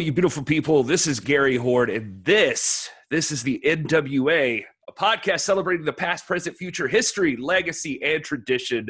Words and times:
you 0.00 0.12
beautiful 0.12 0.42
people. 0.42 0.82
This 0.82 1.06
is 1.06 1.20
Gary 1.20 1.56
Horde, 1.56 1.90
and 1.90 2.24
this 2.24 2.88
this 3.10 3.30
is 3.30 3.42
the 3.42 3.60
NWA, 3.64 4.64
a 4.88 4.92
podcast 4.92 5.40
celebrating 5.40 5.84
the 5.84 5.92
past, 5.92 6.26
present, 6.26 6.56
future, 6.56 6.88
history, 6.88 7.36
legacy, 7.36 8.02
and 8.02 8.24
tradition 8.24 8.88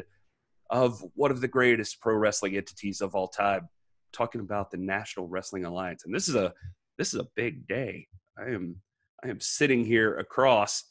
of 0.70 1.04
one 1.14 1.30
of 1.30 1.40
the 1.40 1.48
greatest 1.48 2.00
pro 2.00 2.14
wrestling 2.14 2.56
entities 2.56 3.00
of 3.00 3.14
all 3.14 3.26
time. 3.26 3.68
Talking 4.12 4.40
about 4.40 4.70
the 4.70 4.76
National 4.76 5.26
Wrestling 5.26 5.64
Alliance, 5.64 6.04
and 6.04 6.14
this 6.14 6.28
is 6.28 6.36
a 6.36 6.52
this 6.96 7.12
is 7.12 7.20
a 7.20 7.26
big 7.34 7.66
day. 7.66 8.06
I 8.38 8.50
am 8.50 8.76
I 9.24 9.28
am 9.28 9.40
sitting 9.40 9.84
here 9.84 10.18
across, 10.18 10.84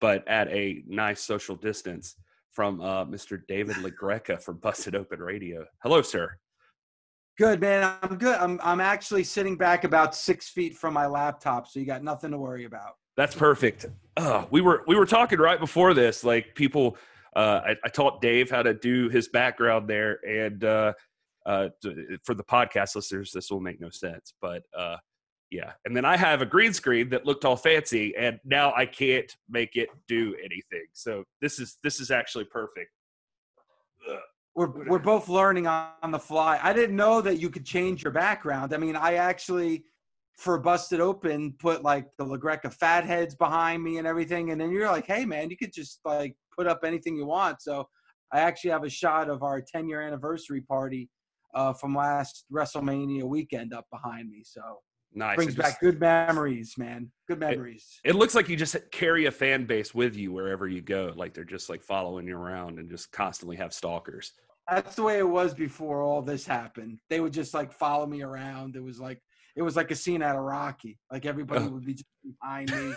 but 0.00 0.26
at 0.28 0.48
a 0.48 0.84
nice 0.86 1.20
social 1.20 1.56
distance 1.56 2.14
from 2.52 2.80
uh, 2.80 3.04
Mr. 3.06 3.40
David 3.48 3.76
LaGreca 3.76 4.40
from 4.40 4.58
Busted 4.58 4.94
Open 4.94 5.20
Radio. 5.20 5.64
Hello, 5.82 6.00
sir. 6.02 6.36
Good 7.42 7.60
man, 7.60 7.96
I'm 8.04 8.18
good. 8.18 8.38
I'm 8.38 8.60
I'm 8.62 8.80
actually 8.80 9.24
sitting 9.24 9.56
back 9.56 9.82
about 9.82 10.14
six 10.14 10.48
feet 10.48 10.76
from 10.76 10.94
my 10.94 11.06
laptop, 11.06 11.66
so 11.66 11.80
you 11.80 11.86
got 11.86 12.04
nothing 12.04 12.30
to 12.30 12.38
worry 12.38 12.66
about. 12.66 12.92
That's 13.16 13.34
perfect. 13.34 13.84
Uh, 14.16 14.44
we 14.52 14.60
were 14.60 14.84
we 14.86 14.94
were 14.94 15.06
talking 15.06 15.40
right 15.40 15.58
before 15.58 15.92
this, 15.92 16.22
like 16.22 16.54
people. 16.54 16.96
Uh, 17.34 17.60
I, 17.64 17.76
I, 17.84 17.88
taught 17.88 18.20
Dave 18.20 18.48
how 18.48 18.62
to 18.62 18.74
do 18.74 19.08
his 19.08 19.26
background 19.26 19.90
there, 19.90 20.20
and 20.24 20.62
uh, 20.62 20.92
uh, 21.44 21.70
for 22.22 22.34
the 22.34 22.44
podcast 22.44 22.94
listeners, 22.94 23.32
this 23.32 23.50
will 23.50 23.58
make 23.58 23.80
no 23.80 23.90
sense, 23.90 24.34
but 24.40 24.62
uh, 24.78 24.98
yeah. 25.50 25.72
And 25.84 25.96
then 25.96 26.04
I 26.04 26.16
have 26.16 26.42
a 26.42 26.46
green 26.46 26.72
screen 26.72 27.08
that 27.08 27.26
looked 27.26 27.44
all 27.44 27.56
fancy, 27.56 28.14
and 28.16 28.38
now 28.44 28.72
I 28.76 28.86
can't 28.86 29.34
make 29.50 29.74
it 29.74 29.88
do 30.06 30.36
anything. 30.38 30.86
So 30.92 31.24
this 31.40 31.58
is 31.58 31.76
this 31.82 31.98
is 31.98 32.12
actually 32.12 32.44
perfect. 32.44 32.92
We're 34.54 34.86
we're 34.86 34.98
both 34.98 35.28
learning 35.28 35.66
on, 35.66 35.88
on 36.02 36.10
the 36.10 36.18
fly. 36.18 36.60
I 36.62 36.72
didn't 36.72 36.96
know 36.96 37.20
that 37.22 37.38
you 37.38 37.48
could 37.48 37.64
change 37.64 38.04
your 38.04 38.12
background. 38.12 38.74
I 38.74 38.76
mean, 38.76 38.96
I 38.96 39.14
actually 39.14 39.84
for 40.36 40.58
busted 40.58 41.00
open 41.00 41.54
put 41.58 41.82
like 41.82 42.06
the 42.18 42.24
LaGreca 42.24 42.72
fatheads 42.72 43.34
behind 43.34 43.82
me 43.82 43.98
and 43.98 44.06
everything, 44.06 44.50
and 44.50 44.60
then 44.60 44.70
you're 44.70 44.90
like, 44.90 45.06
hey 45.06 45.24
man, 45.24 45.50
you 45.50 45.56
could 45.56 45.72
just 45.72 46.00
like 46.04 46.34
put 46.56 46.66
up 46.66 46.80
anything 46.84 47.16
you 47.16 47.26
want. 47.26 47.62
So 47.62 47.88
I 48.32 48.40
actually 48.40 48.70
have 48.70 48.84
a 48.84 48.90
shot 48.90 49.28
of 49.28 49.42
our 49.42 49.60
10 49.60 49.88
year 49.88 50.00
anniversary 50.00 50.60
party 50.62 51.08
uh, 51.54 51.72
from 51.72 51.94
last 51.94 52.44
WrestleMania 52.52 53.24
weekend 53.24 53.72
up 53.72 53.86
behind 53.90 54.30
me. 54.30 54.42
So 54.44 54.60
Nice. 55.14 55.36
Brings 55.36 55.54
just, 55.54 55.68
back 55.68 55.80
good 55.80 56.00
memories, 56.00 56.74
man. 56.78 57.10
Good 57.28 57.40
memories. 57.40 58.00
It, 58.04 58.10
it, 58.10 58.16
looks 58.16 58.34
like 58.34 58.48
you 58.48 58.56
just 58.56 58.76
carry 58.90 59.26
a 59.26 59.30
fan 59.30 59.64
base 59.64 59.94
with 59.94 60.16
you 60.16 60.32
wherever 60.32 60.66
you 60.66 60.80
go. 60.80 61.12
Like 61.14 61.34
they're 61.34 61.44
just 61.44 61.68
like 61.68 61.82
following 61.82 62.26
you 62.26 62.36
around 62.36 62.78
and 62.78 62.88
just 62.88 63.12
constantly 63.12 63.56
have 63.56 63.72
stalkers. 63.72 64.32
That's 64.70 64.96
the 64.96 65.02
way 65.02 65.18
it 65.18 65.28
was 65.28 65.54
before 65.54 66.02
all 66.02 66.22
this 66.22 66.46
happened. 66.46 67.00
They 67.10 67.20
would 67.20 67.32
just 67.32 67.52
like 67.52 67.72
follow 67.72 68.06
me 68.06 68.22
around. 68.22 68.76
It 68.76 68.82
was 68.82 69.00
like 69.00 69.20
it 69.56 69.62
was 69.62 69.76
like 69.76 69.90
a 69.90 69.94
scene 69.94 70.22
out 70.22 70.36
of 70.36 70.42
Rocky. 70.42 70.98
Like 71.10 71.26
everybody 71.26 71.66
would 71.66 71.84
be 71.84 71.94
just 71.94 72.06
behind 72.40 72.70
me. 72.70 72.94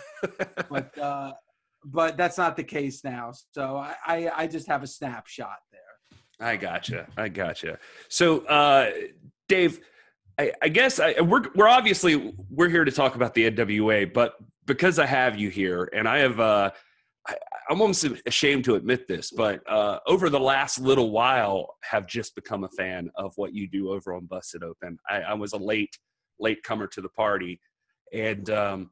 but 0.70 0.96
uh 0.98 1.32
but 1.84 2.16
that's 2.16 2.38
not 2.38 2.56
the 2.56 2.64
case 2.64 3.04
now. 3.04 3.32
So 3.52 3.76
I, 3.76 3.94
I, 4.06 4.30
I 4.34 4.46
just 4.46 4.66
have 4.66 4.82
a 4.82 4.86
snapshot 4.86 5.58
there. 5.70 6.48
I 6.48 6.56
gotcha. 6.56 7.06
I 7.16 7.28
gotcha. 7.28 7.78
So 8.08 8.40
uh 8.46 8.90
Dave 9.48 9.80
I, 10.38 10.52
I 10.62 10.68
guess 10.68 11.00
I, 11.00 11.20
we're 11.20 11.44
we're 11.54 11.68
obviously 11.68 12.34
we're 12.50 12.68
here 12.68 12.84
to 12.84 12.92
talk 12.92 13.14
about 13.14 13.34
the 13.34 13.50
NWA, 13.50 14.12
but 14.12 14.34
because 14.66 14.98
I 14.98 15.06
have 15.06 15.38
you 15.38 15.48
here, 15.48 15.88
and 15.94 16.08
I 16.08 16.18
have, 16.18 16.40
uh, 16.40 16.70
I, 17.26 17.34
am 17.70 17.80
almost 17.80 18.06
ashamed 18.26 18.64
to 18.64 18.74
admit 18.74 19.06
this, 19.08 19.30
but 19.30 19.60
uh, 19.70 20.00
over 20.06 20.28
the 20.28 20.40
last 20.40 20.80
little 20.80 21.10
while, 21.10 21.76
have 21.82 22.06
just 22.06 22.34
become 22.34 22.64
a 22.64 22.68
fan 22.68 23.10
of 23.16 23.32
what 23.36 23.54
you 23.54 23.68
do 23.68 23.90
over 23.90 24.12
on 24.12 24.26
Busted 24.26 24.62
Open. 24.62 24.98
I, 25.08 25.22
I 25.22 25.34
was 25.34 25.52
a 25.52 25.58
late 25.58 25.96
late 26.38 26.62
comer 26.62 26.86
to 26.88 27.00
the 27.00 27.08
party, 27.08 27.60
and 28.12 28.50
um, 28.50 28.90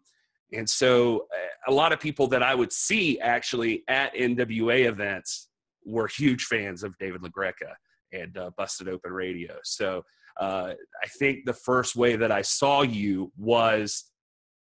and 0.53 0.69
so 0.69 1.26
uh, 1.34 1.71
a 1.71 1.75
lot 1.75 1.93
of 1.93 2.00
people 2.00 2.26
that 2.28 2.43
I 2.43 2.55
would 2.55 2.72
see 2.72 3.21
actually 3.21 3.84
at 3.88 4.15
NWA 4.15 4.87
events 4.87 5.49
were 5.84 6.06
huge 6.06 6.44
fans 6.44 6.82
of 6.82 6.97
David 6.99 7.21
LaGreca 7.21 7.75
and 8.12 8.38
uh, 8.38 8.50
Busted 8.56 8.88
Open 8.88 9.12
Radio. 9.12 9.56
So 9.65 10.05
uh, 10.38 10.74
I 11.02 11.06
think 11.18 11.44
the 11.44 11.52
first 11.52 11.96
way 11.96 12.16
that 12.16 12.32
I 12.32 12.42
saw 12.42 12.82
you 12.82 13.32
was 13.36 14.04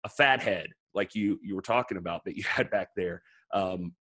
a 0.04 0.08
fathead, 0.08 0.68
like 0.94 1.14
you 1.14 1.38
you 1.42 1.54
were 1.54 1.62
talking 1.62 1.96
about 1.96 2.24
that 2.24 2.36
you 2.36 2.44
had 2.48 2.70
back 2.70 2.88
there. 2.96 3.22
Um, 3.52 3.94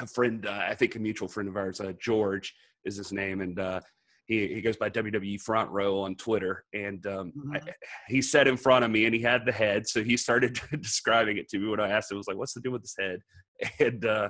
a 0.00 0.06
friend, 0.06 0.46
uh, 0.46 0.64
I 0.68 0.74
think 0.74 0.94
a 0.94 0.98
mutual 1.00 1.28
friend 1.28 1.48
of 1.48 1.56
ours, 1.56 1.80
uh, 1.80 1.92
George 2.00 2.54
is 2.84 2.96
his 2.96 3.12
name, 3.12 3.40
and 3.40 3.58
uh, 3.58 3.80
he, 4.28 4.46
he 4.46 4.60
goes 4.60 4.76
by 4.76 4.90
WWE 4.90 5.40
Front 5.40 5.70
Row 5.70 6.00
on 6.00 6.14
Twitter. 6.14 6.64
And 6.74 7.04
um, 7.06 7.32
mm-hmm. 7.36 7.56
I, 7.56 7.60
he 8.08 8.20
sat 8.20 8.46
in 8.46 8.58
front 8.58 8.84
of 8.84 8.90
me 8.90 9.06
and 9.06 9.14
he 9.14 9.22
had 9.22 9.44
the 9.46 9.52
head. 9.52 9.88
So 9.88 10.04
he 10.04 10.16
started 10.16 10.60
describing 10.80 11.38
it 11.38 11.48
to 11.48 11.58
me 11.58 11.68
when 11.68 11.80
I 11.80 11.88
asked 11.88 12.10
him, 12.10 12.16
I 12.16 12.18
was 12.18 12.28
like, 12.28 12.36
what's 12.36 12.52
the 12.52 12.60
deal 12.60 12.72
with 12.72 12.82
this 12.82 12.94
head? 12.98 13.20
And 13.80 14.04
uh, 14.04 14.28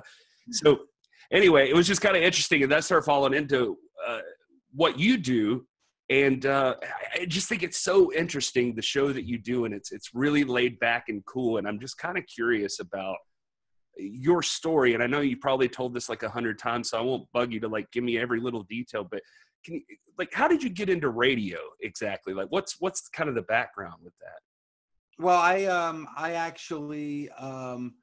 so 0.49 0.79
anyway, 1.31 1.69
it 1.69 1.75
was 1.75 1.85
just 1.85 2.01
kind 2.01 2.17
of 2.17 2.23
interesting. 2.23 2.63
And 2.63 2.71
that 2.71 2.83
started 2.83 3.05
falling 3.05 3.35
into 3.35 3.77
uh, 4.07 4.21
what 4.73 4.97
you 4.97 5.17
do 5.17 5.67
and 6.09 6.45
uh, 6.45 6.75
I 7.13 7.25
just 7.25 7.47
think 7.47 7.61
it's 7.61 7.79
so 7.79 8.11
interesting 8.13 8.73
the 8.73 8.81
show 8.81 9.13
that 9.13 9.25
you 9.25 9.37
do, 9.37 9.65
and 9.65 9.73
it's 9.73 9.91
it's 9.91 10.09
really 10.13 10.43
laid 10.43 10.79
back 10.79 11.09
and 11.09 11.23
cool. 11.25 11.57
And 11.57 11.67
I'm 11.67 11.79
just 11.79 11.97
kind 11.97 12.17
of 12.17 12.25
curious 12.25 12.79
about 12.79 13.17
your 13.97 14.41
story. 14.41 14.93
And 14.93 15.03
I 15.03 15.07
know 15.07 15.21
you 15.21 15.37
probably 15.37 15.69
told 15.69 15.93
this 15.93 16.09
like 16.09 16.23
a 16.23 16.29
hundred 16.29 16.57
times, 16.57 16.89
so 16.89 16.97
I 16.97 17.01
won't 17.01 17.31
bug 17.31 17.53
you 17.53 17.59
to 17.59 17.67
like 17.67 17.91
give 17.91 18.03
me 18.03 18.17
every 18.17 18.39
little 18.39 18.63
detail. 18.63 19.07
But 19.09 19.21
can 19.63 19.75
you 19.75 19.81
like 20.17 20.33
how 20.33 20.47
did 20.47 20.63
you 20.63 20.69
get 20.69 20.89
into 20.89 21.09
radio 21.09 21.59
exactly? 21.81 22.33
Like 22.33 22.47
what's 22.49 22.77
what's 22.79 23.07
kind 23.09 23.29
of 23.29 23.35
the 23.35 23.43
background 23.43 24.01
with 24.03 24.13
that? 24.19 25.23
Well, 25.23 25.39
I 25.39 25.65
um 25.65 26.07
I 26.17 26.33
actually 26.33 27.29
um 27.31 27.93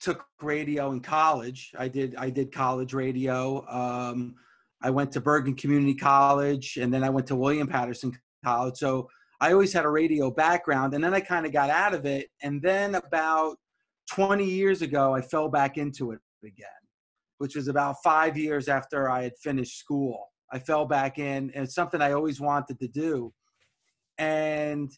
took 0.00 0.24
radio 0.40 0.92
in 0.92 1.00
college. 1.00 1.72
I 1.78 1.88
did 1.88 2.14
I 2.16 2.30
did 2.30 2.52
college 2.52 2.94
radio. 2.94 3.66
Um, 3.68 4.36
I 4.82 4.90
went 4.90 5.12
to 5.12 5.20
Bergen 5.20 5.54
Community 5.54 5.94
College 5.94 6.78
and 6.80 6.92
then 6.92 7.04
I 7.04 7.10
went 7.10 7.26
to 7.28 7.36
William 7.36 7.66
Paterson 7.66 8.16
College. 8.44 8.76
So 8.76 9.08
I 9.40 9.52
always 9.52 9.72
had 9.72 9.84
a 9.84 9.90
radio 9.90 10.30
background 10.30 10.94
and 10.94 11.02
then 11.02 11.14
I 11.14 11.20
kind 11.20 11.46
of 11.46 11.52
got 11.52 11.70
out 11.70 11.94
of 11.94 12.06
it. 12.06 12.28
And 12.42 12.62
then 12.62 12.94
about 12.94 13.56
20 14.10 14.44
years 14.44 14.82
ago, 14.82 15.14
I 15.14 15.20
fell 15.20 15.48
back 15.48 15.76
into 15.76 16.12
it 16.12 16.20
again, 16.44 16.68
which 17.38 17.56
was 17.56 17.68
about 17.68 17.96
five 18.02 18.36
years 18.36 18.68
after 18.68 19.10
I 19.10 19.22
had 19.22 19.36
finished 19.42 19.78
school. 19.78 20.28
I 20.52 20.58
fell 20.58 20.86
back 20.86 21.18
in 21.18 21.50
and 21.54 21.64
it's 21.64 21.74
something 21.74 22.00
I 22.00 22.12
always 22.12 22.40
wanted 22.40 22.80
to 22.80 22.88
do. 22.88 23.32
And 24.18 24.90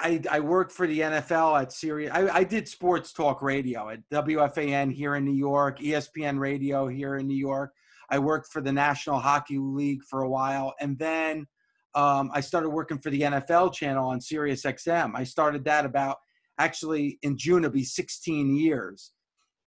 I, 0.00 0.20
I 0.30 0.40
worked 0.40 0.72
for 0.72 0.86
the 0.86 1.00
NFL 1.00 1.60
at 1.60 1.72
Sirius. 1.72 2.12
I, 2.14 2.28
I 2.28 2.44
did 2.44 2.68
sports 2.68 3.12
talk 3.12 3.42
radio 3.42 3.90
at 3.90 4.08
WFAN 4.10 4.92
here 4.92 5.16
in 5.16 5.24
New 5.24 5.34
York, 5.34 5.80
ESPN 5.80 6.38
radio 6.38 6.86
here 6.86 7.16
in 7.16 7.26
New 7.26 7.36
York. 7.36 7.72
I 8.10 8.18
worked 8.18 8.48
for 8.52 8.60
the 8.60 8.72
National 8.72 9.18
Hockey 9.18 9.58
League 9.58 10.02
for 10.08 10.22
a 10.22 10.28
while, 10.28 10.74
and 10.80 10.98
then 10.98 11.46
um, 11.94 12.30
I 12.32 12.40
started 12.40 12.70
working 12.70 12.98
for 12.98 13.10
the 13.10 13.20
NFL 13.20 13.74
channel 13.74 14.08
on 14.08 14.20
Sirius 14.20 14.62
XM. 14.62 15.12
I 15.14 15.24
started 15.24 15.64
that 15.64 15.84
about 15.84 16.18
actually 16.58 17.18
in 17.22 17.36
June 17.36 17.64
it'll 17.64 17.72
be 17.72 17.84
16 17.84 18.56
years. 18.56 19.12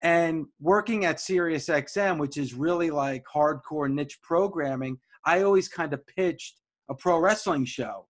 And 0.01 0.45
working 0.59 1.06
at 1.06 1.19
Sirius 1.19 1.68
XM, 1.68 2.19
which 2.19 2.38
is 2.38 2.54
really 2.54 2.92
like 2.92 3.24
hardcore 3.33 3.92
niche 3.92 4.19
programming, 4.21 4.98
I 5.25 5.42
always 5.42 5.68
kind 5.68 5.94
of 5.94 6.06
pitched 6.06 6.59
a 6.89 6.95
pro 6.95 7.19
wrestling 7.19 7.65
show. 7.65 8.07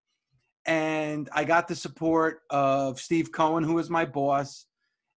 And 0.66 1.30
I 1.32 1.44
got 1.44 1.68
the 1.68 1.76
support 1.76 2.42
of 2.50 3.00
Steve 3.00 3.32
Cohen, 3.32 3.64
who 3.64 3.76
was 3.76 3.90
my 3.90 4.04
boss, 4.04 4.66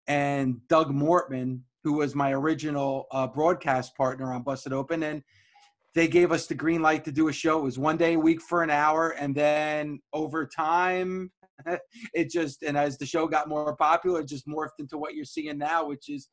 and 0.07 0.61
Doug 0.69 0.93
Mortman, 0.93 1.61
who 1.85 1.95
was 1.95 2.15
my 2.15 2.33
original 2.33 3.07
uh, 3.13 3.27
broadcast 3.27 3.97
partner 3.97 4.33
on 4.33 4.43
Busted 4.43 4.73
Open, 4.73 5.03
and 5.03 5.23
they 5.95 6.09
gave 6.09 6.33
us 6.33 6.47
the 6.47 6.55
green 6.55 6.83
light 6.83 7.05
to 7.05 7.13
do 7.13 7.29
a 7.29 7.33
show. 7.33 7.59
It 7.59 7.65
was 7.65 7.79
one 7.79 7.97
day 7.97 8.15
a 8.15 8.19
week 8.19 8.41
for 8.41 8.63
an 8.63 8.71
hour, 8.71 9.11
and 9.11 9.35
then 9.35 10.01
over 10.13 10.47
time, 10.47 11.31
it 12.15 12.31
just 12.31 12.63
and 12.63 12.77
as 12.77 12.99
the 12.99 13.07
show 13.07 13.27
got 13.27 13.49
more 13.49 13.75
popular, 13.77 14.21
it 14.21 14.29
just 14.29 14.47
morphed 14.47 14.79
into 14.79 14.99
what 14.99 15.15
you're 15.15 15.25
seeing 15.25 15.59
now, 15.59 15.87
which 15.87 16.09
is 16.09 16.29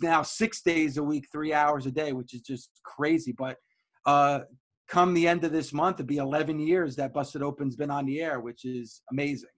now 0.00 0.22
six 0.22 0.62
days 0.62 0.96
a 0.96 1.02
week, 1.02 1.26
three 1.30 1.52
hours 1.52 1.86
a 1.86 1.90
day, 1.90 2.12
which 2.12 2.34
is 2.34 2.40
just 2.40 2.70
crazy. 2.84 3.32
But 3.32 3.56
uh, 4.04 4.40
come 4.88 5.14
the 5.14 5.28
end 5.28 5.44
of 5.44 5.52
this 5.52 5.72
month, 5.72 6.00
it'll 6.00 6.06
be 6.06 6.16
11 6.16 6.58
years 6.58 6.96
that 6.96 7.12
Busted 7.12 7.42
Open's 7.42 7.76
been 7.76 7.90
on 7.90 8.06
the 8.06 8.20
air, 8.20 8.40
which 8.40 8.64
is 8.64 9.02
amazing. 9.10 9.50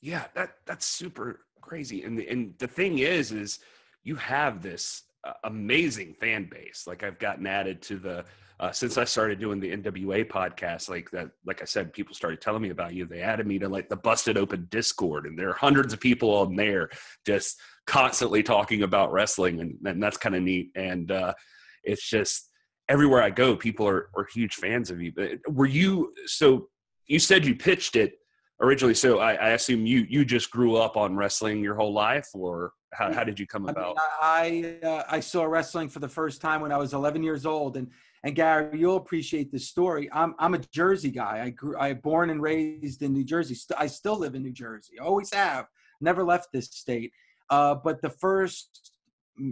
Yeah, 0.00 0.24
that 0.34 0.56
that's 0.66 0.86
super 0.86 1.46
crazy. 1.60 2.02
And 2.02 2.18
the, 2.18 2.28
and 2.28 2.54
the 2.58 2.66
thing 2.66 2.98
is, 2.98 3.32
is 3.32 3.58
you 4.04 4.16
have 4.16 4.62
this 4.62 5.02
uh, 5.26 5.32
amazing 5.44 6.14
fan 6.20 6.48
base. 6.50 6.84
Like 6.86 7.02
I've 7.02 7.18
gotten 7.18 7.46
added 7.46 7.82
to 7.82 7.98
the 7.98 8.24
uh, 8.60 8.70
since 8.70 8.96
I 8.98 9.04
started 9.04 9.40
doing 9.40 9.58
the 9.58 9.76
NWA 9.76 10.24
podcast. 10.28 10.88
Like 10.88 11.10
that, 11.10 11.30
like 11.44 11.60
I 11.60 11.64
said, 11.64 11.92
people 11.92 12.14
started 12.14 12.40
telling 12.40 12.62
me 12.62 12.70
about 12.70 12.94
you. 12.94 13.04
They 13.04 13.20
added 13.20 13.46
me 13.46 13.58
to 13.58 13.68
like 13.68 13.88
the 13.88 13.96
Busted 13.96 14.36
Open 14.36 14.68
Discord, 14.70 15.26
and 15.26 15.36
there 15.36 15.48
are 15.48 15.54
hundreds 15.54 15.92
of 15.92 16.00
people 16.00 16.30
on 16.36 16.54
there 16.54 16.90
just 17.26 17.58
constantly 17.86 18.42
talking 18.42 18.82
about 18.82 19.12
wrestling, 19.12 19.60
and, 19.60 19.76
and 19.84 20.02
that's 20.02 20.16
kind 20.16 20.36
of 20.36 20.42
neat. 20.42 20.70
And 20.76 21.10
uh, 21.10 21.34
it's 21.82 22.08
just 22.08 22.48
everywhere 22.88 23.22
I 23.22 23.30
go, 23.30 23.56
people 23.56 23.88
are 23.88 24.10
are 24.14 24.28
huge 24.32 24.54
fans 24.54 24.90
of 24.90 25.00
you. 25.00 25.12
But 25.14 25.30
were 25.48 25.66
you 25.66 26.12
so? 26.26 26.68
You 27.06 27.18
said 27.18 27.44
you 27.44 27.54
pitched 27.54 27.96
it 27.96 28.14
originally. 28.60 28.94
So 28.94 29.18
I, 29.18 29.34
I, 29.34 29.48
assume 29.50 29.86
you 29.86 30.06
you 30.08 30.24
just 30.24 30.50
grew 30.50 30.76
up 30.76 30.96
on 30.96 31.16
wrestling 31.16 31.62
your 31.62 31.74
whole 31.74 31.92
life, 31.92 32.28
or 32.34 32.72
how, 32.92 33.12
how 33.12 33.24
did 33.24 33.38
you 33.38 33.46
come 33.46 33.68
about? 33.68 33.96
I 34.22 34.50
mean, 34.50 34.76
I, 34.82 34.86
uh, 34.86 35.04
I 35.08 35.20
saw 35.20 35.44
wrestling 35.44 35.88
for 35.88 36.00
the 36.00 36.08
first 36.08 36.40
time 36.40 36.60
when 36.60 36.72
I 36.72 36.76
was 36.76 36.94
11 36.94 37.22
years 37.22 37.46
old, 37.46 37.76
and 37.76 37.90
and 38.22 38.34
Gary, 38.34 38.78
you'll 38.78 38.96
appreciate 38.96 39.52
this 39.52 39.68
story. 39.68 40.08
I'm 40.12 40.34
I'm 40.38 40.54
a 40.54 40.58
Jersey 40.58 41.10
guy. 41.10 41.42
I 41.44 41.50
grew 41.50 41.78
I 41.78 41.94
born 41.94 42.30
and 42.30 42.40
raised 42.40 43.02
in 43.02 43.12
New 43.12 43.24
Jersey. 43.24 43.56
I 43.76 43.86
still 43.86 44.18
live 44.18 44.34
in 44.34 44.42
New 44.42 44.52
Jersey. 44.52 44.98
Always 44.98 45.32
have. 45.32 45.66
Never 46.00 46.24
left 46.24 46.48
this 46.52 46.66
state. 46.66 47.12
Uh, 47.50 47.74
but 47.74 48.02
the 48.02 48.10
first 48.10 48.92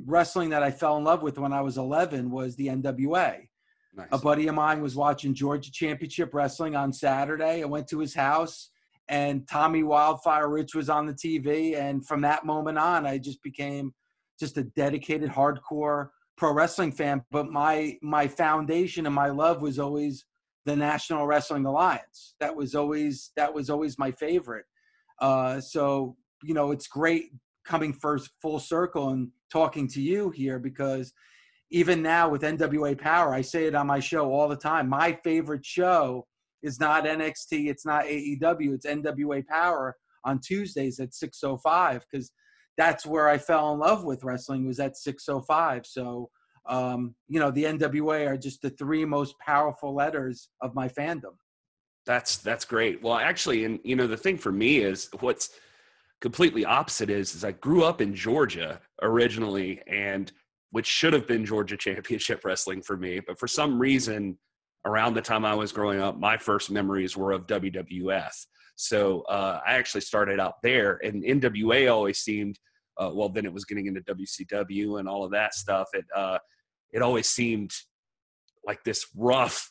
wrestling 0.07 0.51
that 0.51 0.63
I 0.63 0.71
fell 0.71 0.97
in 0.97 1.05
love 1.05 1.23
with 1.23 1.39
when 1.39 1.53
I 1.53 1.61
was 1.61 1.77
11 1.77 2.31
was 2.31 2.57
the 2.57 2.69
NWA. 2.69 3.49
Nice. 3.95 4.09
A 4.13 4.19
buddy 4.19 4.47
of 4.49 4.55
mine 4.55 4.81
was 4.81 4.97
watching 4.97 5.35
Georgia 5.35 5.71
Championship 5.71 6.33
Wrestling 6.33 6.75
on 6.75 6.93
Saturday. 6.93 7.63
I 7.63 7.67
went 7.67 7.89
to 7.89 7.99
his 7.99 8.15
house 8.15 8.71
and 9.13 9.47
Tommy 9.47 9.83
Wildfire 9.83 10.49
Rich 10.49 10.75
was 10.75 10.89
on 10.89 11.05
the 11.05 11.13
TV. 11.13 11.77
And 11.79 12.05
from 12.05 12.23
that 12.23 12.47
moment 12.47 12.79
on, 12.79 13.07
I 13.07 13.19
just 13.19 13.43
became 13.43 13.93
just 14.41 14.57
a 14.57 14.65
dedicated 14.65 15.29
hardcore 15.29 16.09
pro 16.39 16.53
wrestling 16.55 16.93
fan. 16.93 17.23
But 17.31 17.51
my 17.51 17.99
my 18.03 18.27
foundation 18.27 19.05
and 19.05 19.15
my 19.15 19.29
love 19.29 19.61
was 19.61 19.79
always 19.79 20.25
the 20.65 20.75
National 20.75 21.27
Wrestling 21.27 21.67
Alliance. 21.67 22.37
That 22.41 22.57
was 22.57 22.75
always 22.75 23.33
that 23.37 23.53
was 23.53 23.69
always 23.69 23.99
my 23.99 24.13
favorite. 24.13 24.65
Uh, 25.21 25.61
so 25.61 26.17
you 26.43 26.55
know, 26.55 26.71
it's 26.71 26.89
great 26.89 27.33
coming 27.67 27.93
first 27.93 28.31
full 28.41 28.59
circle 28.59 29.11
and 29.11 29.29
talking 29.53 29.87
to 29.89 30.01
you 30.01 30.31
here 30.31 30.59
because 30.59 31.13
even 31.71 32.01
now 32.01 32.31
with 32.31 32.43
NWA 32.43 32.99
Power, 32.99 33.35
I 33.35 33.43
say 33.43 33.67
it 33.67 33.75
on 33.75 33.87
my 33.87 34.01
show 34.01 34.33
all 34.33 34.49
the 34.49 34.57
time. 34.57 34.89
My 34.89 35.19
favorite 35.23 35.67
show 35.67 36.27
is 36.63 36.81
not 36.81 37.05
NXT, 37.05 37.69
it's 37.69 37.87
not 37.87 38.05
AEW, 38.05 38.75
it's 38.75 38.87
NWA 38.87 39.47
Power 39.47 39.97
on 40.25 40.41
Tuesdays 40.41 41.01
at 41.01 41.11
6:05 41.11 42.03
because 42.11 42.33
that's 42.79 43.05
where 43.05 43.29
I 43.29 43.39
fell 43.39 43.73
in 43.73 43.79
love 43.79 44.05
with 44.05 44.25
wrestling 44.25 44.67
was 44.67 44.81
at 44.81 44.95
6:05. 44.95 45.87
So 45.87 46.31
um, 46.69 47.15
you 47.29 47.41
know, 47.41 47.51
the 47.51 47.65
NWA 47.65 48.29
are 48.29 48.37
just 48.37 48.63
the 48.63 48.71
three 48.71 49.05
most 49.05 49.35
powerful 49.41 49.95
letters 49.95 50.49
of 50.61 50.75
my 50.75 50.89
fandom. 50.89 51.35
That's 52.07 52.39
that's 52.39 52.65
great. 52.65 53.03
Well, 53.03 53.15
actually, 53.15 53.65
and 53.65 53.81
you 53.85 53.97
know, 53.97 54.07
the 54.07 54.17
thing 54.17 54.39
for 54.39 54.53
me 54.53 54.79
is 54.79 55.09
what's 55.21 55.51
completely 56.21 56.65
opposite 56.65 57.11
is 57.11 57.35
is 57.35 57.45
I 57.45 57.53
grew 57.53 57.85
up 57.85 58.01
in 58.01 58.15
Georgia 58.15 58.81
originally, 59.03 59.81
and 59.87 60.31
which 60.71 60.87
should 60.87 61.13
have 61.13 61.27
been 61.27 61.45
Georgia 61.45 61.77
Championship 61.77 62.45
Wrestling 62.45 62.83
for 62.83 62.97
me, 62.97 63.21
but 63.21 63.39
for 63.39 63.47
some 63.47 63.79
reason 63.79 64.39
around 64.85 65.15
the 65.15 65.23
time 65.23 65.45
I 65.45 65.55
was 65.55 65.73
growing 65.73 66.01
up, 66.01 66.19
my 66.19 66.37
first 66.37 66.71
memories 66.71 67.17
were 67.17 67.33
of 67.33 67.47
WWF. 67.47 68.33
So 68.77 69.23
uh, 69.23 69.61
I 69.67 69.75
actually 69.75 70.01
started 70.01 70.41
out 70.41 70.55
there, 70.63 70.99
and 71.05 71.23
NWA 71.23 71.93
always 71.93 72.19
seemed, 72.19 72.59
uh, 72.99 73.11
well, 73.13 73.29
then 73.29 73.45
it 73.45 73.53
was 73.53 73.65
getting 73.65 73.87
into 73.87 74.01
WCW 74.03 74.99
and 74.99 75.09
all 75.09 75.25
of 75.25 75.31
that 75.33 75.55
stuff. 75.55 75.89
It 75.93 76.05
uh, 76.15 76.39
it 76.93 77.03
always 77.03 77.29
seemed 77.29 77.71
like 78.67 78.83
this 78.85 79.07
rough, 79.17 79.71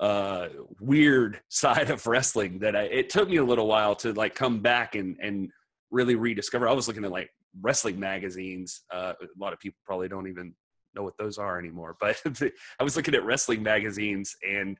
uh, 0.00 0.48
weird 0.80 1.40
side 1.48 1.90
of 1.90 2.06
wrestling 2.06 2.58
that 2.60 2.74
I, 2.74 2.82
it 2.82 3.10
took 3.10 3.28
me 3.28 3.36
a 3.36 3.44
little 3.44 3.66
while 3.66 3.94
to 3.96 4.12
like 4.12 4.34
come 4.34 4.60
back 4.60 4.94
and 4.94 5.16
and 5.20 5.50
really 5.90 6.14
rediscover. 6.14 6.68
I 6.68 6.72
was 6.72 6.88
looking 6.88 7.04
at 7.04 7.10
like 7.12 7.30
wrestling 7.60 7.98
magazines. 7.98 8.82
Uh, 8.92 9.12
a 9.20 9.26
lot 9.38 9.52
of 9.52 9.58
people 9.58 9.78
probably 9.84 10.08
don't 10.08 10.28
even 10.28 10.54
know 10.98 11.04
what 11.04 11.16
those 11.16 11.38
are 11.38 11.58
anymore. 11.58 11.96
But 12.00 12.20
I 12.80 12.84
was 12.84 12.96
looking 12.96 13.14
at 13.14 13.24
wrestling 13.24 13.62
magazines 13.62 14.36
and 14.48 14.78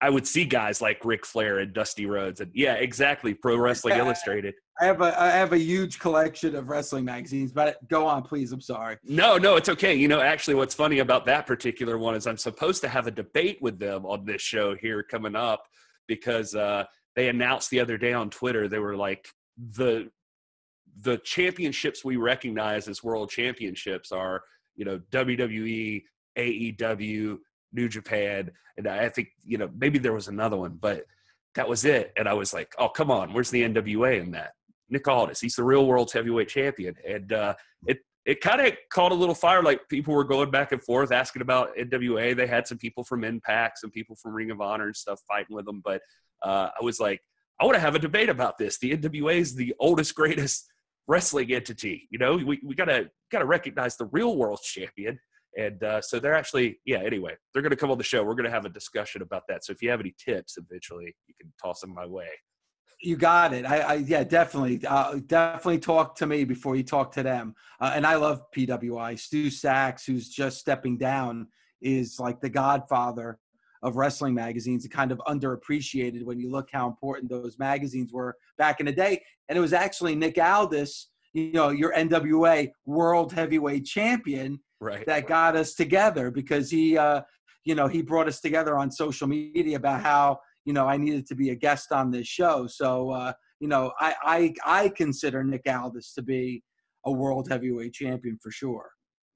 I 0.00 0.10
would 0.10 0.26
see 0.26 0.44
guys 0.44 0.82
like 0.82 1.04
Ric 1.04 1.24
Flair 1.24 1.60
and 1.60 1.72
Dusty 1.72 2.06
Rhodes, 2.06 2.40
and 2.40 2.50
yeah, 2.52 2.74
exactly. 2.74 3.34
Pro 3.34 3.56
Wrestling 3.56 3.96
Illustrated. 3.98 4.54
I 4.80 4.86
have 4.86 5.00
a 5.00 5.20
I 5.20 5.30
have 5.30 5.52
a 5.52 5.58
huge 5.58 6.00
collection 6.00 6.56
of 6.56 6.68
wrestling 6.68 7.04
magazines, 7.04 7.52
but 7.52 7.76
go 7.88 8.04
on, 8.04 8.24
please. 8.24 8.50
I'm 8.50 8.60
sorry. 8.60 8.96
No, 9.04 9.38
no, 9.38 9.54
it's 9.54 9.68
okay. 9.68 9.94
You 9.94 10.08
know, 10.08 10.20
actually, 10.20 10.56
what's 10.56 10.74
funny 10.74 10.98
about 10.98 11.24
that 11.26 11.46
particular 11.46 11.98
one 11.98 12.16
is 12.16 12.26
I'm 12.26 12.36
supposed 12.36 12.82
to 12.82 12.88
have 12.88 13.06
a 13.06 13.12
debate 13.12 13.58
with 13.60 13.78
them 13.78 14.04
on 14.04 14.24
this 14.24 14.42
show 14.42 14.74
here 14.74 15.04
coming 15.04 15.36
up 15.36 15.68
because 16.08 16.56
uh, 16.56 16.82
they 17.14 17.28
announced 17.28 17.70
the 17.70 17.78
other 17.78 17.96
day 17.96 18.12
on 18.12 18.28
Twitter 18.28 18.66
they 18.66 18.80
were 18.80 18.96
like 18.96 19.28
the 19.56 20.10
the 21.02 21.18
championships 21.18 22.04
we 22.04 22.16
recognize 22.16 22.88
as 22.88 23.04
world 23.04 23.30
championships 23.30 24.10
are 24.10 24.42
you 24.76 24.84
know 24.84 25.00
WWE, 25.10 26.02
AEW, 26.38 27.38
New 27.72 27.88
Japan, 27.88 28.50
and 28.76 28.86
I 28.86 29.08
think 29.08 29.28
you 29.44 29.58
know 29.58 29.70
maybe 29.76 29.98
there 29.98 30.12
was 30.12 30.28
another 30.28 30.56
one, 30.56 30.78
but 30.80 31.04
that 31.54 31.68
was 31.68 31.84
it. 31.84 32.12
And 32.16 32.28
I 32.28 32.34
was 32.34 32.52
like, 32.54 32.74
oh 32.78 32.88
come 32.88 33.10
on, 33.10 33.32
where's 33.32 33.50
the 33.50 33.62
NWA 33.62 34.20
in 34.20 34.30
that? 34.32 34.52
Nick 34.88 35.08
Aldis, 35.08 35.40
he's 35.40 35.56
the 35.56 35.64
real 35.64 35.86
world's 35.86 36.12
heavyweight 36.12 36.48
champion, 36.48 36.94
and 37.06 37.32
uh, 37.32 37.54
it 37.86 37.98
it 38.24 38.40
kind 38.40 38.60
of 38.60 38.72
caught 38.90 39.12
a 39.12 39.16
little 39.16 39.34
fire. 39.34 39.62
Like 39.62 39.88
people 39.88 40.14
were 40.14 40.24
going 40.24 40.50
back 40.50 40.72
and 40.72 40.82
forth 40.82 41.12
asking 41.12 41.42
about 41.42 41.76
NWA. 41.76 42.36
They 42.36 42.46
had 42.46 42.66
some 42.66 42.78
people 42.78 43.04
from 43.04 43.24
Impact, 43.24 43.78
some 43.78 43.90
people 43.90 44.16
from 44.16 44.32
Ring 44.32 44.50
of 44.50 44.60
Honor 44.60 44.86
and 44.86 44.96
stuff 44.96 45.20
fighting 45.26 45.56
with 45.56 45.64
them. 45.64 45.80
But 45.84 46.02
uh, 46.42 46.68
I 46.78 46.84
was 46.84 47.00
like, 47.00 47.20
I 47.60 47.64
want 47.64 47.74
to 47.74 47.80
have 47.80 47.94
a 47.94 47.98
debate 47.98 48.28
about 48.28 48.58
this. 48.58 48.78
The 48.78 48.96
NWA 48.96 49.36
is 49.36 49.54
the 49.54 49.74
oldest, 49.78 50.14
greatest 50.14 50.71
wrestling 51.08 51.52
entity. 51.52 52.08
You 52.10 52.18
know, 52.18 52.36
we, 52.36 52.60
we 52.64 52.74
gotta 52.74 53.10
gotta 53.30 53.44
recognize 53.44 53.96
the 53.96 54.06
real 54.06 54.36
world 54.36 54.60
champion. 54.62 55.18
And 55.58 55.82
uh, 55.84 56.00
so 56.00 56.18
they're 56.18 56.34
actually, 56.34 56.80
yeah. 56.86 56.98
Anyway, 56.98 57.36
they're 57.52 57.62
gonna 57.62 57.76
come 57.76 57.90
on 57.90 57.98
the 57.98 58.04
show. 58.04 58.22
We're 58.22 58.34
gonna 58.34 58.50
have 58.50 58.64
a 58.64 58.70
discussion 58.70 59.22
about 59.22 59.42
that. 59.48 59.64
So 59.64 59.72
if 59.72 59.82
you 59.82 59.90
have 59.90 60.00
any 60.00 60.14
tips, 60.22 60.56
eventually, 60.56 61.14
you 61.26 61.34
can 61.40 61.52
toss 61.62 61.80
them 61.80 61.94
my 61.94 62.06
way. 62.06 62.28
You 63.00 63.16
got 63.16 63.52
it. 63.52 63.66
I, 63.66 63.78
I 63.80 63.94
yeah, 63.94 64.22
definitely, 64.22 64.80
uh, 64.86 65.18
definitely 65.26 65.80
talk 65.80 66.14
to 66.16 66.26
me 66.26 66.44
before 66.44 66.76
you 66.76 66.84
talk 66.84 67.10
to 67.12 67.22
them. 67.22 67.54
Uh, 67.80 67.92
and 67.94 68.06
I 68.06 68.14
love 68.14 68.42
PWI. 68.56 69.18
Stu 69.18 69.48
Saks, 69.48 70.06
who's 70.06 70.28
just 70.28 70.58
stepping 70.58 70.98
down, 70.98 71.48
is 71.80 72.20
like 72.20 72.40
the 72.40 72.48
godfather 72.48 73.38
of 73.82 73.96
wrestling 73.96 74.34
magazines 74.34 74.86
kind 74.86 75.10
of 75.10 75.20
underappreciated 75.26 76.22
when 76.24 76.38
you 76.38 76.50
look 76.50 76.68
how 76.72 76.86
important 76.86 77.28
those 77.28 77.58
magazines 77.58 78.12
were 78.12 78.36
back 78.56 78.78
in 78.80 78.86
the 78.86 78.92
day. 78.92 79.22
And 79.52 79.58
it 79.58 79.60
was 79.60 79.74
actually 79.74 80.14
Nick 80.14 80.38
Aldis, 80.38 81.10
you 81.34 81.52
know, 81.52 81.68
your 81.68 81.92
NWA 81.92 82.70
World 82.86 83.34
Heavyweight 83.34 83.84
Champion, 83.84 84.58
right, 84.80 85.04
that 85.04 85.26
got 85.26 85.56
us 85.56 85.74
together 85.74 86.30
because 86.30 86.70
he, 86.70 86.96
uh, 86.96 87.20
you 87.66 87.74
know, 87.74 87.86
he 87.86 88.00
brought 88.00 88.28
us 88.28 88.40
together 88.40 88.78
on 88.78 88.90
social 88.90 89.28
media 89.28 89.76
about 89.76 90.00
how 90.00 90.38
you 90.64 90.72
know 90.72 90.86
I 90.86 90.96
needed 90.96 91.26
to 91.26 91.34
be 91.34 91.50
a 91.50 91.54
guest 91.54 91.92
on 91.92 92.10
this 92.10 92.26
show. 92.26 92.66
So 92.66 93.10
uh, 93.10 93.34
you 93.60 93.68
know, 93.68 93.92
I 94.00 94.14
I 94.24 94.54
I 94.64 94.88
consider 94.88 95.44
Nick 95.44 95.68
Aldis 95.68 96.14
to 96.14 96.22
be 96.22 96.62
a 97.04 97.12
World 97.12 97.50
Heavyweight 97.50 97.92
Champion 97.92 98.38
for 98.42 98.50
sure. 98.50 98.88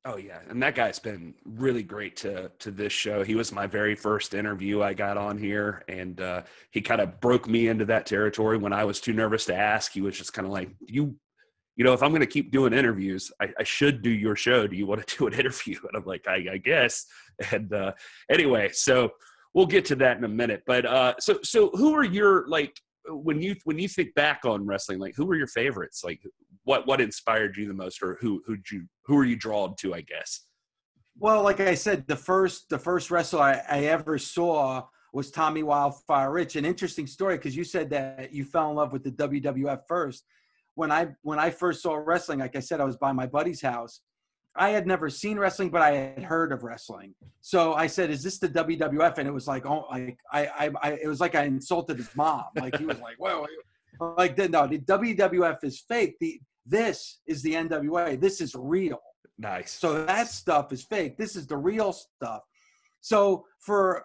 Oh 0.08 0.18
yeah, 0.18 0.38
and 0.48 0.62
that 0.62 0.76
guy's 0.76 1.00
been 1.00 1.34
really 1.44 1.82
great 1.82 2.14
to 2.18 2.48
to 2.60 2.70
this 2.70 2.92
show. 2.92 3.24
He 3.24 3.34
was 3.34 3.50
my 3.50 3.66
very 3.66 3.96
first 3.96 4.34
interview 4.34 4.80
I 4.80 4.94
got 4.94 5.16
on 5.16 5.36
here, 5.36 5.82
and 5.88 6.20
uh, 6.20 6.42
he 6.70 6.80
kind 6.80 7.00
of 7.00 7.20
broke 7.20 7.48
me 7.48 7.66
into 7.66 7.84
that 7.86 8.06
territory 8.06 8.56
when 8.56 8.72
I 8.72 8.84
was 8.84 9.00
too 9.00 9.12
nervous 9.12 9.46
to 9.46 9.56
ask. 9.56 9.90
He 9.90 10.00
was 10.00 10.16
just 10.16 10.32
kind 10.32 10.46
of 10.46 10.52
like, 10.52 10.70
"You, 10.86 11.16
you 11.74 11.84
know, 11.84 11.92
if 11.92 12.04
I'm 12.04 12.10
going 12.10 12.20
to 12.20 12.26
keep 12.26 12.52
doing 12.52 12.72
interviews, 12.72 13.32
I, 13.40 13.48
I, 13.58 13.64
should 13.64 14.00
do 14.00 14.10
your 14.10 14.36
show. 14.36 14.68
Do 14.68 14.76
you 14.76 14.86
want 14.86 15.04
to 15.04 15.16
do 15.18 15.26
an 15.26 15.32
interview?" 15.32 15.76
And 15.82 15.96
I'm 15.96 16.04
like, 16.04 16.24
"I, 16.28 16.46
I 16.52 16.58
guess." 16.58 17.04
And 17.50 17.72
uh, 17.72 17.92
anyway, 18.30 18.70
so 18.72 19.10
we'll 19.54 19.66
get 19.66 19.84
to 19.86 19.96
that 19.96 20.18
in 20.18 20.22
a 20.22 20.28
minute. 20.28 20.62
But 20.68 20.86
uh, 20.86 21.14
so 21.18 21.40
so 21.42 21.70
who 21.70 21.96
are 21.96 22.04
your 22.04 22.46
like 22.46 22.78
when 23.08 23.42
you 23.42 23.56
when 23.64 23.78
you 23.80 23.88
think 23.88 24.14
back 24.14 24.44
on 24.44 24.66
wrestling, 24.66 25.00
like 25.00 25.16
who 25.16 25.28
are 25.32 25.36
your 25.36 25.48
favorites? 25.48 26.04
Like 26.04 26.22
what 26.66 26.86
what 26.86 27.00
inspired 27.00 27.56
you 27.56 27.66
the 27.66 27.74
most, 27.74 28.02
or 28.02 28.18
who 28.20 28.42
who 28.44 28.56
you 28.70 28.86
who 29.06 29.16
are 29.16 29.24
you 29.24 29.36
drawn 29.36 29.74
to? 29.76 29.94
I 29.94 30.02
guess. 30.02 30.42
Well, 31.18 31.42
like 31.42 31.60
I 31.60 31.74
said, 31.74 32.06
the 32.06 32.16
first 32.16 32.68
the 32.68 32.78
first 32.78 33.10
wrestler 33.10 33.40
I, 33.40 33.62
I 33.70 33.84
ever 33.84 34.18
saw 34.18 34.82
was 35.12 35.30
Tommy 35.30 35.62
Wildfire 35.62 36.30
Rich. 36.30 36.56
An 36.56 36.64
interesting 36.64 37.06
story 37.06 37.36
because 37.36 37.56
you 37.56 37.64
said 37.64 37.88
that 37.90 38.34
you 38.34 38.44
fell 38.44 38.68
in 38.70 38.76
love 38.76 38.92
with 38.92 39.04
the 39.04 39.12
WWF 39.12 39.82
first. 39.88 40.24
When 40.74 40.90
I 40.90 41.08
when 41.22 41.38
I 41.38 41.50
first 41.50 41.82
saw 41.82 41.94
wrestling, 41.94 42.40
like 42.40 42.56
I 42.56 42.60
said, 42.60 42.80
I 42.80 42.84
was 42.84 42.96
by 42.96 43.12
my 43.12 43.26
buddy's 43.26 43.62
house. 43.62 44.00
I 44.58 44.70
had 44.70 44.86
never 44.86 45.08
seen 45.08 45.38
wrestling, 45.38 45.68
but 45.68 45.82
I 45.82 45.92
had 45.92 46.22
heard 46.22 46.50
of 46.50 46.64
wrestling. 46.64 47.14
So 47.42 47.74
I 47.74 47.86
said, 47.86 48.10
"Is 48.10 48.22
this 48.24 48.38
the 48.38 48.48
WWF?" 48.48 49.18
And 49.18 49.28
it 49.28 49.32
was 49.32 49.46
like, 49.46 49.66
"Oh, 49.66 49.86
like 49.90 50.18
I, 50.32 50.46
I, 50.46 50.70
I 50.82 50.92
it 50.94 51.06
was 51.06 51.20
like 51.20 51.36
I 51.36 51.44
insulted 51.44 51.98
his 51.98 52.14
mom. 52.16 52.46
Like 52.56 52.76
he 52.76 52.86
was 52.86 52.98
like, 52.98 53.16
"Whoa, 53.18 53.46
like 54.00 54.36
no, 54.36 54.66
the 54.66 54.78
WWF 54.78 55.62
is 55.62 55.80
fake. 55.80 56.16
The 56.20 56.40
this 56.66 57.20
is 57.26 57.42
the 57.42 57.54
NWA. 57.54 58.20
This 58.20 58.40
is 58.40 58.54
real. 58.54 59.00
Nice. 59.38 59.72
So 59.72 60.04
that 60.04 60.28
stuff 60.28 60.72
is 60.72 60.82
fake. 60.82 61.16
This 61.16 61.36
is 61.36 61.46
the 61.46 61.56
real 61.56 61.92
stuff. 61.92 62.42
So 63.00 63.44
for 63.60 64.04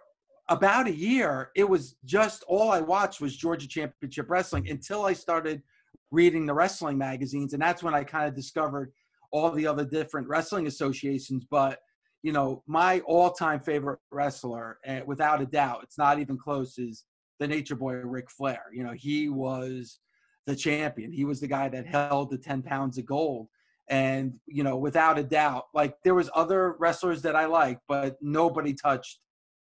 about 0.49 0.87
a 0.87 0.95
year, 0.95 1.51
it 1.55 1.67
was 1.67 1.95
just 2.05 2.43
all 2.47 2.71
I 2.71 2.81
watched 2.81 3.21
was 3.21 3.35
Georgia 3.35 3.67
Championship 3.67 4.29
Wrestling 4.29 4.69
until 4.69 5.05
I 5.05 5.13
started 5.13 5.63
reading 6.11 6.45
the 6.45 6.53
wrestling 6.53 6.97
magazines, 6.97 7.53
and 7.53 7.61
that's 7.61 7.81
when 7.81 7.95
I 7.95 8.03
kind 8.03 8.27
of 8.27 8.35
discovered 8.35 8.91
all 9.31 9.49
the 9.51 9.65
other 9.65 9.85
different 9.85 10.27
wrestling 10.27 10.67
associations. 10.67 11.45
But 11.49 11.79
you 12.21 12.33
know, 12.33 12.63
my 12.67 12.99
all-time 13.01 13.61
favorite 13.61 13.99
wrestler, 14.11 14.77
uh, 14.87 14.99
without 15.05 15.41
a 15.41 15.45
doubt, 15.45 15.79
it's 15.83 15.97
not 15.97 16.19
even 16.19 16.37
close, 16.37 16.77
is 16.77 17.05
the 17.39 17.47
Nature 17.47 17.75
Boy 17.75 17.93
Ric 17.93 18.29
Flair. 18.29 18.65
You 18.71 18.83
know, 18.83 18.93
he 18.93 19.29
was 19.29 19.99
the 20.45 20.55
champion. 20.55 21.11
He 21.11 21.25
was 21.25 21.39
the 21.39 21.47
guy 21.47 21.69
that 21.69 21.85
held 21.85 22.31
the 22.31 22.37
10 22.37 22.61
pounds 22.63 22.97
of 22.97 23.05
gold. 23.05 23.47
And, 23.89 24.33
you 24.47 24.63
know, 24.63 24.77
without 24.77 25.19
a 25.19 25.23
doubt, 25.23 25.65
like 25.73 25.95
there 26.03 26.15
was 26.15 26.29
other 26.35 26.75
wrestlers 26.79 27.21
that 27.23 27.35
I 27.35 27.45
liked, 27.45 27.81
but 27.87 28.17
nobody 28.21 28.73
touched 28.73 29.19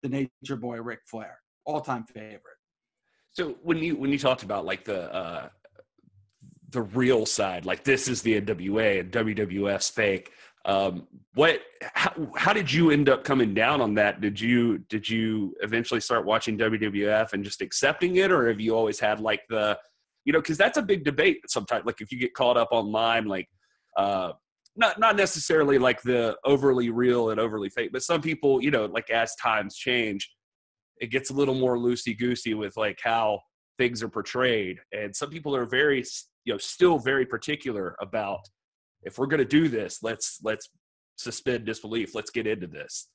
the 0.03 0.09
Nature 0.09 0.55
Boy 0.57 0.81
Ric 0.81 0.99
Flair. 1.05 1.39
All 1.65 1.81
time 1.81 2.05
favorite. 2.05 2.41
So 3.31 3.55
when 3.63 3.77
you 3.77 3.95
when 3.95 4.11
you 4.11 4.17
talked 4.17 4.43
about 4.43 4.65
like 4.65 4.83
the 4.83 5.13
uh 5.13 5.49
the 6.69 6.81
real 6.81 7.25
side, 7.25 7.65
like 7.65 7.83
this 7.83 8.07
is 8.07 8.21
the 8.21 8.41
NWA 8.41 9.01
and 9.01 9.11
WWF's 9.11 9.89
fake. 9.89 10.31
Um, 10.65 11.07
what? 11.33 11.61
How, 11.81 12.13
how 12.35 12.53
did 12.53 12.71
you 12.71 12.91
end 12.91 13.09
up 13.09 13.23
coming 13.23 13.53
down 13.53 13.81
on 13.81 13.95
that? 13.95 14.21
Did 14.21 14.39
you 14.39 14.79
did 14.89 15.09
you 15.09 15.55
eventually 15.61 15.99
start 15.99 16.25
watching 16.25 16.57
WWF 16.57 17.33
and 17.33 17.43
just 17.43 17.61
accepting 17.61 18.17
it, 18.17 18.31
or 18.31 18.47
have 18.47 18.59
you 18.59 18.75
always 18.75 18.99
had 18.99 19.19
like 19.19 19.41
the, 19.49 19.77
you 20.25 20.33
know, 20.33 20.39
because 20.39 20.57
that's 20.57 20.77
a 20.77 20.81
big 20.81 21.03
debate 21.03 21.39
sometimes. 21.47 21.85
Like 21.85 22.01
if 22.01 22.11
you 22.11 22.19
get 22.19 22.33
caught 22.33 22.57
up 22.57 22.69
online, 22.71 23.25
like 23.25 23.47
uh, 23.97 24.33
not 24.75 24.99
not 24.99 25.15
necessarily 25.15 25.77
like 25.77 26.01
the 26.01 26.37
overly 26.45 26.89
real 26.89 27.31
and 27.31 27.39
overly 27.39 27.69
fake, 27.69 27.91
but 27.91 28.03
some 28.03 28.21
people, 28.21 28.63
you 28.63 28.71
know, 28.71 28.85
like 28.85 29.09
as 29.09 29.35
times 29.35 29.75
change, 29.75 30.29
it 30.99 31.07
gets 31.07 31.29
a 31.29 31.33
little 31.33 31.55
more 31.55 31.77
loosey 31.77 32.17
goosey 32.17 32.53
with 32.53 32.77
like 32.77 32.99
how 33.03 33.39
things 33.77 34.03
are 34.03 34.09
portrayed, 34.09 34.77
and 34.91 35.15
some 35.15 35.29
people 35.29 35.55
are 35.55 35.65
very, 35.65 36.03
you 36.45 36.53
know, 36.53 36.57
still 36.57 36.99
very 36.99 37.25
particular 37.25 37.95
about 38.01 38.41
if 39.03 39.17
we're 39.17 39.27
going 39.27 39.39
to 39.39 39.45
do 39.45 39.67
this, 39.67 39.99
let's 40.03 40.39
let's 40.43 40.69
suspend 41.17 41.65
disbelief. 41.65 42.15
Let's 42.15 42.31
get 42.31 42.47
into 42.47 42.67
this. 42.67 43.09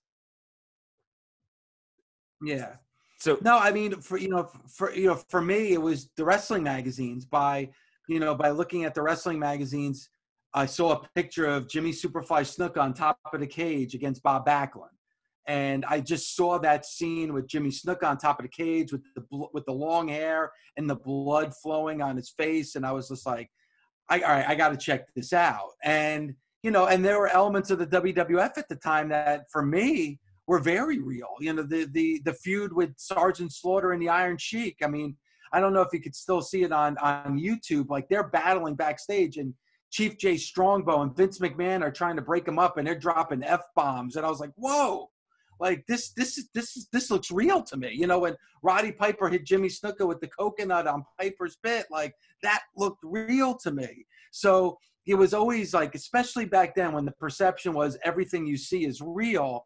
Yeah. 2.42 2.74
So 3.18 3.38
no, 3.40 3.58
I 3.58 3.72
mean, 3.72 4.00
for 4.00 4.18
you 4.18 4.28
know, 4.28 4.50
for 4.68 4.92
you 4.94 5.06
know, 5.06 5.14
for 5.28 5.40
me, 5.40 5.72
it 5.72 5.80
was 5.80 6.10
the 6.16 6.24
wrestling 6.24 6.62
magazines. 6.62 7.24
By 7.24 7.70
you 8.08 8.20
know, 8.20 8.34
by 8.34 8.50
looking 8.50 8.84
at 8.84 8.94
the 8.94 9.02
wrestling 9.02 9.38
magazines, 9.38 10.10
I 10.54 10.66
saw 10.66 10.92
a 10.92 11.08
picture 11.14 11.46
of 11.46 11.68
Jimmy 11.68 11.92
Superfly 11.92 12.42
Snuka 12.42 12.78
on 12.78 12.94
top 12.94 13.18
of 13.32 13.40
the 13.40 13.46
cage 13.46 13.94
against 13.94 14.22
Bob 14.22 14.46
Backlund, 14.46 14.94
and 15.46 15.84
I 15.86 16.00
just 16.00 16.36
saw 16.36 16.58
that 16.58 16.84
scene 16.84 17.32
with 17.32 17.46
Jimmy 17.46 17.70
Snuka 17.70 18.04
on 18.04 18.18
top 18.18 18.38
of 18.38 18.44
the 18.44 18.50
cage 18.50 18.92
with 18.92 19.02
the 19.14 19.24
with 19.52 19.64
the 19.64 19.72
long 19.72 20.08
hair 20.08 20.52
and 20.76 20.88
the 20.88 20.96
blood 20.96 21.54
flowing 21.62 22.02
on 22.02 22.16
his 22.16 22.30
face, 22.30 22.74
and 22.76 22.84
I 22.84 22.92
was 22.92 23.08
just 23.08 23.24
like, 23.24 23.50
I, 24.08 24.20
all 24.20 24.30
right, 24.30 24.48
I 24.48 24.54
got 24.54 24.68
to 24.70 24.76
check 24.76 25.12
this 25.14 25.32
out. 25.32 25.70
And, 25.82 26.34
you 26.62 26.70
know, 26.70 26.86
and 26.86 27.04
there 27.04 27.18
were 27.18 27.28
elements 27.28 27.70
of 27.70 27.78
the 27.78 27.86
WWF 27.86 28.56
at 28.56 28.68
the 28.68 28.76
time 28.76 29.08
that 29.08 29.50
for 29.50 29.64
me 29.64 30.18
were 30.46 30.58
very 30.58 30.98
real. 30.98 31.34
You 31.40 31.52
know, 31.52 31.62
the, 31.62 31.88
the, 31.92 32.20
the 32.24 32.32
feud 32.34 32.72
with 32.72 32.90
Sergeant 32.96 33.52
Slaughter 33.52 33.92
and 33.92 34.00
the 34.00 34.08
Iron 34.08 34.38
Sheik. 34.38 34.76
I 34.82 34.86
mean, 34.86 35.16
I 35.52 35.60
don't 35.60 35.72
know 35.72 35.82
if 35.82 35.92
you 35.92 36.00
could 36.00 36.14
still 36.14 36.40
see 36.40 36.62
it 36.62 36.72
on, 36.72 36.96
on 36.98 37.38
YouTube. 37.38 37.88
Like 37.88 38.08
they're 38.08 38.28
battling 38.28 38.74
backstage 38.74 39.36
and 39.36 39.54
Chief 39.90 40.18
Jay 40.18 40.36
Strongbow 40.36 41.02
and 41.02 41.16
Vince 41.16 41.38
McMahon 41.38 41.82
are 41.82 41.92
trying 41.92 42.16
to 42.16 42.22
break 42.22 42.44
them 42.44 42.58
up 42.58 42.76
and 42.76 42.86
they're 42.86 42.98
dropping 42.98 43.42
F 43.44 43.62
bombs. 43.74 44.16
And 44.16 44.26
I 44.26 44.28
was 44.28 44.40
like, 44.40 44.52
whoa, 44.56 45.10
like 45.60 45.84
this, 45.86 46.12
this 46.12 46.38
is, 46.38 46.48
this 46.54 46.76
is, 46.76 46.88
this 46.92 47.10
looks 47.10 47.30
real 47.30 47.62
to 47.62 47.76
me. 47.76 47.90
You 47.92 48.06
know, 48.06 48.18
when 48.18 48.36
Roddy 48.62 48.92
Piper 48.92 49.28
hit 49.28 49.44
Jimmy 49.46 49.68
Snuka 49.68 50.06
with 50.06 50.20
the 50.20 50.28
coconut 50.28 50.86
on 50.86 51.04
Piper's 51.18 51.56
pit, 51.62 51.86
like 51.90 52.14
that 52.42 52.62
looked 52.76 53.00
real 53.02 53.56
to 53.58 53.70
me. 53.70 54.04
So 54.32 54.78
it 55.06 55.14
was 55.14 55.32
always 55.32 55.72
like, 55.72 55.94
especially 55.94 56.44
back 56.44 56.74
then 56.74 56.92
when 56.92 57.04
the 57.04 57.12
perception 57.12 57.72
was 57.72 57.96
everything 58.04 58.46
you 58.46 58.56
see 58.56 58.84
is 58.84 59.00
real. 59.00 59.64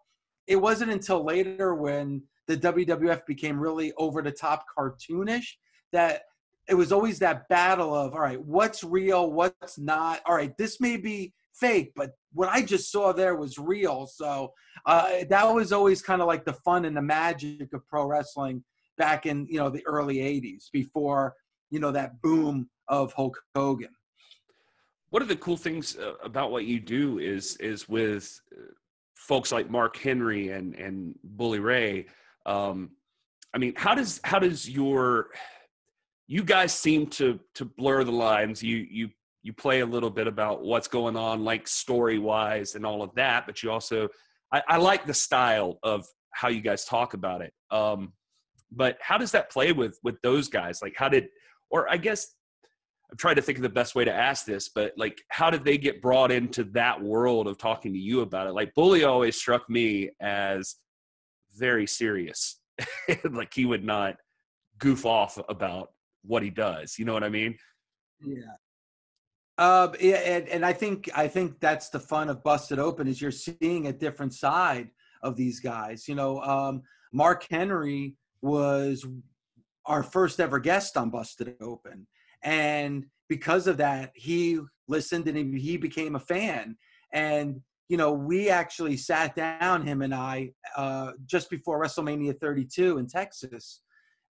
It 0.50 0.60
wasn't 0.60 0.90
until 0.90 1.24
later 1.24 1.76
when 1.76 2.24
the 2.48 2.56
WWF 2.56 3.24
became 3.24 3.58
really 3.58 3.92
over 3.96 4.20
the 4.20 4.32
top 4.32 4.64
cartoonish 4.76 5.46
that 5.92 6.22
it 6.68 6.74
was 6.74 6.90
always 6.90 7.20
that 7.20 7.48
battle 7.48 7.94
of, 7.94 8.14
all 8.14 8.20
right, 8.20 8.44
what's 8.44 8.82
real, 8.82 9.30
what's 9.30 9.78
not. 9.78 10.20
All 10.26 10.34
right, 10.34 10.52
this 10.58 10.80
may 10.80 10.96
be 10.96 11.32
fake, 11.54 11.92
but 11.94 12.10
what 12.32 12.48
I 12.48 12.62
just 12.62 12.90
saw 12.90 13.12
there 13.12 13.36
was 13.36 13.58
real. 13.58 14.08
So 14.08 14.52
uh, 14.86 15.18
that 15.28 15.44
was 15.44 15.70
always 15.70 16.02
kind 16.02 16.20
of 16.20 16.26
like 16.26 16.44
the 16.44 16.54
fun 16.54 16.84
and 16.84 16.96
the 16.96 17.02
magic 17.02 17.72
of 17.72 17.86
pro 17.86 18.06
wrestling 18.06 18.64
back 18.98 19.26
in 19.26 19.46
you 19.48 19.58
know 19.58 19.70
the 19.70 19.86
early 19.86 20.16
'80s 20.16 20.64
before 20.72 21.34
you 21.70 21.78
know 21.78 21.92
that 21.92 22.20
boom 22.22 22.68
of 22.88 23.12
Hulk 23.12 23.40
Hogan. 23.54 23.94
One 25.10 25.22
of 25.22 25.28
the 25.28 25.36
cool 25.36 25.56
things 25.56 25.96
uh, 25.96 26.14
about 26.24 26.50
what 26.50 26.64
you 26.64 26.80
do 26.80 27.20
is 27.20 27.56
is 27.58 27.88
with 27.88 28.40
uh, 28.56 28.72
folks 29.28 29.52
like 29.52 29.70
Mark 29.70 29.96
Henry 29.96 30.50
and 30.50 30.74
and 30.74 31.14
Bully 31.22 31.60
Ray. 31.60 32.06
Um, 32.46 32.90
I 33.54 33.58
mean, 33.58 33.74
how 33.76 33.94
does 33.94 34.20
how 34.24 34.38
does 34.38 34.68
your 34.68 35.28
you 36.30 36.44
guys 36.44 36.72
seem 36.72 37.08
to 37.08 37.40
to 37.56 37.64
blur 37.64 38.04
the 38.04 38.12
lines. 38.12 38.62
You 38.62 38.86
you 38.88 39.10
you 39.42 39.52
play 39.52 39.80
a 39.80 39.86
little 39.86 40.10
bit 40.10 40.28
about 40.28 40.62
what's 40.62 40.86
going 40.86 41.16
on, 41.16 41.44
like 41.44 41.66
story 41.66 42.18
wise 42.18 42.76
and 42.76 42.86
all 42.86 43.02
of 43.02 43.14
that, 43.16 43.46
but 43.46 43.62
you 43.62 43.70
also 43.70 44.08
I, 44.52 44.62
I, 44.68 44.76
like 44.76 45.06
the 45.06 45.14
style 45.14 45.78
of 45.82 46.04
how 46.32 46.48
you 46.48 46.60
guys 46.60 46.84
talk 46.84 47.14
about 47.14 47.40
it. 47.40 47.52
Um, 47.70 48.12
but 48.70 48.98
how 49.00 49.18
does 49.18 49.32
that 49.32 49.50
play 49.50 49.72
with 49.72 49.98
with 50.04 50.16
those 50.22 50.48
guys? 50.48 50.80
Like, 50.82 50.94
how 50.96 51.08
did, 51.08 51.28
or 51.70 51.90
I 51.90 51.96
guess 51.96 52.34
I'm 53.10 53.16
trying 53.16 53.36
to 53.36 53.42
think 53.42 53.58
of 53.58 53.62
the 53.62 53.68
best 53.68 53.94
way 53.94 54.04
to 54.04 54.12
ask 54.12 54.44
this, 54.44 54.68
but 54.68 54.92
like, 54.96 55.20
how 55.28 55.50
did 55.50 55.64
they 55.64 55.78
get 55.78 56.00
brought 56.00 56.30
into 56.30 56.64
that 56.64 57.00
world 57.00 57.48
of 57.48 57.58
talking 57.58 57.92
to 57.92 57.98
you 57.98 58.20
about 58.20 58.46
it? 58.46 58.52
Like, 58.52 58.74
Bully 58.74 59.04
always 59.04 59.36
struck 59.36 59.68
me 59.68 60.10
as 60.20 60.76
very 61.56 61.86
serious. 61.86 62.60
like, 63.30 63.52
he 63.52 63.64
would 63.64 63.84
not 63.84 64.16
goof 64.78 65.04
off 65.04 65.38
about 65.48 65.90
what 66.22 66.42
he 66.42 66.50
does. 66.50 66.98
You 66.98 67.04
know 67.04 67.12
what 67.12 67.24
I 67.24 67.28
mean? 67.28 67.56
Yeah. 68.24 68.54
Uh, 69.58 69.92
and, 70.00 70.48
and 70.48 70.64
I 70.64 70.72
think 70.72 71.10
I 71.14 71.28
think 71.28 71.60
that's 71.60 71.90
the 71.90 72.00
fun 72.00 72.30
of 72.30 72.42
Busted 72.42 72.78
Open 72.78 73.06
is 73.06 73.20
you're 73.20 73.30
seeing 73.30 73.88
a 73.88 73.92
different 73.92 74.32
side 74.32 74.88
of 75.22 75.36
these 75.36 75.60
guys. 75.60 76.08
You 76.08 76.14
know, 76.14 76.40
um, 76.40 76.82
Mark 77.12 77.46
Henry 77.50 78.14
was 78.40 79.06
our 79.84 80.02
first 80.02 80.40
ever 80.40 80.58
guest 80.58 80.96
on 80.96 81.10
Busted 81.10 81.56
Open, 81.60 82.06
and 82.42 83.06
because 83.28 83.66
of 83.66 83.76
that, 83.78 84.12
he 84.14 84.60
listened 84.88 85.28
and 85.28 85.56
he 85.56 85.76
became 85.76 86.16
a 86.16 86.20
fan. 86.20 86.76
And 87.12 87.60
you 87.88 87.96
know, 87.96 88.12
we 88.12 88.50
actually 88.50 88.96
sat 88.96 89.34
down, 89.34 89.84
him 89.84 90.02
and 90.02 90.14
I, 90.14 90.52
uh, 90.76 91.12
just 91.26 91.50
before 91.50 91.82
WrestleMania 91.82 92.38
32 92.38 92.98
in 92.98 93.06
Texas. 93.08 93.80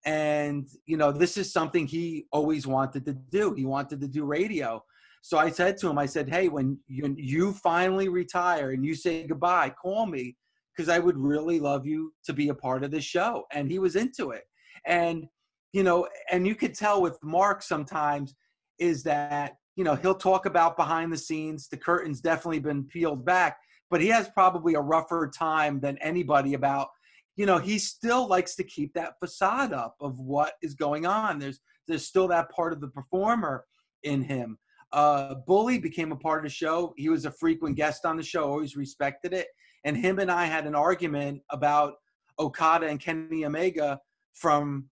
And 0.06 0.66
you 0.86 0.96
know, 0.96 1.12
this 1.12 1.36
is 1.36 1.52
something 1.52 1.86
he 1.86 2.26
always 2.32 2.66
wanted 2.66 3.04
to 3.04 3.12
do. 3.12 3.52
He 3.54 3.66
wanted 3.66 4.00
to 4.00 4.08
do 4.08 4.24
radio 4.24 4.82
so 5.22 5.38
I 5.38 5.50
said 5.50 5.76
to 5.78 5.88
him, 5.88 5.98
I 5.98 6.06
said, 6.06 6.28
hey, 6.28 6.48
when 6.48 6.78
you, 6.88 7.14
you 7.16 7.52
finally 7.52 8.08
retire 8.08 8.70
and 8.70 8.84
you 8.84 8.94
say 8.94 9.26
goodbye, 9.26 9.70
call 9.70 10.06
me 10.06 10.36
because 10.74 10.88
I 10.88 10.98
would 10.98 11.18
really 11.18 11.60
love 11.60 11.86
you 11.86 12.12
to 12.24 12.32
be 12.32 12.48
a 12.48 12.54
part 12.54 12.84
of 12.84 12.90
this 12.90 13.04
show. 13.04 13.44
And 13.52 13.70
he 13.70 13.78
was 13.78 13.96
into 13.96 14.30
it. 14.30 14.44
And, 14.86 15.26
you 15.72 15.82
know, 15.82 16.08
and 16.30 16.46
you 16.46 16.54
could 16.54 16.74
tell 16.74 17.00
with 17.00 17.18
Mark 17.22 17.62
sometimes 17.62 18.34
is 18.78 19.02
that, 19.04 19.56
you 19.76 19.84
know, 19.84 19.94
he'll 19.94 20.14
talk 20.14 20.46
about 20.46 20.76
behind 20.76 21.12
the 21.12 21.18
scenes. 21.18 21.68
The 21.68 21.76
curtain's 21.76 22.20
definitely 22.20 22.60
been 22.60 22.84
peeled 22.84 23.24
back, 23.24 23.58
but 23.90 24.00
he 24.00 24.08
has 24.08 24.28
probably 24.30 24.74
a 24.74 24.80
rougher 24.80 25.30
time 25.32 25.80
than 25.80 25.96
anybody 25.98 26.54
about, 26.54 26.88
you 27.36 27.46
know, 27.46 27.58
he 27.58 27.78
still 27.78 28.26
likes 28.26 28.54
to 28.56 28.64
keep 28.64 28.92
that 28.94 29.18
facade 29.20 29.72
up 29.72 29.96
of 30.00 30.18
what 30.18 30.54
is 30.62 30.74
going 30.74 31.06
on. 31.06 31.38
There's, 31.38 31.60
there's 31.86 32.06
still 32.06 32.28
that 32.28 32.50
part 32.50 32.72
of 32.72 32.80
the 32.80 32.88
performer 32.88 33.64
in 34.02 34.22
him. 34.22 34.58
Uh, 34.92 35.36
Bully 35.46 35.78
became 35.78 36.10
a 36.10 36.16
part 36.16 36.38
of 36.38 36.44
the 36.44 36.54
show. 36.54 36.92
He 36.96 37.08
was 37.08 37.24
a 37.24 37.30
frequent 37.30 37.76
guest 37.76 38.04
on 38.04 38.16
the 38.16 38.22
show, 38.24 38.44
always 38.44 38.76
respected 38.76 39.32
it. 39.32 39.46
And 39.84 39.96
him 39.96 40.18
and 40.18 40.30
I 40.30 40.46
had 40.46 40.66
an 40.66 40.74
argument 40.74 41.42
about 41.50 41.94
Okada 42.38 42.88
and 42.88 42.98
Kenny 42.98 43.44
Omega 43.44 44.00
from 44.34 44.86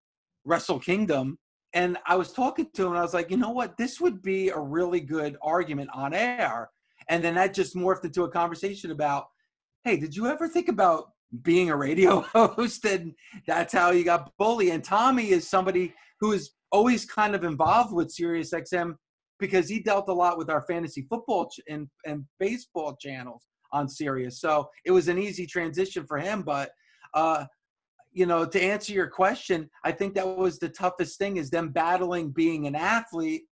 Wrestle 0.48 0.80
Kingdom. 0.80 1.38
And 1.74 1.98
I 2.06 2.16
was 2.16 2.32
talking 2.32 2.68
to 2.74 2.86
him 2.86 2.92
and 2.92 2.98
I 2.98 3.02
was 3.02 3.14
like, 3.14 3.30
you 3.30 3.36
know 3.36 3.50
what? 3.50 3.76
This 3.76 4.00
would 4.00 4.22
be 4.22 4.48
a 4.48 4.58
really 4.58 5.00
good 5.00 5.36
argument 5.42 5.90
on 5.92 6.14
air. 6.14 6.70
And 7.10 7.22
then 7.22 7.34
that 7.34 7.54
just 7.54 7.76
morphed 7.76 8.04
into 8.04 8.24
a 8.24 8.30
conversation 8.30 8.90
about, 8.90 9.26
hey, 9.84 9.96
did 9.98 10.16
you 10.16 10.26
ever 10.26 10.48
think 10.48 10.68
about 10.68 11.10
being 11.42 11.70
a 11.70 11.76
radio 11.76 12.20
host? 12.34 12.84
And 12.86 13.12
that's 13.46 13.72
how 13.72 13.90
you 13.90 14.02
got 14.02 14.32
Bully. 14.38 14.70
And 14.70 14.82
Tommy 14.82 15.30
is 15.30 15.48
somebody 15.48 15.94
who 16.20 16.32
is 16.32 16.50
always 16.72 17.04
kind 17.04 17.34
of 17.34 17.44
involved 17.44 17.92
with 17.92 18.10
Sirius 18.10 18.52
XM 18.52 18.94
because 19.38 19.68
he 19.68 19.80
dealt 19.80 20.08
a 20.08 20.12
lot 20.12 20.38
with 20.38 20.50
our 20.50 20.62
fantasy 20.62 21.06
football 21.08 21.48
ch- 21.48 21.60
and, 21.68 21.86
and 22.06 22.24
baseball 22.40 22.96
channels 23.00 23.46
on 23.72 23.88
Sirius. 23.88 24.40
So 24.40 24.68
it 24.84 24.90
was 24.90 25.08
an 25.08 25.18
easy 25.18 25.46
transition 25.46 26.06
for 26.06 26.18
him. 26.18 26.42
But, 26.42 26.70
uh, 27.14 27.44
you 28.18 28.26
know, 28.26 28.44
to 28.44 28.60
answer 28.60 28.92
your 28.92 29.06
question, 29.06 29.70
I 29.84 29.92
think 29.92 30.14
that 30.14 30.26
was 30.26 30.58
the 30.58 30.68
toughest 30.68 31.18
thing 31.18 31.36
is 31.36 31.50
them 31.50 31.68
battling 31.68 32.30
being 32.30 32.66
an 32.66 32.74
athlete 32.74 33.42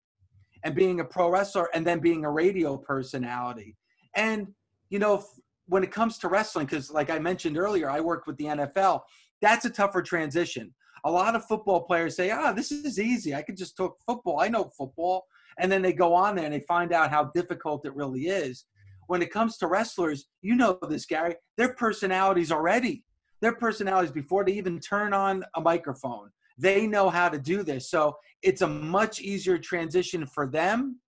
and 0.64 0.74
being 0.74 0.98
a 0.98 1.04
pro 1.04 1.30
wrestler 1.30 1.68
and 1.72 1.86
then 1.86 2.00
being 2.00 2.24
a 2.24 2.30
radio 2.32 2.76
personality. 2.76 3.76
And, 4.16 4.48
you 4.90 4.98
know, 4.98 5.24
when 5.66 5.84
it 5.84 5.92
comes 5.92 6.18
to 6.18 6.28
wrestling, 6.28 6.66
because 6.66 6.90
like 6.90 7.10
I 7.10 7.20
mentioned 7.20 7.56
earlier, 7.56 7.88
I 7.88 8.00
worked 8.00 8.26
with 8.26 8.36
the 8.38 8.46
NFL, 8.46 9.02
that's 9.40 9.64
a 9.66 9.70
tougher 9.70 10.02
transition. 10.02 10.74
a 11.04 11.10
lot 11.10 11.36
of 11.36 11.44
football 11.44 11.82
players 11.82 12.16
say, 12.16 12.32
"Ah, 12.32 12.52
this 12.52 12.72
is 12.72 12.98
easy. 12.98 13.32
I 13.32 13.42
could 13.42 13.56
just 13.56 13.76
talk 13.76 13.96
football. 14.04 14.40
I 14.40 14.48
know 14.48 14.72
football." 14.76 15.26
And 15.60 15.70
then 15.70 15.80
they 15.80 15.92
go 15.92 16.12
on 16.12 16.34
there 16.34 16.46
and 16.46 16.54
they 16.54 16.64
find 16.66 16.92
out 16.92 17.10
how 17.10 17.30
difficult 17.32 17.86
it 17.86 17.94
really 17.94 18.26
is. 18.26 18.64
When 19.06 19.22
it 19.22 19.30
comes 19.30 19.56
to 19.58 19.68
wrestlers, 19.68 20.26
you 20.42 20.56
know 20.56 20.76
this, 20.88 21.06
Gary. 21.06 21.36
Their 21.56 21.74
personalities 21.74 22.50
already. 22.50 23.04
Their 23.40 23.54
personalities 23.54 24.12
before 24.12 24.44
they 24.44 24.52
even 24.52 24.80
turn 24.80 25.12
on 25.12 25.44
a 25.54 25.60
microphone. 25.60 26.30
They 26.58 26.86
know 26.86 27.10
how 27.10 27.28
to 27.28 27.38
do 27.38 27.62
this. 27.62 27.90
So 27.90 28.16
it's 28.42 28.62
a 28.62 28.66
much 28.66 29.20
easier 29.20 29.58
transition 29.58 30.26
for 30.26 30.46
them 30.46 31.00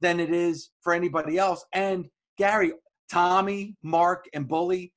than 0.00 0.20
it 0.20 0.30
is 0.30 0.70
for 0.80 0.94
anybody 0.94 1.38
else. 1.38 1.64
And 1.72 2.06
Gary, 2.38 2.72
Tommy, 3.10 3.76
Mark, 3.82 4.26
and 4.32 4.48
Bully, 4.48 4.92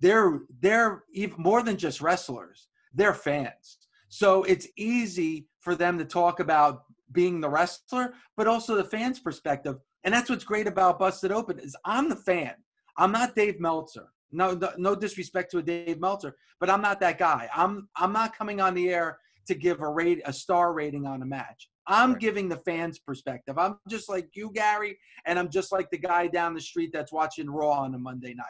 they're 0.00 0.40
they're 0.60 1.04
even 1.12 1.42
more 1.42 1.62
than 1.62 1.76
just 1.76 2.00
wrestlers. 2.00 2.68
They're 2.94 3.14
fans. 3.14 3.78
So 4.08 4.44
it's 4.44 4.68
easy 4.76 5.48
for 5.60 5.74
them 5.74 5.98
to 5.98 6.04
talk 6.04 6.40
about 6.40 6.84
being 7.12 7.40
the 7.40 7.48
wrestler, 7.48 8.14
but 8.36 8.46
also 8.46 8.74
the 8.74 8.84
fans' 8.84 9.18
perspective. 9.18 9.76
And 10.04 10.14
that's 10.14 10.30
what's 10.30 10.44
great 10.44 10.66
about 10.66 10.98
Busted 10.98 11.32
Open 11.32 11.58
is 11.58 11.76
I'm 11.84 12.08
the 12.08 12.16
fan. 12.16 12.54
I'm 12.96 13.12
not 13.12 13.34
Dave 13.34 13.60
Meltzer. 13.60 14.08
No, 14.30 14.58
no 14.76 14.94
disrespect 14.94 15.50
to 15.52 15.58
a 15.58 15.62
Dave 15.62 16.00
Meltzer, 16.00 16.36
but 16.60 16.68
I'm 16.68 16.82
not 16.82 17.00
that 17.00 17.18
guy. 17.18 17.48
I'm 17.54 17.88
I'm 17.96 18.12
not 18.12 18.36
coming 18.36 18.60
on 18.60 18.74
the 18.74 18.90
air 18.90 19.18
to 19.46 19.54
give 19.54 19.80
a 19.80 19.88
rate 19.88 20.20
a 20.26 20.32
star 20.32 20.72
rating 20.72 21.06
on 21.06 21.22
a 21.22 21.26
match. 21.26 21.68
I'm 21.86 22.12
right. 22.12 22.20
giving 22.20 22.48
the 22.48 22.58
fans 22.58 22.98
perspective. 22.98 23.58
I'm 23.58 23.78
just 23.88 24.08
like 24.08 24.28
you, 24.34 24.52
Gary, 24.52 24.98
and 25.24 25.38
I'm 25.38 25.48
just 25.48 25.72
like 25.72 25.90
the 25.90 25.98
guy 25.98 26.26
down 26.26 26.54
the 26.54 26.60
street 26.60 26.90
that's 26.92 27.12
watching 27.12 27.48
Raw 27.48 27.80
on 27.80 27.94
a 27.94 27.98
Monday 27.98 28.34
night. 28.34 28.46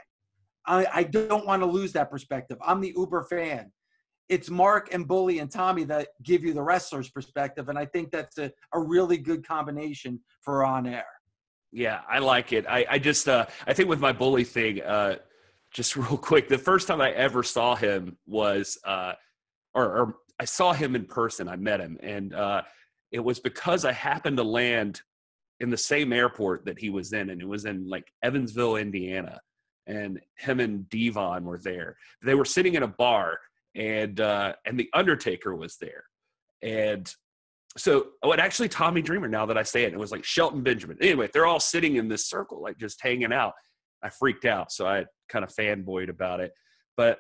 I, 0.67 0.87
I 0.93 1.03
don't 1.05 1.47
want 1.47 1.63
to 1.63 1.67
lose 1.67 1.93
that 1.93 2.11
perspective. 2.11 2.59
I'm 2.61 2.81
the 2.81 2.93
Uber 2.97 3.23
fan. 3.23 3.73
It's 4.29 4.51
Mark 4.51 4.93
and 4.93 5.09
Bully 5.09 5.39
and 5.39 5.51
Tommy 5.51 5.85
that 5.85 6.09
give 6.23 6.43
you 6.45 6.53
the 6.53 6.63
wrestler's 6.63 7.09
perspective, 7.09 7.69
and 7.71 7.79
I 7.79 7.87
think 7.87 8.11
that's 8.11 8.37
a, 8.37 8.53
a 8.75 8.81
really 8.81 9.17
good 9.17 9.47
combination 9.47 10.21
for 10.43 10.65
on 10.65 10.87
air. 10.87 11.07
Yeah, 11.73 12.01
I 12.09 12.19
like 12.19 12.53
it. 12.53 12.67
I, 12.69 12.85
I 12.91 12.99
just 12.99 13.29
uh, 13.29 13.47
I 13.67 13.73
think 13.73 13.89
with 13.89 14.01
my 14.01 14.13
bully 14.13 14.45
thing, 14.45 14.83
uh, 14.83 15.17
just 15.73 15.97
real 15.97 16.17
quick, 16.17 16.49
the 16.49 16.59
first 16.59 16.89
time 16.89 17.01
I 17.01 17.11
ever 17.13 17.43
saw 17.43 17.75
him 17.75 18.17
was 18.27 18.79
uh, 18.85 19.13
or, 19.75 19.85
or 19.85 20.15
I 20.41 20.45
saw 20.45 20.73
him 20.73 20.95
in 20.95 21.05
person. 21.05 21.49
I 21.49 21.57
met 21.57 21.81
him, 21.81 21.99
and 22.03 22.35
uh, 22.35 22.63
it 23.13 23.21
was 23.21 23.41
because 23.41 23.85
I 23.85 23.93
happened 23.93 24.37
to 24.39 24.45
land 24.45 25.03
in 25.61 25.71
the 25.71 25.77
same 25.77 26.13
airport 26.13 26.65
that 26.67 26.79
he 26.79 26.91
was 26.91 27.13
in, 27.13 27.31
and 27.31 27.41
it 27.41 27.49
was 27.49 27.65
in 27.65 27.89
like 27.89 28.13
Evansville, 28.23 28.77
Indiana. 28.77 29.41
And 29.87 30.21
him 30.37 30.61
and 30.61 30.87
Devon 30.91 31.45
were 31.45 31.59
there. 31.59 31.97
They 32.23 32.35
were 32.35 32.45
sitting 32.45 32.75
in 32.75 32.83
a 32.83 32.89
bar, 32.89 33.39
and 33.75 34.21
uh, 34.21 34.53
and 34.67 34.79
the 34.79 34.91
Undertaker 34.93 35.55
was 35.55 35.79
there, 35.79 36.05
and 36.63 37.11
so 37.79 38.09
oh, 38.23 38.33
and 38.33 38.41
actually 38.41 38.69
Tommy 38.69 39.01
Dreamer. 39.01 39.29
Now 39.29 39.47
that 39.47 39.57
I 39.57 39.63
say 39.63 39.85
it, 39.85 39.95
it 39.95 39.99
was 39.99 40.13
like 40.13 40.25
Shelton 40.25 40.63
Benjamin. 40.63 40.99
Anyway, 41.01 41.31
they're 41.33 41.47
all 41.47 41.61
sitting 41.61 41.97
in 41.97 42.07
this 42.07 42.27
circle, 42.27 42.61
like 42.61 42.77
just 42.77 43.01
hanging 43.03 43.33
out. 43.33 43.55
I 44.03 44.11
freaked 44.11 44.45
out, 44.45 44.73
so 44.73 44.87
I 44.87 45.05
kind 45.29 45.45
of 45.45 45.55
fanboyed 45.55 46.09
about 46.09 46.41
it. 46.41 46.53
But 46.97 47.19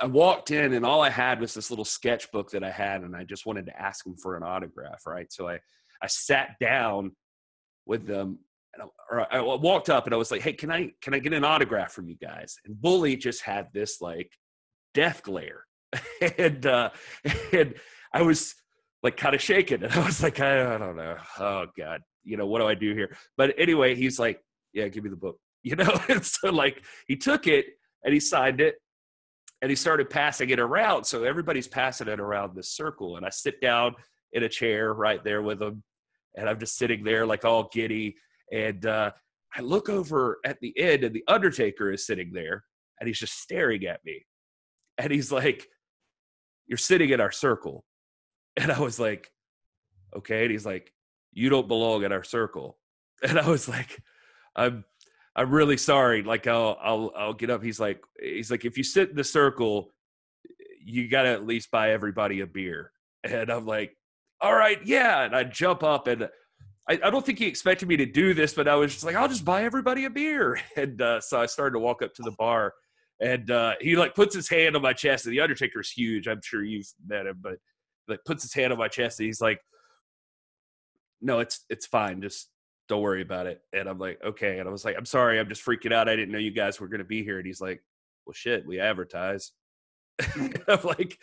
I 0.00 0.06
walked 0.06 0.50
in 0.50 0.72
and 0.74 0.84
all 0.84 1.02
I 1.02 1.10
had 1.10 1.40
was 1.40 1.54
this 1.54 1.70
little 1.70 1.84
sketchbook 1.84 2.50
that 2.50 2.64
I 2.64 2.70
had, 2.70 3.02
and 3.02 3.14
I 3.14 3.24
just 3.24 3.46
wanted 3.46 3.66
to 3.66 3.80
ask 3.80 4.06
him 4.06 4.16
for 4.16 4.36
an 4.36 4.42
autograph, 4.42 5.06
right? 5.06 5.32
So 5.32 5.48
I, 5.48 5.58
I 6.02 6.06
sat 6.06 6.56
down 6.60 7.12
with 7.86 8.06
them, 8.06 8.38
and 8.74 8.82
I, 8.82 8.86
or 9.10 9.34
I 9.34 9.40
walked 9.40 9.90
up 9.90 10.06
and 10.06 10.14
I 10.14 10.18
was 10.18 10.30
like, 10.30 10.40
"Hey, 10.40 10.52
can 10.52 10.70
I 10.70 10.90
can 11.00 11.14
I 11.14 11.18
get 11.18 11.32
an 11.32 11.44
autograph 11.44 11.92
from 11.92 12.08
you 12.08 12.16
guys?" 12.16 12.56
And 12.64 12.80
Bully 12.80 13.16
just 13.16 13.42
had 13.42 13.68
this 13.72 14.00
like 14.00 14.30
death 14.94 15.22
glare, 15.22 15.64
and 16.38 16.66
uh, 16.66 16.90
and 17.52 17.74
I 18.12 18.22
was 18.22 18.54
like 19.02 19.16
kind 19.16 19.34
of 19.34 19.42
shaken 19.42 19.84
and 19.84 19.92
I 19.92 20.04
was 20.04 20.22
like, 20.22 20.40
I, 20.40 20.74
I 20.74 20.78
don't 20.78 20.96
know, 20.96 21.16
oh 21.38 21.66
god, 21.78 22.00
you 22.24 22.36
know 22.36 22.46
what 22.46 22.60
do 22.60 22.66
I 22.66 22.74
do 22.74 22.94
here? 22.94 23.16
But 23.36 23.54
anyway, 23.58 23.94
he's 23.94 24.18
like, 24.18 24.40
"Yeah, 24.72 24.88
give 24.88 25.04
me 25.04 25.10
the 25.10 25.16
book," 25.16 25.38
you 25.68 25.76
know, 25.76 25.98
and 26.08 26.24
so 26.24 26.50
like 26.50 26.84
he 27.08 27.16
took 27.16 27.46
it 27.46 27.66
and 28.04 28.12
he 28.12 28.20
signed 28.20 28.60
it 28.60 28.76
and 29.62 29.70
he 29.70 29.76
started 29.76 30.10
passing 30.10 30.50
it 30.50 30.60
around. 30.60 31.04
So 31.04 31.24
everybody's 31.24 31.66
passing 31.66 32.08
it 32.08 32.20
around 32.20 32.54
this 32.54 32.70
circle. 32.70 33.16
And 33.16 33.24
I 33.24 33.30
sit 33.30 33.62
down 33.62 33.94
in 34.34 34.42
a 34.42 34.48
chair 34.48 34.92
right 34.92 35.24
there 35.24 35.40
with 35.40 35.62
him. 35.62 35.82
And 36.36 36.50
I'm 36.50 36.60
just 36.60 36.76
sitting 36.76 37.02
there 37.02 37.24
like 37.24 37.46
all 37.46 37.70
giddy. 37.72 38.16
And 38.52 38.84
uh, 38.84 39.12
I 39.56 39.62
look 39.62 39.88
over 39.88 40.38
at 40.44 40.60
the 40.60 40.78
end, 40.78 41.02
and 41.02 41.14
the 41.14 41.24
Undertaker 41.28 41.90
is 41.92 42.06
sitting 42.06 42.30
there 42.32 42.64
and 43.00 43.06
he's 43.08 43.18
just 43.18 43.40
staring 43.40 43.86
at 43.86 44.04
me. 44.04 44.26
And 44.98 45.10
he's 45.10 45.32
like, 45.32 45.66
You're 46.66 46.76
sitting 46.76 47.10
in 47.10 47.20
our 47.20 47.32
circle. 47.32 47.84
And 48.56 48.70
I 48.70 48.80
was 48.80 49.00
like, 49.00 49.32
Okay. 50.16 50.42
And 50.42 50.50
he's 50.52 50.66
like, 50.66 50.92
You 51.32 51.48
don't 51.48 51.68
belong 51.68 52.04
in 52.04 52.12
our 52.12 52.22
circle. 52.22 52.78
And 53.26 53.38
I 53.38 53.48
was 53.48 53.66
like, 53.66 53.98
I'm 54.56 54.84
I'm 55.36 55.50
really 55.50 55.76
sorry. 55.76 56.22
Like 56.22 56.46
I'll 56.46 56.78
I'll 56.80 57.12
I'll 57.16 57.32
get 57.32 57.50
up. 57.50 57.62
He's 57.62 57.80
like 57.80 58.02
he's 58.20 58.50
like 58.50 58.64
if 58.64 58.76
you 58.76 58.84
sit 58.84 59.10
in 59.10 59.16
the 59.16 59.24
circle, 59.24 59.90
you 60.84 61.08
got 61.08 61.22
to 61.22 61.30
at 61.30 61.46
least 61.46 61.70
buy 61.70 61.92
everybody 61.92 62.40
a 62.40 62.46
beer. 62.46 62.90
And 63.26 63.48
I'm 63.48 63.64
like, 63.64 63.96
all 64.42 64.54
right, 64.54 64.78
yeah. 64.84 65.24
And 65.24 65.34
I 65.34 65.44
jump 65.44 65.82
up 65.82 66.08
and 66.08 66.28
I, 66.88 67.00
I 67.02 67.10
don't 67.10 67.24
think 67.24 67.38
he 67.38 67.46
expected 67.46 67.88
me 67.88 67.96
to 67.96 68.06
do 68.06 68.34
this, 68.34 68.52
but 68.52 68.68
I 68.68 68.74
was 68.74 68.92
just 68.92 69.04
like, 69.04 69.16
I'll 69.16 69.28
just 69.28 69.44
buy 69.44 69.64
everybody 69.64 70.04
a 70.04 70.10
beer. 70.10 70.60
And 70.76 71.00
uh, 71.00 71.20
so 71.20 71.40
I 71.40 71.46
started 71.46 71.72
to 71.72 71.78
walk 71.78 72.02
up 72.02 72.12
to 72.14 72.22
the 72.22 72.32
bar, 72.32 72.74
and 73.20 73.50
uh, 73.50 73.74
he 73.80 73.96
like 73.96 74.14
puts 74.14 74.34
his 74.34 74.48
hand 74.48 74.76
on 74.76 74.82
my 74.82 74.92
chest. 74.92 75.24
And 75.24 75.32
the 75.32 75.40
Undertaker's 75.40 75.90
huge. 75.90 76.26
I'm 76.26 76.40
sure 76.42 76.62
you've 76.62 76.92
met 77.06 77.26
him, 77.26 77.38
but 77.40 77.54
like 78.08 78.20
puts 78.26 78.42
his 78.42 78.52
hand 78.52 78.72
on 78.72 78.78
my 78.78 78.88
chest. 78.88 79.20
And 79.20 79.26
he's 79.26 79.40
like, 79.40 79.60
"No, 81.22 81.38
it's 81.38 81.64
it's 81.70 81.86
fine. 81.86 82.20
Just 82.20 82.50
don't 82.88 83.02
worry 83.02 83.22
about 83.22 83.46
it. 83.46 83.60
And 83.72 83.88
I'm 83.88 83.98
like, 83.98 84.20
okay. 84.24 84.58
And 84.58 84.68
I 84.68 84.72
was 84.72 84.84
like, 84.84 84.96
I'm 84.98 85.06
sorry, 85.06 85.38
I'm 85.38 85.48
just 85.48 85.64
freaking 85.64 85.92
out. 85.92 86.08
I 86.08 86.16
didn't 86.16 86.32
know 86.32 86.38
you 86.38 86.50
guys 86.50 86.80
were 86.80 86.88
going 86.88 86.98
to 86.98 87.04
be 87.04 87.24
here. 87.24 87.38
And 87.38 87.46
he's 87.46 87.60
like, 87.60 87.82
well, 88.26 88.34
shit, 88.34 88.66
we 88.66 88.80
advertise. 88.80 89.52
I'm 90.68 90.80
like, 90.84 91.18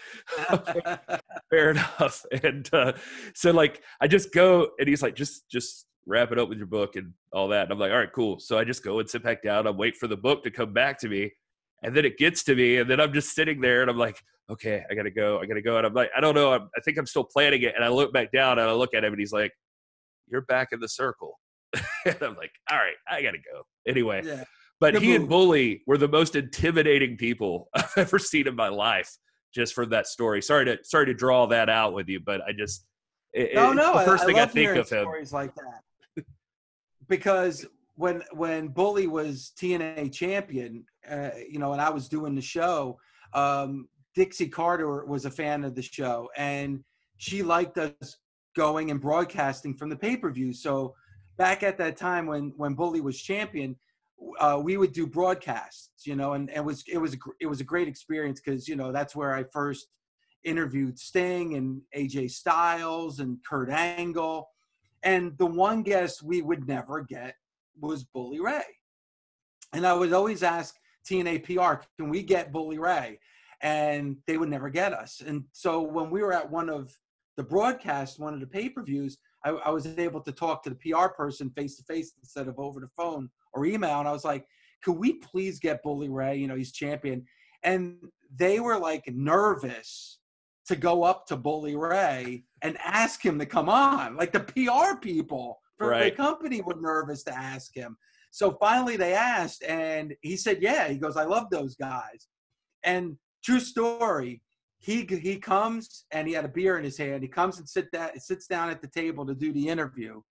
okay, 0.51 0.97
fair 1.49 1.71
enough. 1.71 2.25
And 2.43 2.69
uh, 2.73 2.93
so 3.35 3.51
like, 3.51 3.81
I 4.01 4.07
just 4.07 4.33
go 4.33 4.69
and 4.79 4.87
he's 4.87 5.01
like, 5.01 5.15
just, 5.15 5.49
just 5.49 5.85
wrap 6.05 6.31
it 6.31 6.39
up 6.39 6.49
with 6.49 6.57
your 6.57 6.67
book 6.67 6.95
and 6.95 7.13
all 7.31 7.47
that. 7.49 7.63
And 7.63 7.71
I'm 7.71 7.79
like, 7.79 7.91
all 7.91 7.97
right, 7.97 8.11
cool. 8.11 8.39
So 8.39 8.57
I 8.57 8.63
just 8.63 8.83
go 8.83 8.99
and 8.99 9.09
sit 9.09 9.23
back 9.23 9.43
down. 9.43 9.67
I 9.67 9.71
wait 9.71 9.95
for 9.95 10.07
the 10.07 10.17
book 10.17 10.43
to 10.43 10.51
come 10.51 10.73
back 10.73 10.97
to 10.99 11.09
me. 11.09 11.31
And 11.83 11.95
then 11.95 12.05
it 12.05 12.17
gets 12.17 12.43
to 12.43 12.55
me. 12.55 12.77
And 12.77 12.89
then 12.89 12.99
I'm 12.99 13.13
just 13.13 13.33
sitting 13.33 13.61
there 13.61 13.81
and 13.81 13.89
I'm 13.89 13.97
like, 13.97 14.21
okay, 14.49 14.83
I 14.89 14.95
got 14.95 15.03
to 15.03 15.11
go. 15.11 15.39
I 15.39 15.45
got 15.45 15.55
to 15.55 15.61
go. 15.61 15.77
And 15.77 15.85
I'm 15.85 15.93
like, 15.93 16.11
I 16.15 16.19
don't 16.19 16.35
know. 16.35 16.53
I'm, 16.53 16.69
I 16.75 16.81
think 16.81 16.97
I'm 16.97 17.05
still 17.05 17.23
planning 17.23 17.61
it. 17.61 17.73
And 17.75 17.83
I 17.83 17.89
look 17.89 18.11
back 18.13 18.31
down 18.31 18.59
and 18.59 18.69
I 18.69 18.73
look 18.73 18.93
at 18.93 19.03
him 19.03 19.13
and 19.13 19.19
he's 19.19 19.31
like, 19.31 19.51
you're 20.27 20.41
back 20.41 20.69
in 20.71 20.79
the 20.79 20.89
circle. 20.89 21.39
and 22.05 22.17
I'm 22.21 22.35
like, 22.35 22.51
all 22.69 22.77
right, 22.77 22.95
I 23.09 23.21
gotta 23.21 23.37
go. 23.37 23.63
Anyway. 23.87 24.21
Yeah. 24.25 24.43
But 24.79 24.99
he 24.99 25.15
and 25.15 25.29
Bully 25.29 25.83
were 25.85 25.99
the 25.99 26.07
most 26.07 26.35
intimidating 26.35 27.15
people 27.15 27.69
I've 27.75 27.93
ever 27.97 28.17
seen 28.17 28.47
in 28.47 28.55
my 28.55 28.69
life, 28.69 29.15
just 29.53 29.75
from 29.75 29.91
that 29.91 30.07
story. 30.07 30.41
Sorry 30.41 30.65
to 30.65 30.79
sorry 30.83 31.05
to 31.05 31.13
draw 31.13 31.45
that 31.47 31.69
out 31.69 31.93
with 31.93 32.09
you, 32.09 32.19
but 32.19 32.41
I 32.41 32.51
just 32.51 32.85
it, 33.33 33.53
no, 33.53 33.73
no. 33.73 33.99
The 33.99 34.05
first 34.05 34.23
I, 34.23 34.25
thing 34.25 34.39
I, 34.39 34.43
I 34.43 34.45
think 34.47 34.71
of 34.71 34.89
him. 34.89 35.03
Stories 35.03 35.31
like 35.31 35.53
that, 35.55 36.25
because 37.07 37.65
when 37.95 38.23
when 38.31 38.69
Bully 38.69 39.05
was 39.05 39.53
TNA 39.59 40.11
champion, 40.11 40.83
uh, 41.07 41.29
you 41.47 41.59
know, 41.59 41.73
and 41.73 41.81
I 41.81 41.91
was 41.91 42.09
doing 42.09 42.33
the 42.33 42.41
show, 42.41 42.97
um, 43.33 43.87
Dixie 44.15 44.49
Carter 44.49 45.05
was 45.05 45.25
a 45.25 45.31
fan 45.31 45.63
of 45.63 45.75
the 45.75 45.81
show, 45.83 46.29
and 46.35 46.83
she 47.17 47.43
liked 47.43 47.77
us 47.77 48.17
going 48.55 48.91
and 48.91 48.99
broadcasting 48.99 49.75
from 49.75 49.89
the 49.89 49.95
pay 49.95 50.17
per 50.17 50.31
view. 50.31 50.53
So 50.53 50.95
back 51.41 51.63
at 51.63 51.75
that 51.75 51.97
time 51.97 52.27
when 52.27 52.53
when 52.55 52.75
Bully 52.75 53.01
was 53.01 53.19
champion, 53.19 53.75
uh, 54.39 54.61
we 54.63 54.77
would 54.77 54.93
do 54.93 55.07
broadcasts, 55.07 56.05
you 56.05 56.15
know, 56.15 56.33
and, 56.33 56.51
and 56.51 56.59
it 56.59 56.63
was 56.63 56.83
it 56.87 56.99
was 56.99 57.17
it 57.39 57.47
was 57.47 57.61
a 57.61 57.63
great 57.63 57.87
experience 57.87 58.39
because 58.39 58.67
you 58.67 58.75
know 58.75 58.91
that's 58.91 59.15
where 59.15 59.33
I 59.33 59.43
first 59.51 59.87
interviewed 60.43 60.99
Sting 60.99 61.55
and 61.55 61.81
AJ 61.97 62.29
Styles 62.29 63.21
and 63.21 63.39
Kurt 63.43 63.71
Angle, 63.71 64.49
and 65.01 65.35
the 65.39 65.47
one 65.47 65.81
guest 65.81 66.21
we 66.21 66.43
would 66.43 66.67
never 66.67 67.01
get 67.01 67.33
was 67.79 68.03
Bully 68.03 68.39
Ray, 68.39 68.69
and 69.73 69.83
I 69.87 69.93
would 69.93 70.13
always 70.13 70.43
ask 70.43 70.75
TNA 71.09 71.43
PR, 71.43 71.83
can 71.97 72.11
we 72.11 72.21
get 72.21 72.51
Bully 72.51 72.77
Ray? 72.77 73.17
And 73.63 74.17
they 74.27 74.37
would 74.37 74.49
never 74.49 74.69
get 74.69 74.93
us. 74.93 75.23
And 75.25 75.45
so 75.53 75.81
when 75.81 76.11
we 76.11 76.21
were 76.21 76.33
at 76.33 76.51
one 76.51 76.69
of 76.69 76.95
the 77.35 77.43
broadcasts, 77.43 78.19
one 78.19 78.35
of 78.35 78.39
the 78.39 78.47
pay 78.47 78.69
per 78.69 78.83
views, 78.83 79.17
I, 79.43 79.49
I 79.49 79.69
was 79.69 79.85
able 79.85 80.21
to 80.21 80.31
talk 80.31 80.63
to 80.63 80.69
the 80.69 80.91
PR 80.91 81.07
person 81.07 81.49
face 81.51 81.77
to 81.77 81.83
face 81.83 82.13
instead 82.21 82.47
of 82.47 82.59
over 82.59 82.79
the 82.79 82.89
phone 82.95 83.29
or 83.53 83.65
email. 83.65 83.99
And 83.99 84.07
I 84.07 84.11
was 84.11 84.25
like, 84.25 84.45
could 84.83 84.93
we 84.93 85.13
please 85.13 85.59
get 85.59 85.83
Bully 85.83 86.09
Ray? 86.09 86.37
You 86.37 86.47
know, 86.47 86.55
he's 86.55 86.71
champion. 86.71 87.25
And 87.63 87.97
they 88.35 88.59
were 88.59 88.77
like 88.77 89.03
nervous 89.07 90.19
to 90.67 90.75
go 90.75 91.03
up 91.03 91.25
to 91.27 91.35
Bully 91.35 91.75
Ray 91.75 92.43
and 92.61 92.77
ask 92.83 93.23
him 93.23 93.39
to 93.39 93.45
come 93.45 93.69
on. 93.69 94.15
Like 94.15 94.31
the 94.31 94.39
PR 94.39 94.97
people 94.99 95.59
for 95.77 95.89
right. 95.89 96.15
the 96.15 96.23
company 96.23 96.61
were 96.61 96.79
nervous 96.79 97.23
to 97.23 97.37
ask 97.37 97.75
him. 97.75 97.97
So 98.31 98.57
finally 98.59 98.95
they 98.95 99.13
asked, 99.13 99.63
and 99.67 100.13
he 100.21 100.37
said, 100.37 100.61
Yeah. 100.61 100.87
He 100.87 100.97
goes, 100.97 101.17
I 101.17 101.25
love 101.25 101.49
those 101.51 101.75
guys. 101.75 102.27
And 102.83 103.17
true 103.43 103.59
story, 103.59 104.41
he 104.81 105.05
he 105.05 105.37
comes 105.37 106.05
and 106.11 106.27
he 106.27 106.33
had 106.33 106.43
a 106.43 106.49
beer 106.49 106.77
in 106.77 106.83
his 106.83 106.97
hand. 106.97 107.21
He 107.21 107.29
comes 107.29 107.59
and 107.59 107.69
sit 107.69 107.91
that 107.93 108.19
sits 108.21 108.47
down 108.47 108.71
at 108.71 108.81
the 108.81 108.87
table 108.87 109.25
to 109.27 109.35
do 109.35 109.53
the 109.53 109.67
interview, 109.67 110.21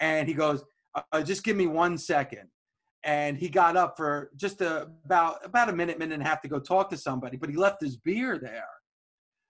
and 0.00 0.26
he 0.28 0.34
goes, 0.34 0.64
uh, 1.12 1.22
"Just 1.22 1.44
give 1.44 1.56
me 1.56 1.68
one 1.68 1.96
second. 1.96 2.48
And 3.04 3.36
he 3.36 3.48
got 3.48 3.76
up 3.76 3.96
for 3.96 4.30
just 4.34 4.62
a, 4.62 4.88
about 5.04 5.44
about 5.44 5.68
a 5.68 5.72
minute, 5.72 5.98
minute 5.98 6.14
and 6.14 6.22
a 6.22 6.26
half 6.26 6.42
to 6.42 6.48
go 6.48 6.58
talk 6.58 6.90
to 6.90 6.96
somebody, 6.96 7.36
but 7.36 7.48
he 7.48 7.56
left 7.56 7.82
his 7.82 7.96
beer 7.96 8.36
there. 8.38 8.68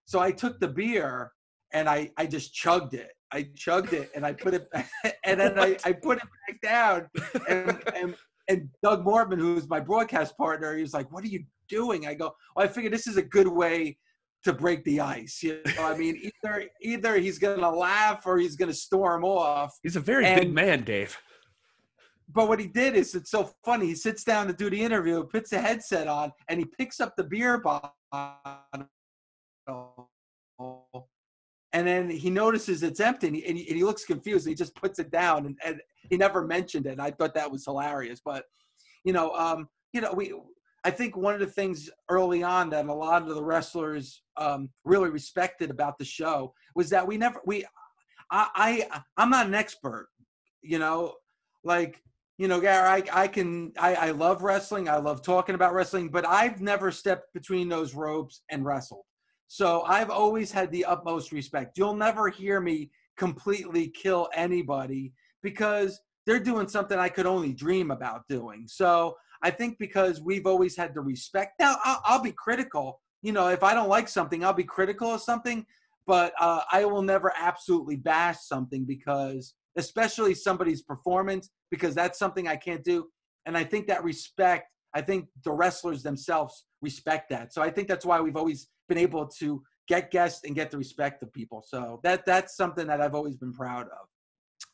So 0.04 0.20
I 0.20 0.30
took 0.30 0.60
the 0.60 0.68
beer 0.68 1.32
and 1.72 1.88
I 1.88 2.10
I 2.18 2.26
just 2.26 2.52
chugged 2.52 2.92
it. 2.92 3.12
I 3.32 3.48
chugged 3.56 3.94
it 3.94 4.10
and 4.14 4.26
I 4.26 4.34
put 4.34 4.52
it 4.52 4.68
and 5.24 5.40
then 5.40 5.58
I, 5.58 5.78
I 5.84 5.92
put 5.92 6.18
it 6.18 6.28
back 6.46 6.60
down 6.60 7.08
and, 7.48 7.82
and 7.96 8.14
and 8.48 8.68
Doug 8.82 9.06
Mortman, 9.06 9.38
who's 9.38 9.68
my 9.70 9.80
broadcast 9.80 10.36
partner, 10.36 10.76
he 10.76 10.82
was 10.82 10.92
like, 10.92 11.10
"What 11.10 11.24
are 11.24 11.28
you 11.28 11.44
doing?" 11.68 12.06
I 12.06 12.12
go, 12.12 12.34
"Well, 12.54 12.66
I 12.66 12.68
figured 12.68 12.92
this 12.92 13.06
is 13.06 13.16
a 13.16 13.22
good 13.22 13.48
way 13.48 13.96
to 14.44 14.52
break 14.52 14.84
the 14.84 15.00
ice. 15.00 15.42
You 15.42 15.60
know, 15.76 15.84
I 15.84 15.96
mean, 15.96 16.30
either 16.44 16.68
either 16.80 17.16
he's 17.16 17.38
gonna 17.38 17.70
laugh 17.70 18.26
or 18.26 18.38
he's 18.38 18.56
gonna 18.56 18.74
storm 18.74 19.24
off. 19.24 19.78
He's 19.82 19.96
a 19.96 20.00
very 20.00 20.26
and, 20.26 20.40
big 20.40 20.52
man, 20.52 20.84
Dave. 20.84 21.16
But 22.28 22.48
what 22.48 22.58
he 22.58 22.66
did 22.66 22.94
is 22.94 23.14
it's 23.14 23.30
so 23.30 23.50
funny. 23.64 23.86
He 23.86 23.94
sits 23.94 24.24
down 24.24 24.46
to 24.46 24.52
do 24.52 24.70
the 24.70 24.80
interview, 24.80 25.24
puts 25.24 25.52
a 25.52 25.60
headset 25.60 26.08
on, 26.08 26.32
and 26.48 26.58
he 26.58 26.66
picks 26.66 27.00
up 27.00 27.14
the 27.16 27.24
beer 27.24 27.58
bottle. 27.60 27.94
And 31.72 31.86
then 31.86 32.08
he 32.08 32.30
notices 32.30 32.82
it's 32.82 33.00
empty 33.00 33.26
and 33.26 33.36
he, 33.36 33.44
and 33.46 33.58
he, 33.58 33.68
and 33.68 33.76
he 33.76 33.84
looks 33.84 34.04
confused. 34.04 34.46
He 34.46 34.54
just 34.54 34.74
puts 34.76 35.00
it 35.00 35.10
down 35.10 35.46
and, 35.46 35.58
and 35.64 35.80
he 36.08 36.16
never 36.16 36.46
mentioned 36.46 36.86
it. 36.86 37.00
I 37.00 37.10
thought 37.10 37.34
that 37.34 37.50
was 37.50 37.64
hilarious. 37.64 38.20
But, 38.24 38.44
you 39.04 39.12
know, 39.12 39.32
um, 39.32 39.68
you 39.92 40.00
know, 40.00 40.12
we 40.12 40.32
I 40.84 40.90
think 40.90 41.16
one 41.16 41.34
of 41.34 41.40
the 41.40 41.46
things 41.46 41.88
early 42.10 42.42
on 42.42 42.70
that 42.70 42.84
a 42.86 42.92
lot 42.92 43.22
of 43.22 43.34
the 43.34 43.42
wrestlers 43.42 44.22
um, 44.36 44.68
really 44.84 45.08
respected 45.08 45.70
about 45.70 45.98
the 45.98 46.04
show 46.04 46.52
was 46.74 46.90
that 46.90 47.06
we 47.06 47.16
never 47.16 47.40
we 47.46 47.64
I, 48.30 48.48
I 48.92 49.00
I'm 49.16 49.30
not 49.30 49.46
an 49.46 49.54
expert, 49.54 50.08
you 50.62 50.78
know, 50.78 51.14
like 51.64 52.02
you 52.36 52.48
know, 52.48 52.60
Gary, 52.60 52.86
I, 52.86 53.22
I 53.22 53.28
can 53.28 53.72
I, 53.78 53.94
I 53.94 54.10
love 54.10 54.42
wrestling, 54.42 54.88
I 54.88 54.96
love 54.96 55.22
talking 55.22 55.54
about 55.54 55.72
wrestling, 55.72 56.08
but 56.08 56.26
I've 56.26 56.60
never 56.60 56.90
stepped 56.90 57.32
between 57.32 57.68
those 57.68 57.94
ropes 57.94 58.42
and 58.50 58.64
wrestled. 58.64 59.04
So 59.46 59.82
I've 59.82 60.10
always 60.10 60.50
had 60.50 60.70
the 60.70 60.84
utmost 60.84 61.32
respect. 61.32 61.78
You'll 61.78 61.94
never 61.94 62.28
hear 62.28 62.60
me 62.60 62.90
completely 63.16 63.88
kill 63.88 64.28
anybody 64.34 65.12
because 65.42 66.00
they're 66.26 66.40
doing 66.40 66.68
something 66.68 66.98
I 66.98 67.08
could 67.08 67.26
only 67.26 67.52
dream 67.52 67.90
about 67.90 68.26
doing. 68.28 68.64
So 68.66 69.14
I 69.44 69.50
think 69.50 69.78
because 69.78 70.22
we've 70.22 70.46
always 70.46 70.74
had 70.74 70.94
the 70.94 71.02
respect. 71.02 71.60
Now, 71.60 71.76
I'll, 71.84 72.00
I'll 72.04 72.22
be 72.22 72.32
critical. 72.32 73.02
You 73.22 73.32
know, 73.32 73.48
if 73.48 73.62
I 73.62 73.74
don't 73.74 73.90
like 73.90 74.08
something, 74.08 74.42
I'll 74.42 74.54
be 74.54 74.64
critical 74.64 75.12
of 75.12 75.20
something, 75.20 75.66
but 76.06 76.32
uh, 76.40 76.62
I 76.72 76.86
will 76.86 77.02
never 77.02 77.30
absolutely 77.38 77.96
bash 77.96 78.38
something 78.40 78.86
because, 78.86 79.54
especially 79.76 80.34
somebody's 80.34 80.80
performance, 80.82 81.50
because 81.70 81.94
that's 81.94 82.18
something 82.18 82.48
I 82.48 82.56
can't 82.56 82.82
do. 82.82 83.08
And 83.44 83.56
I 83.56 83.64
think 83.64 83.86
that 83.88 84.02
respect, 84.02 84.70
I 84.94 85.02
think 85.02 85.28
the 85.44 85.52
wrestlers 85.52 86.02
themselves 86.02 86.64
respect 86.80 87.28
that. 87.28 87.52
So 87.52 87.60
I 87.60 87.68
think 87.68 87.86
that's 87.86 88.06
why 88.06 88.20
we've 88.20 88.36
always 88.36 88.68
been 88.88 88.98
able 88.98 89.26
to 89.40 89.62
get 89.88 90.10
guests 90.10 90.44
and 90.46 90.54
get 90.54 90.70
the 90.70 90.78
respect 90.78 91.22
of 91.22 91.30
people. 91.34 91.62
So 91.66 92.00
that 92.02 92.24
that's 92.24 92.56
something 92.56 92.86
that 92.86 93.02
I've 93.02 93.14
always 93.14 93.36
been 93.36 93.52
proud 93.52 93.88
of. 93.88 94.08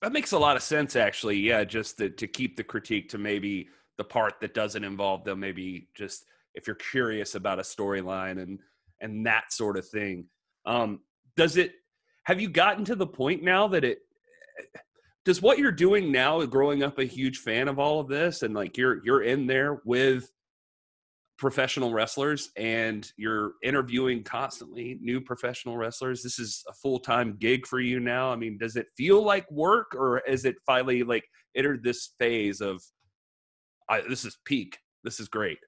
That 0.03 0.13
makes 0.13 0.31
a 0.31 0.39
lot 0.39 0.57
of 0.57 0.63
sense, 0.63 0.95
actually. 0.95 1.39
Yeah, 1.39 1.65
just 1.65 1.99
to, 1.99 2.09
to 2.11 2.27
keep 2.29 2.57
the 2.57 2.65
critique 2.65 3.09
to 3.11 3.19
maybe 3.19 3.69
the 3.99 4.05
part 4.05 4.35
that 4.41 4.55
doesn't 4.55 4.85
involve 4.85 5.25
them 5.25 5.41
maybe 5.41 5.89
just 5.95 6.25
if 6.55 6.67
you're 6.67 6.77
curious 6.77 7.35
about 7.35 7.59
a 7.59 7.63
storyline 7.63 8.43
and 8.43 8.59
and 9.01 9.27
that 9.27 9.53
sort 9.53 9.77
of 9.77 9.89
thing. 9.89 10.27
Um 10.67 11.01
does 11.37 11.57
it 11.57 11.73
have 12.25 12.41
you 12.41 12.49
gotten 12.49 12.85
to 12.85 12.95
the 12.95 13.07
point 13.07 13.43
now 13.43 13.69
that 13.69 13.85
it 13.85 14.01
does 15.25 15.43
what 15.43 15.59
you're 15.59 15.73
doing 15.73 16.11
now 16.11 16.45
growing 16.47 16.83
up 16.83 16.99
a 16.99 17.05
huge 17.05 17.39
fan 17.39 17.69
of 17.69 17.79
all 17.79 18.01
of 18.01 18.09
this 18.09 18.43
and 18.43 18.55
like 18.55 18.77
you're 18.77 19.05
you're 19.05 19.23
in 19.23 19.47
there 19.47 19.81
with 19.85 20.31
professional 21.39 21.93
wrestlers 21.93 22.51
and 22.59 23.13
you're 23.17 23.53
interviewing 23.63 24.23
constantly 24.23 24.99
new 25.01 25.21
professional 25.21 25.79
wrestlers? 25.79 26.23
This 26.23 26.39
is 26.39 26.63
a 26.69 26.73
full-time 26.75 27.37
gig 27.39 27.67
for 27.67 27.81
you 27.81 28.01
now. 28.01 28.31
I 28.31 28.37
mean 28.37 28.59
does 28.59 28.77
it 28.77 28.87
feel 28.97 29.25
like 29.25 29.51
work 29.51 29.95
or 29.95 30.19
is 30.21 30.45
it 30.45 30.57
finally 30.67 31.03
like 31.03 31.25
entered 31.57 31.83
this 31.83 32.11
phase 32.19 32.61
of 32.61 32.83
I, 33.91 34.03
this 34.09 34.25
is 34.25 34.39
peak. 34.45 34.79
This 35.03 35.21
is 35.21 35.29
great. 35.29 35.59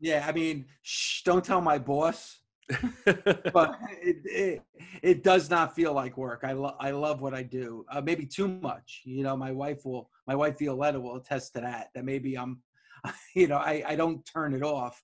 Yeah, 0.00 0.24
I 0.26 0.32
mean, 0.32 0.66
shh, 0.82 1.22
don't 1.22 1.44
tell 1.44 1.60
my 1.60 1.78
boss. 1.78 2.38
but 3.04 3.78
it, 4.00 4.16
it, 4.24 4.62
it 5.02 5.24
does 5.24 5.50
not 5.50 5.74
feel 5.74 5.92
like 5.92 6.16
work. 6.16 6.42
I 6.44 6.52
love 6.52 6.76
I 6.78 6.92
love 6.92 7.20
what 7.20 7.34
I 7.34 7.42
do. 7.42 7.84
Uh, 7.90 8.00
maybe 8.00 8.26
too 8.26 8.46
much. 8.46 9.02
You 9.04 9.24
know, 9.24 9.36
my 9.36 9.50
wife 9.50 9.84
will 9.84 10.08
my 10.28 10.36
wife 10.36 10.58
Violetta 10.58 11.00
will 11.00 11.16
attest 11.16 11.54
to 11.54 11.60
that. 11.62 11.88
That 11.94 12.04
maybe 12.04 12.38
I'm, 12.38 12.62
you 13.34 13.48
know, 13.48 13.56
I 13.56 13.82
I 13.86 13.96
don't 13.96 14.24
turn 14.24 14.54
it 14.54 14.62
off, 14.62 15.02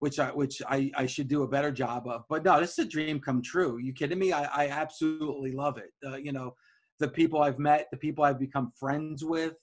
which 0.00 0.18
I 0.18 0.30
which 0.30 0.60
I 0.68 0.90
I 0.96 1.06
should 1.06 1.28
do 1.28 1.42
a 1.42 1.48
better 1.48 1.70
job 1.70 2.08
of. 2.08 2.24
But 2.28 2.44
no, 2.44 2.58
this 2.58 2.78
is 2.78 2.86
a 2.86 2.88
dream 2.88 3.20
come 3.20 3.42
true. 3.42 3.78
You 3.78 3.92
kidding 3.92 4.18
me? 4.18 4.32
I 4.32 4.64
I 4.64 4.68
absolutely 4.68 5.52
love 5.52 5.78
it. 5.78 5.92
Uh, 6.04 6.16
you 6.16 6.32
know, 6.32 6.54
the 6.98 7.08
people 7.08 7.42
I've 7.42 7.60
met, 7.60 7.86
the 7.92 7.98
people 7.98 8.24
I've 8.24 8.40
become 8.40 8.72
friends 8.76 9.24
with 9.24 9.54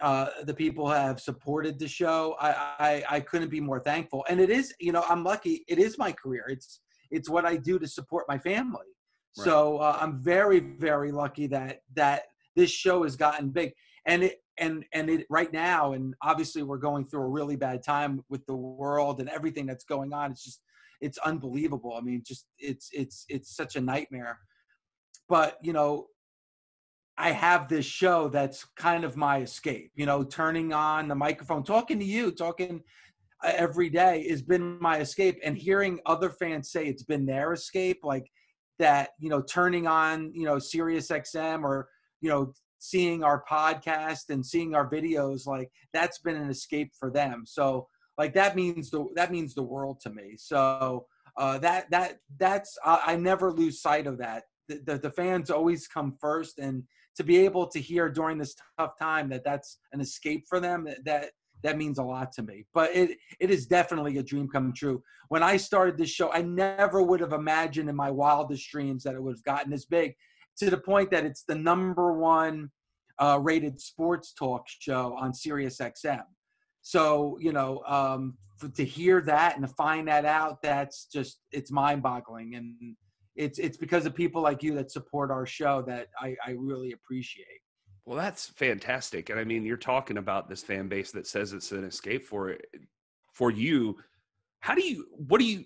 uh, 0.00 0.28
the 0.44 0.54
people 0.54 0.88
have 0.88 1.20
supported 1.20 1.78
the 1.78 1.88
show. 1.88 2.36
I, 2.40 2.50
I, 2.78 3.04
I 3.08 3.20
couldn't 3.20 3.48
be 3.48 3.60
more 3.60 3.80
thankful. 3.80 4.24
And 4.28 4.40
it 4.40 4.50
is, 4.50 4.74
you 4.78 4.92
know, 4.92 5.04
I'm 5.08 5.24
lucky. 5.24 5.64
It 5.68 5.78
is 5.78 5.98
my 5.98 6.12
career. 6.12 6.44
It's 6.48 6.80
it's 7.10 7.30
what 7.30 7.44
I 7.44 7.56
do 7.56 7.78
to 7.78 7.86
support 7.86 8.24
my 8.28 8.36
family. 8.36 8.86
Right. 9.38 9.44
So 9.44 9.78
uh, 9.78 9.96
I'm 10.00 10.22
very 10.22 10.60
very 10.60 11.12
lucky 11.12 11.46
that 11.48 11.80
that 11.94 12.24
this 12.56 12.70
show 12.70 13.04
has 13.04 13.16
gotten 13.16 13.50
big. 13.50 13.72
And 14.06 14.22
it 14.24 14.42
and 14.58 14.84
and 14.92 15.10
it 15.10 15.26
right 15.30 15.52
now 15.52 15.92
and 15.92 16.14
obviously 16.22 16.62
we're 16.62 16.78
going 16.78 17.06
through 17.06 17.22
a 17.22 17.28
really 17.28 17.56
bad 17.56 17.82
time 17.82 18.24
with 18.28 18.44
the 18.46 18.56
world 18.56 19.20
and 19.20 19.28
everything 19.28 19.66
that's 19.66 19.84
going 19.84 20.12
on. 20.12 20.30
It's 20.30 20.44
just 20.44 20.60
it's 21.00 21.18
unbelievable. 21.18 21.94
I 21.96 22.00
mean, 22.00 22.22
just 22.26 22.46
it's 22.58 22.90
it's 22.92 23.24
it's 23.28 23.54
such 23.54 23.76
a 23.76 23.80
nightmare. 23.80 24.38
But 25.28 25.58
you 25.62 25.72
know, 25.72 26.06
I 27.18 27.32
have 27.32 27.68
this 27.68 27.86
show 27.86 28.28
that's 28.28 28.64
kind 28.76 29.04
of 29.04 29.16
my 29.16 29.40
escape. 29.40 29.90
You 29.94 30.06
know, 30.06 30.22
turning 30.22 30.72
on 30.72 31.08
the 31.08 31.14
microphone, 31.14 31.62
talking 31.62 31.98
to 31.98 32.04
you, 32.04 32.30
talking 32.30 32.82
uh, 33.42 33.52
every 33.54 33.88
day 33.88 34.28
has 34.28 34.42
been 34.42 34.78
my 34.80 34.98
escape. 34.98 35.38
And 35.42 35.56
hearing 35.56 36.00
other 36.06 36.30
fans 36.30 36.70
say 36.70 36.86
it's 36.86 37.04
been 37.04 37.26
their 37.26 37.52
escape, 37.52 38.00
like 38.02 38.30
that, 38.78 39.10
you 39.18 39.30
know, 39.30 39.42
turning 39.42 39.86
on, 39.86 40.30
you 40.34 40.44
know, 40.44 40.58
Sirius 40.58 41.08
XM 41.08 41.62
or, 41.62 41.88
you 42.20 42.28
know, 42.28 42.52
seeing 42.78 43.24
our 43.24 43.42
podcast 43.50 44.28
and 44.28 44.44
seeing 44.44 44.74
our 44.74 44.88
videos, 44.88 45.46
like 45.46 45.70
that's 45.92 46.18
been 46.18 46.36
an 46.36 46.50
escape 46.50 46.92
for 46.98 47.10
them. 47.10 47.44
So, 47.46 47.88
like 48.18 48.34
that 48.34 48.56
means 48.56 48.90
the 48.90 49.06
that 49.14 49.30
means 49.30 49.54
the 49.54 49.62
world 49.62 50.00
to 50.00 50.10
me. 50.10 50.34
So 50.36 51.06
uh, 51.36 51.58
that 51.58 51.90
that 51.90 52.18
that's 52.38 52.78
I, 52.84 53.02
I 53.06 53.16
never 53.16 53.52
lose 53.52 53.80
sight 53.80 54.06
of 54.06 54.18
that. 54.18 54.44
The, 54.68 54.82
the, 54.84 54.98
the 54.98 55.10
fans 55.10 55.50
always 55.50 55.86
come 55.86 56.16
first, 56.20 56.58
and 56.58 56.82
to 57.16 57.24
be 57.24 57.38
able 57.38 57.66
to 57.66 57.80
hear 57.80 58.08
during 58.08 58.38
this 58.38 58.54
tough 58.78 58.98
time 58.98 59.28
that 59.30 59.44
that's 59.44 59.78
an 59.92 60.00
escape 60.00 60.44
for 60.48 60.60
them 60.60 60.86
that 61.04 61.30
that 61.62 61.78
means 61.78 61.98
a 61.98 62.02
lot 62.02 62.32
to 62.32 62.42
me. 62.42 62.66
But 62.74 62.94
it 62.94 63.18
it 63.40 63.50
is 63.50 63.66
definitely 63.66 64.18
a 64.18 64.22
dream 64.22 64.48
come 64.48 64.72
true. 64.72 65.02
When 65.28 65.42
i 65.42 65.56
started 65.56 65.96
this 65.96 66.10
show 66.10 66.30
i 66.32 66.42
never 66.42 67.02
would 67.02 67.20
have 67.20 67.32
imagined 67.32 67.88
in 67.88 67.96
my 67.96 68.10
wildest 68.10 68.70
dreams 68.70 69.02
that 69.02 69.14
it 69.14 69.22
would 69.22 69.36
have 69.36 69.44
gotten 69.44 69.70
this 69.70 69.84
big 69.84 70.14
to 70.58 70.70
the 70.70 70.78
point 70.78 71.10
that 71.10 71.24
it's 71.24 71.42
the 71.42 71.54
number 71.54 72.12
one 72.12 72.70
uh, 73.18 73.38
rated 73.42 73.80
sports 73.80 74.32
talk 74.32 74.66
show 74.68 75.16
on 75.18 75.34
sirius 75.34 75.78
xm 75.78 76.22
so 76.82 77.36
you 77.40 77.52
know 77.52 77.82
um, 77.86 78.34
to 78.74 78.84
hear 78.84 79.20
that 79.20 79.56
and 79.56 79.66
to 79.66 79.74
find 79.74 80.06
that 80.08 80.24
out 80.24 80.62
that's 80.62 81.06
just 81.06 81.40
it's 81.50 81.70
mind 81.70 82.02
boggling 82.02 82.54
and 82.54 82.96
it's 83.36 83.58
it's 83.58 83.76
because 83.76 84.06
of 84.06 84.14
people 84.14 84.42
like 84.42 84.62
you 84.62 84.74
that 84.74 84.90
support 84.90 85.30
our 85.30 85.46
show 85.46 85.82
that 85.82 86.08
I, 86.20 86.36
I 86.46 86.52
really 86.52 86.92
appreciate. 86.92 87.60
Well, 88.04 88.16
that's 88.16 88.48
fantastic, 88.48 89.30
and 89.30 89.38
I 89.38 89.44
mean, 89.44 89.64
you're 89.64 89.76
talking 89.76 90.18
about 90.18 90.48
this 90.48 90.62
fan 90.62 90.88
base 90.88 91.10
that 91.12 91.26
says 91.26 91.52
it's 91.52 91.72
an 91.72 91.84
escape 91.84 92.24
for 92.24 92.56
for 93.32 93.50
you. 93.50 93.96
How 94.60 94.74
do 94.74 94.82
you? 94.82 95.06
What 95.12 95.38
do 95.38 95.44
you? 95.44 95.64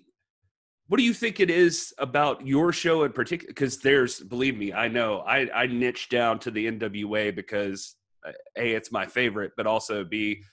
What 0.87 0.97
do 0.97 1.03
you 1.03 1.13
think 1.13 1.39
it 1.39 1.49
is 1.49 1.93
about 1.99 2.45
your 2.45 2.73
show 2.73 3.03
in 3.03 3.13
particular? 3.13 3.49
Because 3.49 3.77
there's, 3.77 4.19
believe 4.19 4.57
me, 4.57 4.73
I 4.73 4.87
know 4.87 5.19
I 5.19 5.49
I 5.53 5.67
niche 5.67 6.09
down 6.09 6.39
to 6.39 6.51
the 6.51 6.67
NWA 6.67 7.33
because 7.33 7.95
uh, 8.25 8.31
a 8.57 8.73
it's 8.73 8.91
my 8.91 9.05
favorite, 9.05 9.53
but 9.55 9.67
also 9.67 10.03
b 10.03 10.43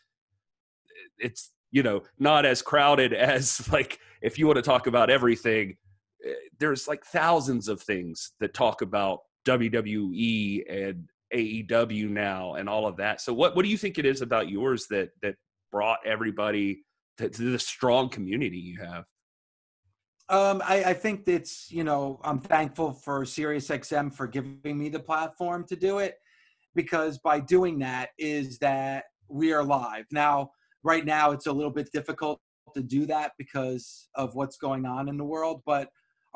it's 1.18 1.50
you 1.70 1.82
know 1.82 2.02
not 2.18 2.44
as 2.44 2.62
crowded 2.62 3.12
as 3.14 3.70
like 3.72 3.98
if 4.22 4.38
you 4.38 4.46
want 4.46 4.56
to 4.56 4.62
talk 4.62 4.86
about 4.86 5.10
everything 5.10 5.76
there's 6.58 6.88
like 6.88 7.04
thousands 7.04 7.68
of 7.68 7.80
things 7.82 8.32
that 8.40 8.54
talk 8.54 8.82
about 8.82 9.20
WWE 9.46 10.62
and 10.68 11.08
AEW 11.34 12.08
now 12.08 12.54
and 12.54 12.68
all 12.68 12.86
of 12.86 12.96
that. 12.96 13.20
So 13.20 13.32
what 13.32 13.54
what 13.54 13.64
do 13.64 13.70
you 13.70 13.78
think 13.78 13.98
it 13.98 14.06
is 14.06 14.22
about 14.22 14.48
yours 14.48 14.86
that 14.90 15.10
that 15.22 15.36
brought 15.70 15.98
everybody 16.04 16.84
to, 17.18 17.28
to 17.28 17.42
the 17.52 17.58
strong 17.58 18.08
community 18.08 18.58
you 18.58 18.78
have? 18.80 19.04
Um, 20.30 20.60
I, 20.64 20.84
I 20.84 20.92
think 20.94 21.26
it's 21.26 21.70
you 21.70 21.84
know 21.84 22.20
I'm 22.24 22.40
thankful 22.40 22.92
for 22.92 23.24
SiriusXM 23.24 24.14
for 24.14 24.26
giving 24.26 24.78
me 24.78 24.88
the 24.88 25.00
platform 25.00 25.64
to 25.68 25.76
do 25.76 25.98
it 25.98 26.16
because 26.74 27.18
by 27.18 27.40
doing 27.40 27.78
that 27.80 28.10
is 28.18 28.58
that 28.58 29.04
we 29.28 29.52
are 29.52 29.64
live 29.64 30.06
now. 30.10 30.50
Right 30.84 31.04
now, 31.04 31.32
it's 31.32 31.46
a 31.46 31.52
little 31.52 31.72
bit 31.72 31.90
difficult 31.92 32.40
to 32.74 32.82
do 32.82 33.04
that 33.06 33.32
because 33.36 34.08
of 34.14 34.34
what's 34.34 34.56
going 34.56 34.86
on 34.86 35.08
in 35.08 35.16
the 35.16 35.24
world, 35.24 35.62
but 35.66 35.88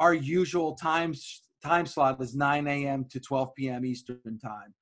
our 0.02 0.12
usual 0.12 0.74
times 0.74 1.42
time 1.64 1.86
slot 1.86 2.20
is 2.20 2.34
9 2.34 2.66
a.m. 2.66 3.04
to 3.08 3.20
12 3.20 3.54
p.m. 3.54 3.84
Eastern 3.84 4.36
time. 4.42 4.74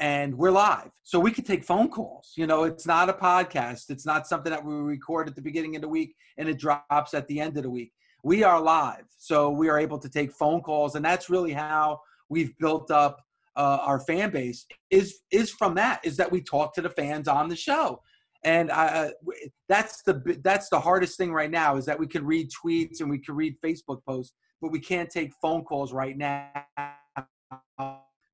And 0.00 0.36
we're 0.36 0.50
live. 0.50 0.90
So 1.04 1.20
we 1.20 1.30
could 1.30 1.46
take 1.46 1.62
phone 1.62 1.88
calls. 1.88 2.32
You 2.36 2.48
know, 2.48 2.64
it's 2.64 2.84
not 2.84 3.08
a 3.08 3.12
podcast. 3.12 3.90
It's 3.90 4.04
not 4.04 4.26
something 4.26 4.50
that 4.50 4.64
we 4.64 4.74
record 4.74 5.28
at 5.28 5.36
the 5.36 5.40
beginning 5.40 5.76
of 5.76 5.82
the 5.82 5.88
week 5.88 6.16
and 6.36 6.48
it 6.48 6.58
drops 6.58 7.14
at 7.14 7.28
the 7.28 7.38
end 7.38 7.56
of 7.56 7.62
the 7.62 7.70
week. 7.70 7.92
We 8.24 8.42
are 8.42 8.60
live. 8.60 9.04
So 9.16 9.50
we 9.50 9.68
are 9.68 9.78
able 9.78 10.00
to 10.00 10.08
take 10.08 10.32
phone 10.32 10.60
calls. 10.62 10.96
And 10.96 11.04
that's 11.04 11.30
really 11.30 11.52
how 11.52 12.00
we've 12.28 12.58
built 12.58 12.90
up 12.90 13.22
uh, 13.54 13.78
our 13.82 14.00
fan 14.00 14.30
base 14.30 14.66
is 14.90 15.20
is 15.30 15.50
from 15.50 15.76
that 15.76 16.00
is 16.04 16.18
that 16.18 16.30
we 16.30 16.42
talk 16.42 16.74
to 16.74 16.82
the 16.82 16.90
fans 16.90 17.26
on 17.26 17.48
the 17.48 17.56
show 17.56 18.02
and 18.46 18.70
I, 18.70 19.10
that's 19.68 20.02
the 20.02 20.38
that's 20.42 20.68
the 20.68 20.78
hardest 20.78 21.16
thing 21.18 21.32
right 21.32 21.50
now 21.50 21.76
is 21.76 21.84
that 21.86 21.98
we 21.98 22.06
can 22.06 22.24
read 22.24 22.48
tweets 22.50 23.00
and 23.00 23.10
we 23.10 23.18
can 23.18 23.34
read 23.34 23.56
Facebook 23.60 24.04
posts, 24.04 24.34
but 24.60 24.70
we 24.70 24.80
can't 24.80 25.10
take 25.10 25.32
phone 25.40 25.62
calls 25.62 25.92
right 25.92 26.16
now 26.16 26.50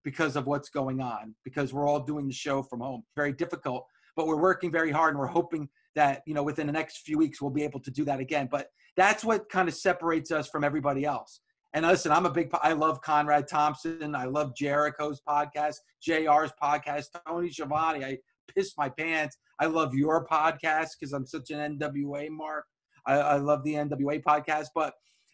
because 0.05 0.37
of 0.37 0.47
what's 0.47 0.69
going 0.69 1.01
on. 1.01 1.35
Because 1.45 1.73
we're 1.73 1.89
all 1.89 2.01
doing 2.01 2.27
the 2.27 2.35
show 2.35 2.63
from 2.63 2.81
home, 2.81 3.05
very 3.17 3.33
difficult. 3.33 3.87
But 4.17 4.27
we're 4.27 4.41
working 4.41 4.71
very 4.71 4.91
hard, 4.91 5.15
and 5.15 5.19
we're 5.19 5.27
hoping 5.27 5.69
that 5.95 6.23
you 6.27 6.35
know 6.35 6.43
within 6.43 6.67
the 6.67 6.73
next 6.73 6.99
few 6.99 7.19
weeks 7.19 7.41
we'll 7.41 7.51
be 7.51 7.65
able 7.65 7.81
to 7.81 7.91
do 7.91 8.05
that 8.05 8.21
again. 8.21 8.49
But 8.51 8.69
that's 8.97 9.25
what 9.25 9.49
kind 9.49 9.69
of 9.69 9.75
separates 9.75 10.31
us 10.31 10.49
from 10.49 10.65
everybody 10.65 11.05
else. 11.05 11.41
And 11.75 11.87
listen, 11.87 12.13
I'm 12.13 12.27
a 12.27 12.31
big. 12.31 12.51
I 12.63 12.75
love 12.75 13.01
Conrad 13.01 13.49
Thompson. 13.49 14.15
I 14.15 14.25
love 14.27 14.55
Jericho's 14.55 15.23
podcast, 15.27 15.77
Jr's 16.07 16.53
podcast, 16.63 17.07
Tony 17.27 17.51
Schiavone. 17.51 18.05
I 18.05 18.19
piss 18.55 18.75
my 18.77 18.91
pants. 18.91 19.39
I 19.59 19.67
love 19.67 19.95
your 19.95 20.27
podcast 20.27 20.91
because 20.99 21.13
I'm 21.15 21.27
such 21.27 21.51
an 21.51 21.79
NWA 21.79 22.29
mark. 22.29 22.67
I, 23.07 23.15
I 23.15 23.37
love 23.37 23.65
the 23.65 23.75
NWA 23.75 24.23
podcast, 24.23 24.67
but 24.75 24.93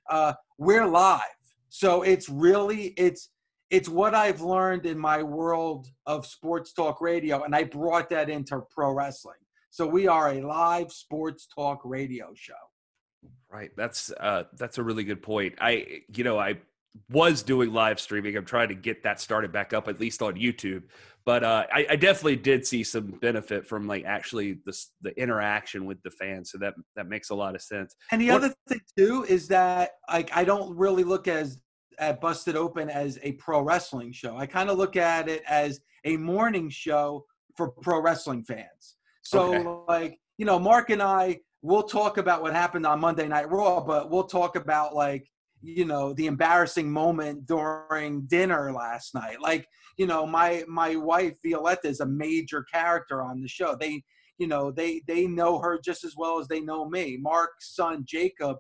uh, 0.09 0.35
we're 0.59 0.87
live, 0.87 1.23
so 1.68 2.03
it's 2.03 2.29
really 2.29 2.88
it's 2.97 3.31
it's 3.71 3.88
what 3.88 4.14
I've 4.14 4.40
learned 4.40 4.87
in 4.87 4.99
my 4.99 5.23
world 5.23 5.88
of 6.07 6.27
sports 6.27 6.73
talk 6.73 7.01
radio, 7.01 7.44
and 7.44 7.55
I 7.55 7.64
brought 7.64 8.09
that 8.11 8.29
into 8.29 8.61
pro 8.71 8.92
wrestling. 8.92 9.37
So 9.71 9.87
we 9.87 10.07
are 10.09 10.33
a 10.33 10.40
live 10.40 10.90
sports 10.90 11.47
talk 11.55 11.81
radio 11.85 12.33
show. 12.35 12.55
Right. 13.51 13.71
That's 13.77 14.11
uh 14.18 14.44
that's 14.57 14.79
a 14.79 14.83
really 14.83 15.05
good 15.05 15.23
point. 15.23 15.55
I 15.61 16.03
you 16.14 16.25
know, 16.25 16.38
I 16.38 16.57
was 17.11 17.42
doing 17.42 17.72
live 17.72 18.00
streaming. 18.00 18.37
I'm 18.37 18.44
trying 18.44 18.68
to 18.68 18.74
get 18.74 19.02
that 19.02 19.20
started 19.20 19.52
back 19.52 19.72
up, 19.72 19.88
at 19.88 20.00
least 20.00 20.22
on 20.22 20.34
YouTube. 20.34 20.82
But 21.24 21.44
uh, 21.44 21.66
I, 21.72 21.87
I, 21.90 21.96
definitely 21.96 22.37
did 22.37 22.66
see 22.66 22.82
some 22.82 23.11
benefit 23.20 23.66
from 23.66 23.87
like 23.87 24.04
actually 24.06 24.61
the 24.64 24.74
the 25.02 25.11
interaction 25.20 25.84
with 25.84 26.02
the 26.02 26.11
fans. 26.11 26.50
So 26.50 26.58
that 26.58 26.74
that 26.96 27.06
makes 27.06 27.28
a 27.30 27.34
lot 27.34 27.54
of 27.54 27.61
sense. 27.61 27.94
And 28.11 28.20
the 28.20 28.28
what, 28.28 28.44
other 28.44 28.54
thing 28.66 28.80
too 28.96 29.26
is 29.28 29.46
that 29.48 29.90
like 30.11 30.34
I 30.34 30.44
don't 30.44 30.74
really 30.74 31.04
look 31.04 31.28
as 31.28 31.61
at 31.98 32.20
Busted 32.20 32.56
Open 32.56 32.88
as 32.88 33.18
a 33.22 33.32
pro 33.32 33.61
wrestling 33.61 34.12
show. 34.12 34.37
I 34.38 34.46
kind 34.46 34.70
of 34.70 34.78
look 34.78 34.96
at 34.96 35.28
it 35.28 35.42
as 35.46 35.80
a 36.04 36.16
morning 36.16 36.70
show 36.70 37.26
for 37.56 37.72
pro 37.72 38.00
wrestling 38.00 38.42
fans. 38.44 38.96
So 39.22 39.54
okay. 39.54 39.84
like 39.87 40.18
you 40.38 40.46
know, 40.46 40.58
Mark 40.58 40.88
and 40.88 41.02
I 41.02 41.40
we'll 41.62 41.82
talk 41.82 42.18
about 42.18 42.40
what 42.40 42.54
happened 42.54 42.87
on 42.87 43.00
Monday 43.00 43.26
Night 43.28 43.50
Raw, 43.50 43.80
but 43.80 44.11
we'll 44.11 44.24
talk 44.24 44.56
about 44.56 44.94
like 44.94 45.28
you 45.62 45.85
know 45.85 46.12
the 46.14 46.27
embarrassing 46.27 46.90
moment 46.90 47.47
during 47.47 48.23
dinner 48.27 48.73
last 48.73 49.14
night. 49.14 49.40
Like 49.40 49.66
you 49.97 50.07
know 50.07 50.27
my 50.27 50.64
my 50.68 50.97
wife 50.97 51.37
violetta 51.44 51.88
is 51.88 52.01
a 52.01 52.07
major 52.07 52.64
character 52.73 53.23
on 53.23 53.40
the 53.40 53.49
show. 53.49 53.77
They 53.79 54.03
you 54.38 54.47
know 54.47 54.71
they 54.71 55.03
they 55.07 55.27
know 55.27 55.59
her 55.59 55.79
just 55.83 56.05
as 56.05 56.14
well 56.16 56.38
as 56.38 56.49
they 56.49 56.61
know 56.61 56.88
me. 56.88 57.16
Mark's 57.21 57.75
son 57.75 58.05
jacob 58.07 58.57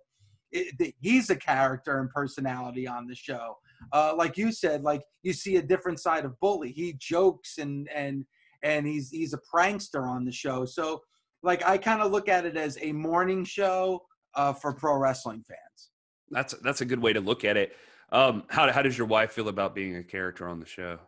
it, 0.50 0.94
he's 1.00 1.28
a 1.28 1.36
character 1.36 2.00
and 2.00 2.08
personality 2.08 2.88
on 2.88 3.06
the 3.06 3.14
show. 3.14 3.58
Uh, 3.92 4.14
like 4.16 4.36
you 4.36 4.50
said 4.50 4.82
like 4.82 5.02
you 5.22 5.32
see 5.32 5.56
a 5.56 5.62
different 5.62 6.00
side 6.00 6.24
of 6.24 6.38
bully. 6.40 6.72
He 6.72 6.94
jokes 6.98 7.58
and 7.58 7.88
and 7.94 8.24
and 8.62 8.86
he's 8.86 9.10
he's 9.10 9.34
a 9.34 9.40
prankster 9.54 10.02
on 10.02 10.24
the 10.24 10.32
show. 10.32 10.64
So 10.64 11.02
like 11.42 11.64
i 11.64 11.78
kind 11.78 12.02
of 12.02 12.10
look 12.10 12.28
at 12.28 12.46
it 12.46 12.56
as 12.56 12.78
a 12.80 12.92
morning 12.92 13.44
show 13.44 14.04
uh, 14.34 14.52
for 14.52 14.74
pro 14.74 14.96
wrestling 14.96 15.42
fans 15.46 15.87
that's 16.30 16.54
that's 16.62 16.80
a 16.80 16.84
good 16.84 17.00
way 17.00 17.12
to 17.12 17.20
look 17.20 17.44
at 17.44 17.56
it. 17.56 17.76
Um, 18.10 18.44
how 18.48 18.70
how 18.72 18.82
does 18.82 18.96
your 18.96 19.06
wife 19.06 19.32
feel 19.32 19.48
about 19.48 19.74
being 19.74 19.96
a 19.96 20.02
character 20.02 20.48
on 20.48 20.60
the 20.60 20.66
show? 20.66 20.98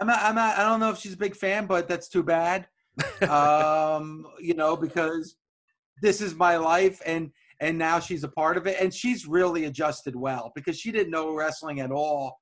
I'm 0.00 0.08
not, 0.08 0.22
I'm 0.22 0.34
not, 0.34 0.58
I 0.58 0.64
don't 0.64 0.80
know 0.80 0.90
if 0.90 0.98
she's 0.98 1.12
a 1.12 1.18
big 1.18 1.36
fan, 1.36 1.66
but 1.66 1.88
that's 1.88 2.08
too 2.08 2.24
bad. 2.24 2.66
um, 3.28 4.26
you 4.40 4.54
know, 4.54 4.76
because 4.76 5.36
this 6.00 6.20
is 6.20 6.34
my 6.34 6.56
life, 6.56 7.00
and 7.06 7.30
and 7.60 7.78
now 7.78 8.00
she's 8.00 8.24
a 8.24 8.28
part 8.28 8.56
of 8.56 8.66
it, 8.66 8.76
and 8.80 8.92
she's 8.92 9.26
really 9.26 9.66
adjusted 9.66 10.16
well 10.16 10.50
because 10.56 10.78
she 10.78 10.90
didn't 10.90 11.12
know 11.12 11.32
wrestling 11.32 11.80
at 11.80 11.92
all 11.92 12.40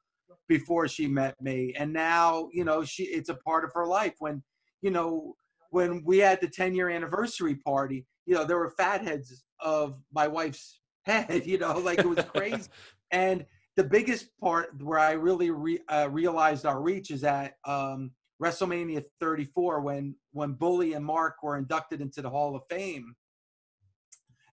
before 0.48 0.88
she 0.88 1.06
met 1.06 1.34
me, 1.40 1.74
and 1.78 1.92
now 1.92 2.48
you 2.52 2.64
know 2.64 2.82
she 2.82 3.04
it's 3.04 3.28
a 3.28 3.34
part 3.34 3.64
of 3.64 3.72
her 3.74 3.86
life. 3.86 4.14
When 4.18 4.42
you 4.80 4.90
know 4.90 5.34
when 5.68 6.02
we 6.04 6.18
had 6.18 6.40
the 6.40 6.48
10 6.48 6.74
year 6.74 6.88
anniversary 6.88 7.56
party, 7.56 8.06
you 8.24 8.34
know 8.34 8.44
there 8.44 8.58
were 8.58 8.70
fatheads 8.70 9.44
of 9.60 10.00
my 10.12 10.26
wife's 10.26 10.79
head, 11.04 11.42
you 11.46 11.58
know, 11.58 11.78
like 11.78 11.98
it 11.98 12.08
was 12.08 12.24
crazy. 12.34 12.68
and 13.10 13.44
the 13.76 13.84
biggest 13.84 14.28
part 14.40 14.70
where 14.82 14.98
I 14.98 15.12
really 15.12 15.50
re, 15.50 15.78
uh, 15.88 16.08
realized 16.10 16.66
our 16.66 16.80
reach 16.80 17.10
is 17.10 17.24
at 17.24 17.54
um, 17.64 18.10
WrestleMania 18.42 19.04
34 19.20 19.80
when 19.80 20.14
when 20.32 20.52
Bully 20.52 20.94
and 20.94 21.04
Mark 21.04 21.42
were 21.42 21.58
inducted 21.58 22.00
into 22.00 22.22
the 22.22 22.30
Hall 22.30 22.56
of 22.56 22.62
Fame. 22.68 23.14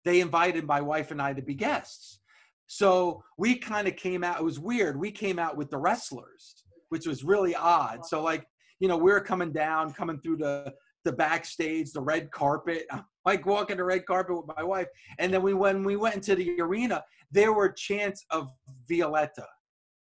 They 0.06 0.22
invited 0.22 0.66
my 0.66 0.82
wife 0.82 1.12
and 1.12 1.22
I 1.22 1.34
to 1.34 1.42
be 1.42 1.54
guests. 1.54 2.20
So 2.68 3.24
we 3.38 3.56
kind 3.56 3.88
of 3.88 3.96
came 3.96 4.24
out. 4.24 4.40
It 4.40 4.44
was 4.44 4.60
weird. 4.60 5.00
We 5.00 5.12
came 5.12 5.40
out 5.40 5.58
with 5.58 5.70
the 5.70 5.78
wrestlers, 5.78 6.64
which 6.90 7.08
was 7.08 7.24
really 7.24 7.56
odd. 7.56 8.06
So 8.06 8.22
like 8.22 8.46
you 8.80 8.88
know 8.88 8.98
we 8.98 9.12
are 9.12 9.20
coming 9.20 9.52
down, 9.52 9.94
coming 9.94 10.20
through 10.20 10.38
the 10.38 10.74
the 11.08 11.12
backstage, 11.14 11.92
the 11.94 12.02
red 12.02 12.30
carpet. 12.32 12.86
I'm 12.92 13.06
like 13.26 13.46
walking 13.46 13.78
the 13.78 13.84
red 13.84 14.06
carpet 14.06 14.38
with 14.38 14.56
my 14.56 14.64
wife. 14.64 14.88
And 15.20 15.34
then 15.34 15.42
we 15.42 15.54
when 15.54 15.84
we 15.84 15.96
went 15.96 16.16
into 16.16 16.36
the 16.36 16.60
arena, 16.62 17.04
there 17.32 17.54
were 17.54 17.70
chants 17.70 18.26
of 18.30 18.50
Violetta 18.88 19.48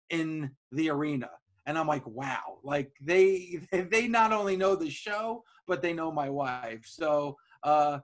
in 0.09 0.51
the 0.71 0.89
arena. 0.89 1.29
And 1.67 1.77
I'm 1.77 1.87
like, 1.87 2.05
wow, 2.05 2.59
like 2.63 2.91
they 3.01 3.59
they 3.71 4.07
not 4.07 4.31
only 4.31 4.57
know 4.57 4.75
the 4.75 4.89
show, 4.89 5.43
but 5.67 5.81
they 5.81 5.93
know 5.93 6.11
my 6.11 6.29
wife. 6.29 6.83
So 6.85 7.37
uh, 7.63 7.99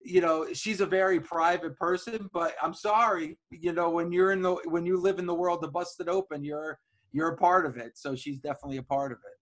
you 0.00 0.20
know, 0.20 0.46
she's 0.52 0.80
a 0.80 0.86
very 0.86 1.18
private 1.18 1.76
person, 1.78 2.28
but 2.32 2.54
I'm 2.62 2.74
sorry, 2.74 3.38
you 3.50 3.72
know, 3.72 3.88
when 3.88 4.12
you're 4.12 4.32
in 4.32 4.42
the 4.42 4.54
when 4.66 4.84
you 4.84 4.98
live 4.98 5.18
in 5.18 5.26
the 5.26 5.34
world 5.34 5.64
of 5.64 5.72
busted 5.72 6.08
open, 6.08 6.44
you're 6.44 6.78
you're 7.12 7.30
a 7.30 7.36
part 7.36 7.64
of 7.64 7.76
it. 7.76 7.92
So 7.96 8.14
she's 8.14 8.38
definitely 8.38 8.78
a 8.78 8.82
part 8.82 9.12
of 9.12 9.18
it. 9.18 9.38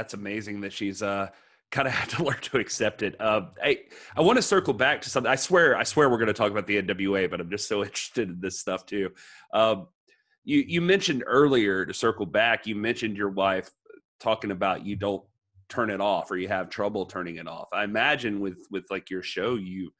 That's 0.00 0.14
amazing 0.14 0.62
that 0.62 0.72
she's 0.72 1.02
uh 1.02 1.28
kind 1.70 1.86
of 1.86 1.92
had 2.00 2.08
to 2.08 2.24
learn 2.24 2.40
to 2.40 2.56
accept 2.56 3.02
it. 3.02 3.20
Uh, 3.20 3.42
I 3.62 3.80
I 4.16 4.22
want 4.22 4.38
to 4.38 4.42
circle 4.42 4.72
back 4.72 5.02
to 5.02 5.10
something. 5.10 5.30
I 5.30 5.36
swear, 5.36 5.76
I 5.76 5.82
swear, 5.82 6.08
we're 6.08 6.16
going 6.16 6.28
to 6.28 6.32
talk 6.32 6.50
about 6.50 6.66
the 6.66 6.80
NWA, 6.80 7.30
but 7.30 7.38
I'm 7.38 7.50
just 7.50 7.68
so 7.68 7.82
interested 7.84 8.30
in 8.30 8.40
this 8.40 8.58
stuff 8.58 8.86
too. 8.86 9.10
Um, 9.52 9.88
you 10.42 10.64
you 10.66 10.80
mentioned 10.80 11.22
earlier 11.26 11.84
to 11.84 11.92
circle 11.92 12.24
back. 12.24 12.66
You 12.66 12.76
mentioned 12.76 13.18
your 13.18 13.28
wife 13.28 13.70
talking 14.20 14.52
about 14.52 14.86
you 14.86 14.96
don't 14.96 15.22
turn 15.68 15.90
it 15.90 16.00
off 16.00 16.30
or 16.30 16.38
you 16.38 16.48
have 16.48 16.70
trouble 16.70 17.04
turning 17.04 17.36
it 17.36 17.46
off. 17.46 17.68
I 17.70 17.84
imagine 17.84 18.40
with 18.40 18.66
with 18.70 18.84
like 18.90 19.10
your 19.10 19.22
show, 19.22 19.56
you. 19.56 19.92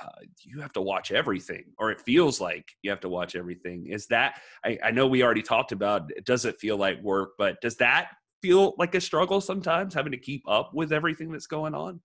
Uh, 0.00 0.24
you 0.44 0.60
have 0.60 0.72
to 0.72 0.80
watch 0.80 1.10
everything, 1.10 1.64
or 1.76 1.90
it 1.90 2.00
feels 2.00 2.40
like 2.40 2.64
you 2.82 2.90
have 2.90 3.00
to 3.00 3.08
watch 3.08 3.34
everything. 3.34 3.88
Is 3.88 4.06
that 4.06 4.40
I, 4.64 4.78
I 4.84 4.90
know 4.92 5.08
we 5.08 5.24
already 5.24 5.42
talked 5.42 5.72
about? 5.72 6.12
It 6.16 6.24
doesn't 6.24 6.60
feel 6.60 6.76
like 6.76 7.02
work, 7.02 7.30
but 7.36 7.60
does 7.60 7.78
that 7.78 8.10
feel 8.42 8.74
like 8.78 8.94
a 8.94 9.00
struggle 9.00 9.40
sometimes 9.40 9.94
having 9.94 10.12
to 10.12 10.18
keep 10.18 10.42
up 10.48 10.72
with 10.74 10.92
everything 10.92 11.30
that's 11.30 11.46
going 11.46 11.74
on? 11.74 12.00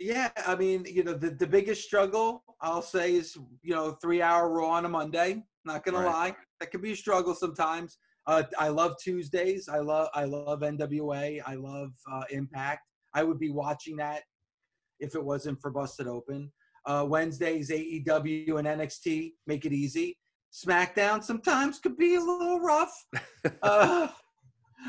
Yeah, 0.00 0.30
I 0.46 0.54
mean, 0.54 0.84
you 0.88 1.02
know, 1.02 1.14
the, 1.14 1.30
the 1.30 1.46
biggest 1.46 1.82
struggle 1.82 2.44
I'll 2.60 2.82
say 2.82 3.14
is, 3.14 3.36
you 3.62 3.74
know, 3.74 3.92
three 3.92 4.22
hour 4.22 4.50
raw 4.50 4.70
on 4.70 4.84
a 4.84 4.88
Monday. 4.88 5.42
Not 5.64 5.84
gonna 5.84 5.98
right. 5.98 6.06
lie, 6.06 6.36
that 6.60 6.70
can 6.70 6.80
be 6.80 6.92
a 6.92 6.96
struggle 6.96 7.34
sometimes. 7.34 7.98
Uh, 8.26 8.42
I 8.58 8.68
love 8.68 8.94
Tuesdays. 9.02 9.68
I 9.68 9.78
love 9.78 10.08
I 10.14 10.24
love 10.24 10.60
NWA. 10.60 11.40
I 11.46 11.54
love 11.54 11.90
uh, 12.10 12.24
Impact. 12.30 12.82
I 13.14 13.22
would 13.22 13.38
be 13.38 13.50
watching 13.50 13.96
that 13.96 14.22
if 15.00 15.14
it 15.14 15.24
wasn't 15.24 15.60
for 15.60 15.70
Busted 15.70 16.06
Open. 16.06 16.52
Uh, 16.86 17.04
Wednesdays 17.08 17.70
AEW 17.70 18.58
and 18.58 18.68
NXT 18.68 19.32
make 19.46 19.64
it 19.64 19.72
easy. 19.72 20.16
SmackDown 20.52 21.22
sometimes 21.22 21.78
could 21.78 21.96
be 21.96 22.14
a 22.14 22.20
little 22.20 22.60
rough. 22.60 22.94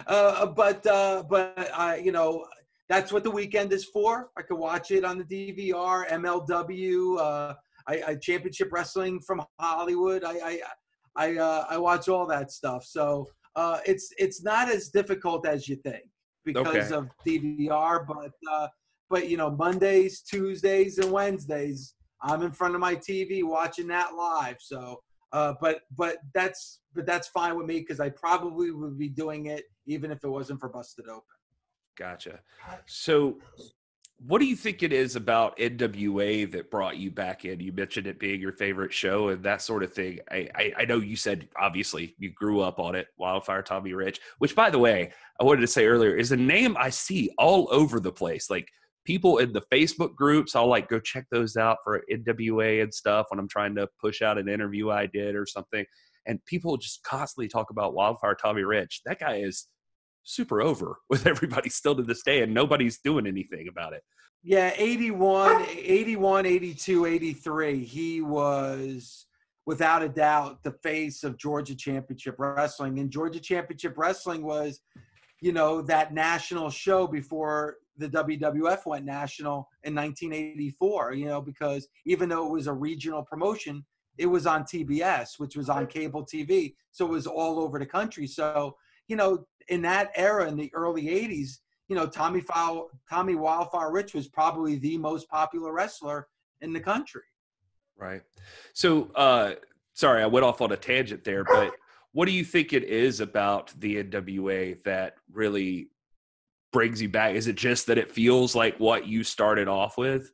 Uh, 0.07 0.09
uh, 0.09 0.45
but 0.45 0.85
uh, 0.87 1.23
but 1.29 1.71
I, 1.75 1.97
you 1.97 2.11
know, 2.11 2.45
that's 2.87 3.11
what 3.11 3.23
the 3.23 3.31
weekend 3.31 3.73
is 3.73 3.85
for. 3.85 4.29
I 4.37 4.41
could 4.41 4.57
watch 4.57 4.91
it 4.91 5.03
on 5.03 5.17
the 5.17 5.23
DVR, 5.23 6.07
MLW. 6.09 7.19
Uh, 7.19 7.53
I, 7.87 8.03
I 8.07 8.15
championship 8.15 8.69
wrestling 8.71 9.19
from 9.19 9.43
Hollywood. 9.59 10.23
I 10.23 10.33
I 10.33 10.61
I, 11.15 11.37
uh, 11.37 11.65
I 11.69 11.77
watch 11.77 12.07
all 12.07 12.25
that 12.27 12.51
stuff. 12.51 12.85
So 12.85 13.27
uh, 13.55 13.79
it's 13.85 14.11
it's 14.17 14.43
not 14.43 14.69
as 14.69 14.89
difficult 14.89 15.47
as 15.47 15.67
you 15.67 15.75
think 15.77 16.03
because 16.45 16.91
okay. 16.91 16.95
of 16.95 17.09
DVR. 17.25 18.05
But 18.07 18.31
uh, 18.49 18.67
but 19.09 19.27
you 19.27 19.37
know 19.37 19.51
Mondays, 19.51 20.21
Tuesdays, 20.21 20.97
and 20.97 21.11
Wednesdays, 21.11 21.95
I'm 22.21 22.41
in 22.43 22.51
front 22.51 22.75
of 22.75 22.81
my 22.81 22.95
TV 22.95 23.43
watching 23.43 23.87
that 23.87 24.15
live. 24.15 24.57
So 24.59 25.01
uh, 25.31 25.53
but 25.61 25.81
but 25.95 26.17
that's 26.33 26.79
but 26.93 27.05
that's 27.05 27.27
fine 27.27 27.55
with 27.55 27.67
me 27.67 27.79
because 27.79 27.99
I 27.99 28.09
probably 28.09 28.71
would 28.71 28.97
be 28.97 29.09
doing 29.09 29.47
it 29.47 29.65
even 29.85 30.11
if 30.11 30.23
it 30.23 30.29
wasn't 30.29 30.59
for 30.59 30.69
Busted 30.69 31.07
Open. 31.07 31.23
Gotcha. 31.97 32.39
So, 32.87 33.39
what 34.25 34.39
do 34.39 34.45
you 34.45 34.55
think 34.55 34.83
it 34.83 34.93
is 34.93 35.15
about 35.15 35.57
NWA 35.57 36.49
that 36.51 36.71
brought 36.71 36.97
you 36.97 37.11
back 37.11 37.45
in? 37.45 37.59
You 37.59 37.71
mentioned 37.71 38.07
it 38.07 38.19
being 38.19 38.39
your 38.39 38.53
favorite 38.53 38.93
show 38.93 39.29
and 39.29 39.43
that 39.43 39.61
sort 39.61 39.83
of 39.83 39.93
thing. 39.93 40.19
I, 40.31 40.49
I, 40.55 40.73
I 40.79 40.85
know 40.85 40.97
you 40.97 41.15
said 41.15 41.47
obviously 41.57 42.15
you 42.17 42.31
grew 42.31 42.61
up 42.61 42.79
on 42.79 42.95
it, 42.95 43.07
Wildfire 43.17 43.61
Tommy 43.61 43.93
Rich, 43.93 44.19
which 44.39 44.55
by 44.55 44.69
the 44.69 44.79
way, 44.79 45.11
I 45.39 45.43
wanted 45.43 45.61
to 45.61 45.67
say 45.67 45.85
earlier 45.85 46.15
is 46.15 46.31
a 46.31 46.37
name 46.37 46.75
I 46.79 46.89
see 46.89 47.31
all 47.37 47.67
over 47.71 47.99
the 47.99 48.11
place. 48.11 48.49
Like 48.49 48.69
people 49.09 49.39
in 49.39 49.51
the 49.51 49.63
Facebook 49.73 50.13
groups, 50.13 50.55
I'll 50.55 50.67
like 50.67 50.87
go 50.87 50.99
check 50.99 51.25
those 51.31 51.57
out 51.57 51.77
for 51.83 52.03
NWA 52.11 52.83
and 52.83 52.93
stuff 52.93 53.25
when 53.29 53.39
I'm 53.39 53.47
trying 53.47 53.73
to 53.73 53.87
push 53.99 54.21
out 54.21 54.37
an 54.37 54.47
interview 54.47 54.91
I 54.91 55.07
did 55.07 55.35
or 55.35 55.47
something. 55.47 55.83
And 56.27 56.45
people 56.45 56.77
just 56.77 57.01
constantly 57.01 57.47
talk 57.47 57.71
about 57.71 57.95
Wildfire 57.95 58.35
Tommy 58.35 58.61
Rich. 58.61 59.01
That 59.07 59.19
guy 59.19 59.37
is 59.37 59.65
super 60.21 60.61
over 60.61 60.97
with 61.09 61.25
everybody 61.25 61.71
still 61.71 61.95
to 61.95 62.03
this 62.03 62.21
day, 62.21 62.43
and 62.43 62.53
nobody's 62.53 62.99
doing 63.03 63.25
anything 63.25 63.67
about 63.67 63.93
it. 63.93 64.03
Yeah, 64.43 64.73
81, 64.75 65.65
81, 65.67 66.45
82, 66.45 67.05
83. 67.07 67.83
He 67.83 68.21
was 68.21 69.25
without 69.65 70.03
a 70.03 70.09
doubt 70.09 70.61
the 70.61 70.73
face 70.83 71.23
of 71.23 71.35
Georgia 71.39 71.75
Championship 71.75 72.35
Wrestling. 72.37 72.99
And 72.99 73.09
Georgia 73.09 73.39
Championship 73.39 73.97
Wrestling 73.97 74.43
was, 74.43 74.81
you 75.41 75.51
know, 75.51 75.81
that 75.81 76.13
national 76.13 76.69
show 76.69 77.07
before 77.07 77.77
the 77.97 78.09
WWF 78.09 78.85
went 78.85 79.05
national 79.05 79.67
in 79.83 79.93
1984, 79.95 81.13
you 81.13 81.25
know, 81.25 81.41
because 81.41 81.87
even 82.05 82.29
though 82.29 82.47
it 82.47 82.51
was 82.51 82.67
a 82.67 82.73
regional 82.73 83.23
promotion, 83.23 83.85
it 84.17 84.25
was 84.25 84.45
on 84.45 84.63
TBS, 84.63 85.37
which 85.37 85.55
was 85.55 85.69
on 85.69 85.87
cable 85.87 86.25
TV. 86.25 86.75
So 86.91 87.05
it 87.05 87.11
was 87.11 87.27
all 87.27 87.59
over 87.59 87.79
the 87.79 87.85
country. 87.85 88.27
So, 88.27 88.75
you 89.07 89.15
know, 89.15 89.45
in 89.69 89.81
that 89.83 90.11
era 90.15 90.47
in 90.47 90.57
the 90.57 90.71
early 90.73 91.03
80s, 91.03 91.59
you 91.87 91.95
know, 91.95 92.05
Tommy 92.05 92.41
Fowl, 92.41 92.89
Tommy 93.09 93.35
Wildfire 93.35 93.91
Rich 93.91 94.13
was 94.13 94.27
probably 94.27 94.75
the 94.75 94.97
most 94.97 95.27
popular 95.29 95.73
wrestler 95.73 96.27
in 96.61 96.73
the 96.73 96.79
country. 96.79 97.23
Right. 97.97 98.21
So, 98.73 99.09
uh, 99.15 99.55
sorry, 99.93 100.21
I 100.21 100.27
went 100.27 100.45
off 100.45 100.61
on 100.61 100.71
a 100.71 100.77
tangent 100.77 101.23
there, 101.23 101.43
but 101.43 101.73
what 102.11 102.25
do 102.25 102.31
you 102.31 102.43
think 102.43 102.73
it 102.73 102.83
is 102.83 103.19
about 103.19 103.73
the 103.79 104.03
NWA 104.03 104.81
that 104.83 105.15
really 105.31 105.89
brings 106.71 107.01
you 107.01 107.09
back? 107.09 107.35
Is 107.35 107.47
it 107.47 107.55
just 107.55 107.87
that 107.87 107.97
it 107.97 108.11
feels 108.11 108.55
like 108.55 108.79
what 108.79 109.07
you 109.07 109.23
started 109.23 109.67
off 109.67 109.97
with? 109.97 110.31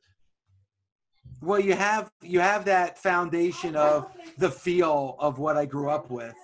Well, 1.42 1.60
you 1.60 1.74
have 1.74 2.10
you 2.22 2.40
have 2.40 2.66
that 2.66 2.98
foundation 2.98 3.76
of 3.76 4.08
the 4.38 4.50
feel 4.50 5.16
of 5.20 5.38
what 5.38 5.58
I 5.58 5.66
grew 5.66 5.90
up 5.90 6.10
with, 6.10 6.36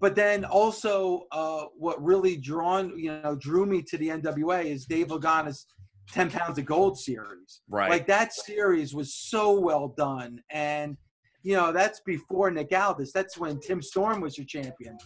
but 0.00 0.14
then 0.14 0.44
also 0.44 1.26
uh, 1.32 1.64
what 1.76 2.02
really 2.02 2.36
drawn 2.36 2.96
you 2.96 3.20
know 3.20 3.34
drew 3.34 3.66
me 3.66 3.82
to 3.82 3.98
the 3.98 4.08
NWA 4.08 4.64
is 4.64 4.86
Dave 4.86 5.08
Lagana's 5.08 5.66
10 6.12 6.30
pounds 6.30 6.58
of 6.58 6.64
gold 6.64 6.98
series. 6.98 7.60
Right. 7.68 7.90
Like 7.90 8.06
that 8.06 8.32
series 8.32 8.94
was 8.94 9.14
so 9.14 9.58
well 9.58 9.88
done. 9.88 10.40
And, 10.50 10.96
you 11.42 11.54
know, 11.54 11.72
that's 11.72 12.00
before 12.00 12.50
Nick 12.50 12.72
Aldis. 12.72 13.12
That's 13.12 13.38
when 13.38 13.60
Tim 13.60 13.80
Storm 13.80 14.20
was 14.20 14.36
your 14.36 14.46
champion. 14.46 14.98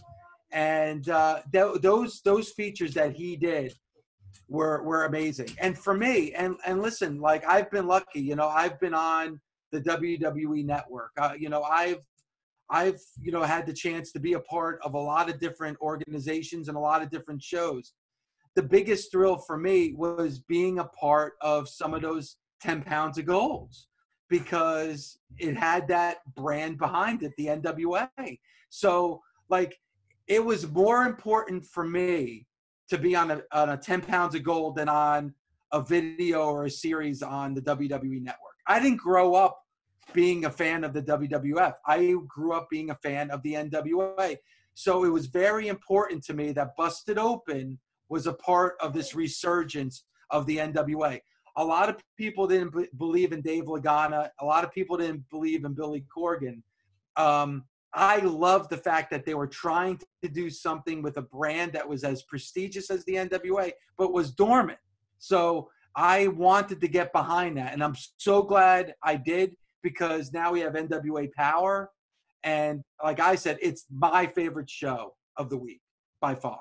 And 0.51 1.07
uh, 1.09 1.41
th- 1.51 1.81
those 1.81 2.21
those 2.21 2.49
features 2.49 2.93
that 2.93 3.15
he 3.15 3.35
did 3.35 3.73
were 4.47 4.83
were 4.83 5.05
amazing. 5.05 5.49
And 5.59 5.77
for 5.77 5.93
me, 5.93 6.33
and 6.33 6.55
and 6.65 6.81
listen, 6.81 7.19
like 7.19 7.45
I've 7.47 7.71
been 7.71 7.87
lucky, 7.87 8.21
you 8.21 8.35
know, 8.35 8.47
I've 8.47 8.79
been 8.79 8.93
on 8.93 9.39
the 9.71 9.81
WWE 9.81 10.65
network. 10.65 11.11
Uh, 11.17 11.33
you 11.37 11.49
know, 11.49 11.63
I've 11.63 12.01
I've 12.69 12.99
you 13.21 13.31
know 13.31 13.43
had 13.43 13.65
the 13.65 13.73
chance 13.73 14.11
to 14.13 14.19
be 14.19 14.33
a 14.33 14.39
part 14.39 14.79
of 14.83 14.93
a 14.93 14.99
lot 14.99 15.29
of 15.29 15.39
different 15.39 15.77
organizations 15.81 16.67
and 16.67 16.77
a 16.77 16.79
lot 16.79 17.01
of 17.01 17.09
different 17.09 17.41
shows. 17.41 17.93
The 18.55 18.63
biggest 18.63 19.11
thrill 19.11 19.37
for 19.37 19.57
me 19.57 19.93
was 19.95 20.39
being 20.39 20.77
a 20.77 20.85
part 20.85 21.33
of 21.41 21.67
some 21.67 21.95
of 21.95 22.03
those 22.03 22.35
10 22.61 22.83
pounds 22.83 23.17
of 23.17 23.25
golds 23.25 23.87
because 24.33 25.19
it 25.37 25.55
had 25.55 25.87
that 25.87 26.17
brand 26.33 26.79
behind 26.79 27.21
it, 27.21 27.33
the 27.37 27.45
NWA. 27.45 28.09
So 28.69 29.21
like 29.47 29.77
it 30.25 30.43
was 30.43 30.67
more 30.67 31.03
important 31.03 31.63
for 31.63 31.83
me 31.83 32.47
to 32.89 32.97
be 32.97 33.15
on 33.15 33.29
a, 33.29 33.43
on 33.51 33.69
a 33.69 33.77
10 33.77 34.01
pounds 34.01 34.33
of 34.33 34.41
gold 34.41 34.77
than 34.77 34.89
on 34.89 35.35
a 35.71 35.83
video 35.83 36.47
or 36.47 36.65
a 36.65 36.69
series 36.71 37.21
on 37.21 37.53
the 37.53 37.61
WWE 37.61 38.23
network. 38.23 38.57
I 38.65 38.79
didn't 38.79 38.97
grow 38.97 39.35
up 39.35 39.59
being 40.13 40.45
a 40.45 40.49
fan 40.49 40.83
of 40.83 40.93
the 40.93 41.03
WWF. 41.03 41.75
I 41.85 42.15
grew 42.27 42.53
up 42.53 42.67
being 42.71 42.89
a 42.89 42.95
fan 42.95 43.29
of 43.29 43.43
the 43.43 43.53
NWA. 43.53 44.35
So 44.73 45.03
it 45.03 45.09
was 45.09 45.27
very 45.27 45.67
important 45.67 46.23
to 46.25 46.33
me 46.33 46.53
that 46.53 46.75
Busted 46.75 47.19
Open 47.19 47.77
was 48.09 48.25
a 48.25 48.33
part 48.33 48.77
of 48.81 48.93
this 48.93 49.13
resurgence 49.13 50.05
of 50.31 50.47
the 50.47 50.57
NWA. 50.57 51.19
A 51.55 51.63
lot 51.63 51.89
of 51.89 51.97
people 52.17 52.47
didn't 52.47 52.75
b- 52.75 52.87
believe 52.97 53.31
in 53.31 53.41
Dave 53.41 53.65
Lagana. 53.65 54.29
A 54.39 54.45
lot 54.45 54.63
of 54.63 54.71
people 54.71 54.97
didn't 54.97 55.29
believe 55.29 55.65
in 55.65 55.73
Billy 55.73 56.05
Corgan. 56.15 56.61
Um, 57.15 57.65
I 57.93 58.17
love 58.17 58.69
the 58.69 58.77
fact 58.77 59.11
that 59.11 59.25
they 59.25 59.35
were 59.35 59.47
trying 59.47 59.99
to 60.23 60.29
do 60.29 60.49
something 60.49 61.03
with 61.03 61.17
a 61.17 61.21
brand 61.21 61.73
that 61.73 61.87
was 61.87 62.03
as 62.03 62.23
prestigious 62.23 62.89
as 62.89 63.05
the 63.05 63.13
NWA, 63.13 63.71
but 63.97 64.11
was 64.11 64.31
dormant. 64.31 64.79
So 65.19 65.69
I 65.95 66.27
wanted 66.27 66.81
to 66.81 66.87
get 66.87 67.13
behind 67.13 67.57
that. 67.57 67.73
And 67.73 67.83
I'm 67.83 67.95
so 68.17 68.41
glad 68.41 68.95
I 69.03 69.15
did 69.15 69.55
because 69.83 70.33
now 70.33 70.51
we 70.53 70.61
have 70.61 70.73
NWA 70.73 71.31
Power. 71.33 71.91
And 72.43 72.81
like 73.03 73.19
I 73.19 73.35
said, 73.35 73.59
it's 73.61 73.85
my 73.91 74.25
favorite 74.25 74.69
show 74.69 75.13
of 75.37 75.49
the 75.49 75.57
week 75.57 75.81
by 76.19 76.33
far. 76.33 76.59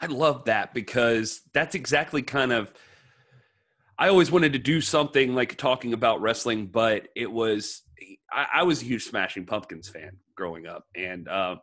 I 0.00 0.06
love 0.06 0.46
that 0.46 0.72
because 0.72 1.42
that's 1.52 1.74
exactly 1.74 2.22
kind 2.22 2.52
of. 2.52 2.72
I 4.00 4.08
always 4.08 4.32
wanted 4.32 4.54
to 4.54 4.58
do 4.58 4.80
something 4.80 5.34
like 5.34 5.58
talking 5.58 5.92
about 5.92 6.22
wrestling, 6.22 6.68
but 6.68 7.08
it 7.14 7.30
was 7.30 7.82
I, 8.32 8.46
I 8.54 8.62
was 8.62 8.80
a 8.80 8.86
huge 8.86 9.04
Smashing 9.04 9.44
Pumpkins 9.44 9.90
fan 9.90 10.16
growing 10.34 10.66
up, 10.66 10.84
and 10.96 11.28
uh, 11.28 11.56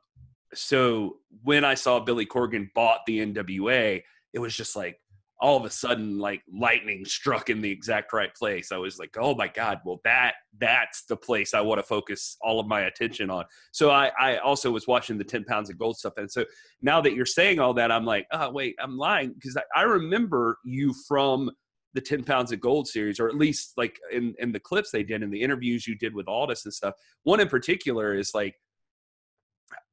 so 0.53 1.17
when 1.41 1.65
I 1.65 1.73
saw 1.73 1.99
Billy 1.99 2.27
Corgan 2.27 2.67
bought 2.75 2.99
the 3.07 3.25
NWA, 3.25 4.03
it 4.33 4.39
was 4.39 4.55
just 4.55 4.75
like 4.75 4.99
all 5.39 5.57
of 5.57 5.65
a 5.65 5.69
sudden 5.71 6.19
like 6.19 6.43
lightning 6.51 7.05
struck 7.05 7.49
in 7.49 7.61
the 7.61 7.71
exact 7.71 8.13
right 8.13 8.33
place. 8.35 8.71
I 8.71 8.77
was 8.77 8.99
like 8.99 9.15
oh 9.19 9.33
my 9.33 9.47
god 9.47 9.79
well 9.83 9.99
that 10.03 10.33
that's 10.59 11.05
the 11.05 11.15
place 11.15 11.53
i 11.53 11.61
want 11.61 11.77
to 11.77 11.83
focus 11.83 12.37
all 12.41 12.59
of 12.59 12.65
my 12.67 12.81
attention 12.81 13.29
on. 13.29 13.45
So 13.71 13.91
i 13.91 14.11
i 14.19 14.37
also 14.37 14.71
was 14.71 14.87
watching 14.87 15.17
the 15.17 15.23
10 15.23 15.43
pounds 15.43 15.69
of 15.69 15.77
gold 15.77 15.97
stuff. 15.97 16.13
And 16.17 16.31
so 16.31 16.43
now 16.81 17.01
that 17.01 17.13
you're 17.13 17.27
saying 17.27 17.59
all 17.59 17.75
that 17.75 17.91
i'm 17.91 18.05
like 18.05 18.25
oh 18.31 18.49
wait 18.49 18.75
i'm 18.79 18.97
lying. 18.97 19.33
Because 19.33 19.57
I, 19.57 19.61
I 19.75 19.83
remember 19.83 20.57
you 20.65 20.93
from 21.07 21.51
the 21.97 22.01
10 22.01 22.23
pounds 22.23 22.51
of 22.51 22.59
gold 22.59 22.87
series 22.87 23.19
or 23.19 23.27
at 23.27 23.35
least 23.35 23.73
like 23.75 23.99
in 24.11 24.35
in 24.37 24.51
the 24.51 24.59
clips 24.59 24.91
they 24.91 25.01
did 25.01 25.23
in 25.23 25.31
the 25.31 25.41
interviews 25.41 25.87
you 25.87 25.95
did 25.97 26.13
with 26.13 26.27
aldis 26.27 26.63
and 26.63 26.73
stuff 26.73 26.93
one 27.23 27.39
in 27.39 27.47
particular 27.47 28.13
is 28.13 28.35
like 28.35 28.53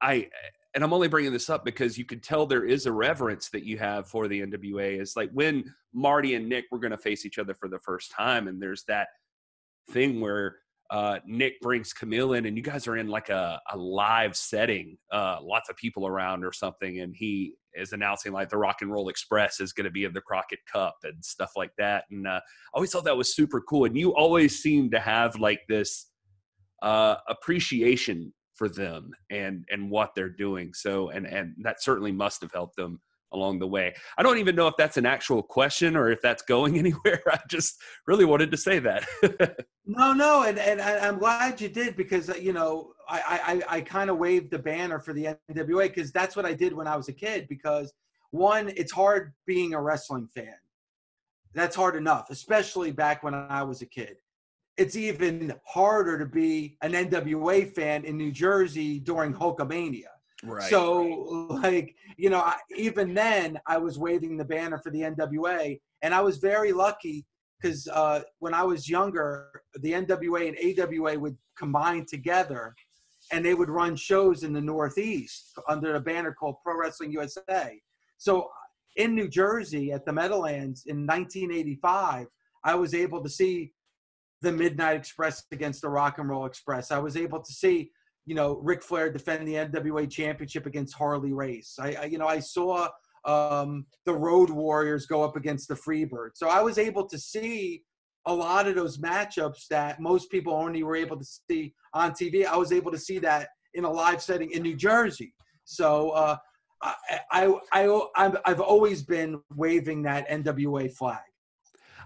i 0.03 0.29
and 0.75 0.85
i'm 0.85 0.93
only 0.93 1.09
bringing 1.09 1.33
this 1.33 1.49
up 1.49 1.65
because 1.65 1.97
you 1.97 2.05
could 2.05 2.23
tell 2.23 2.45
there 2.45 2.67
is 2.67 2.85
a 2.85 2.93
reverence 2.93 3.49
that 3.49 3.65
you 3.65 3.79
have 3.79 4.07
for 4.07 4.29
the 4.29 4.43
nwa 4.43 5.01
is 5.01 5.17
like 5.17 5.31
when 5.33 5.65
marty 5.95 6.35
and 6.35 6.47
nick 6.47 6.67
were 6.71 6.79
going 6.79 6.91
to 6.91 6.99
face 6.99 7.25
each 7.25 7.39
other 7.39 7.55
for 7.55 7.71
the 7.71 7.79
first 7.79 8.13
time 8.13 8.47
and 8.47 8.61
there's 8.61 8.85
that 8.87 9.09
thing 9.91 10.21
where 10.21 10.57
uh, 10.91 11.19
Nick 11.27 11.59
brings 11.63 11.95
Camille 11.95 12.35
in, 12.35 12.45
and 12.45 12.59
you 12.59 12.63
guys 12.63 12.87
are 12.87 12.99
in 12.99 13.09
like 13.09 13.31
a, 13.31 13.59
a 13.73 13.77
live 13.77 14.37
setting, 14.37 14.99
uh, 15.11 15.39
lots 15.43 15.71
of 15.71 15.77
people 15.77 16.07
around 16.07 16.45
or 16.45 16.53
something, 16.53 17.01
and 17.01 17.17
he 17.17 17.55
is 17.75 17.93
announcing 17.93 18.33
like 18.33 18.49
the 18.49 18.57
Rock 18.57 18.77
and 18.81 18.91
Roll 18.91 19.09
Express 19.09 19.61
is 19.61 19.73
going 19.73 19.85
to 19.85 19.91
be 19.91 20.05
in 20.05 20.13
the 20.13 20.21
Crockett 20.21 20.61
Cup 20.71 20.97
and 21.05 21.25
stuff 21.25 21.53
like 21.57 21.73
that. 21.79 22.05
And 22.11 22.27
uh, 22.27 22.41
I 22.41 22.41
always 22.75 22.91
thought 22.91 23.05
that 23.05 23.17
was 23.17 23.35
super 23.35 23.61
cool. 23.61 23.85
And 23.85 23.97
you 23.97 24.15
always 24.15 24.63
seem 24.63 24.91
to 24.91 25.01
have 25.01 25.37
like 25.37 25.61
this 25.69 26.11
uh, 26.83 27.17
appreciation 27.29 28.33
for 28.55 28.69
them 28.69 29.11
and 29.31 29.65
and 29.71 29.91
what 29.91 30.11
they're 30.15 30.29
doing. 30.29 30.73
So 30.75 31.11
and 31.11 31.27
and 31.27 31.55
that 31.63 31.83
certainly 31.83 32.13
must 32.13 32.41
have 32.43 32.53
helped 32.53 32.77
them 32.77 33.01
along 33.33 33.59
the 33.59 33.67
way. 33.67 33.95
I 34.17 34.23
don't 34.23 34.39
even 34.39 34.55
know 34.55 34.69
if 34.69 34.75
that's 34.79 34.97
an 34.97 35.07
actual 35.07 35.43
question 35.43 35.97
or 35.97 36.11
if 36.11 36.21
that's 36.23 36.43
going 36.43 36.79
anywhere. 36.85 37.23
I 37.27 37.41
just 37.49 37.81
really 38.07 38.25
wanted 38.25 38.51
to 38.53 38.57
say 38.57 38.79
that. 38.81 39.07
no, 39.87 40.13
no, 40.13 40.45
and 40.45 40.59
and 40.59 40.81
I'm 40.81 41.19
glad 41.19 41.61
you 41.61 41.69
did 41.69 41.97
because 41.97 42.31
uh, 42.31 42.35
you 42.35 42.53
know 42.53 42.93
I 43.09 43.63
I, 43.69 43.77
I 43.77 43.81
kind 43.81 44.11
of 44.11 44.19
waved 44.19 44.51
the 44.51 44.59
banner 44.59 45.01
for 45.01 45.13
the 45.13 45.37
NWA 45.51 45.89
because 45.89 46.13
that's 46.13 46.37
what 46.37 46.47
I 46.47 46.55
did 46.55 46.73
when 46.73 46.87
I 46.87 46.97
was 46.97 47.09
a 47.09 47.13
kid. 47.13 47.47
Because 47.49 47.93
one, 48.31 48.73
it's 48.77 48.93
hard 48.93 49.33
being 49.47 49.75
a 49.75 49.81
wrestling 49.81 50.29
fan. 50.35 50.55
That's 51.55 51.77
hard 51.77 51.95
enough, 51.95 52.31
especially 52.31 52.91
back 52.91 53.23
when 53.23 53.35
I 53.35 53.63
was 53.63 53.81
a 53.81 53.87
kid. 53.87 54.17
it's 54.77 54.97
even 54.97 55.55
harder 55.65 56.19
to 56.19 56.27
be 56.27 56.77
an 56.83 56.93
NWA 56.93 57.73
fan 57.73 58.05
in 58.05 58.17
New 58.17 58.33
Jersey 58.33 58.99
during 58.99 59.33
Hulkamania. 59.33 60.14
Right. 60.45 60.71
So, 60.71 61.47
like, 61.63 61.95
you 62.17 62.31
know, 62.31 62.41
I, 62.41 62.57
even 62.77 63.15
then, 63.15 63.59
I 63.67 63.79
was 63.79 63.99
waving 63.99 64.37
the 64.37 64.45
banner 64.45 64.79
for 64.79 64.91
the 64.91 65.01
NWA, 65.01 65.81
and 66.03 66.15
I 66.15 66.21
was 66.21 66.39
very 66.39 66.73
lucky 66.73 67.27
because 67.61 67.89
uh, 67.89 68.21
when 68.41 68.55
I 68.55 68.63
was 68.63 68.89
younger, 68.89 69.49
the 69.81 69.93
NWA 69.93 70.49
and 70.49 70.79
AWA 70.81 71.19
would 71.19 71.37
combine 71.59 72.05
together, 72.07 72.75
and 73.33 73.45
they 73.45 73.55
would 73.55 73.71
run 73.71 73.97
shows 73.97 74.43
in 74.43 74.53
the 74.53 74.61
Northeast 74.61 75.53
under 75.69 75.95
a 75.95 76.01
banner 76.01 76.33
called 76.33 76.57
Pro 76.63 76.79
Wrestling 76.79 77.11
USA. 77.13 77.81
So, 78.19 78.51
in 78.97 79.15
New 79.15 79.29
Jersey 79.29 79.91
at 79.91 80.05
the 80.05 80.13
Meadowlands 80.13 80.85
in 80.87 81.07
1985, 81.07 82.27
I 82.65 82.75
was 82.75 82.95
able 82.95 83.23
to 83.23 83.29
see 83.29 83.73
the 84.41 84.53
Midnight 84.53 84.97
Express 84.97 85.45
against 85.51 85.83
the 85.83 85.89
Rock 85.89 86.19
and 86.19 86.29
Roll 86.29 86.47
Express. 86.47 86.93
I 86.93 86.99
was 86.99 87.17
able 87.17 87.41
to 87.43 87.53
see, 87.53 87.91
you 88.27 88.35
know, 88.35 88.59
Ric 88.63 88.83
Flair 88.83 89.11
defend 89.11 89.47
the 89.47 89.55
NWA 89.55 90.11
Championship 90.11 90.67
against 90.67 90.95
Harley 90.95 91.33
Race. 91.33 91.77
I, 91.79 91.93
I 91.95 92.05
you 92.05 92.19
know, 92.19 92.27
I 92.27 92.41
saw 92.41 92.89
um, 93.25 93.87
the 94.07 94.15
Road 94.15 94.51
Warriors 94.51 95.07
go 95.07 95.23
up 95.23 95.37
against 95.37 95.69
the 95.69 95.75
Freebirds. 95.75 96.37
So 96.37 96.49
I 96.49 96.61
was 96.61 96.79
able 96.79 97.07
to 97.09 97.19
see 97.19 97.83
a 98.27 98.35
lot 98.35 98.67
of 98.67 98.75
those 98.75 98.99
matchups 98.99 99.67
that 99.69 100.01
most 100.01 100.31
people 100.31 100.55
only 100.55 100.83
were 100.83 100.97
able 100.97 101.19
to 101.19 101.25
see 101.25 101.75
on 101.93 102.13
TV. 102.13 102.47
I 102.47 102.57
was 102.57 102.73
able 102.73 102.91
to 102.93 102.99
see 102.99 103.19
that 103.21 103.49
in 103.75 103.85
a 103.85 103.91
live 103.91 104.23
setting 104.23 104.51
in 104.53 104.63
New 104.63 104.77
Jersey. 104.77 105.35
So 105.65 106.11
uh, 106.11 106.37
I, 107.31 107.55
I, 107.73 108.01
I, 108.17 108.33
I've 108.45 108.61
always 108.61 109.03
been 109.03 109.41
waving 109.55 110.03
that 110.03 110.29
NWA 110.29 110.91
flag. 110.93 111.21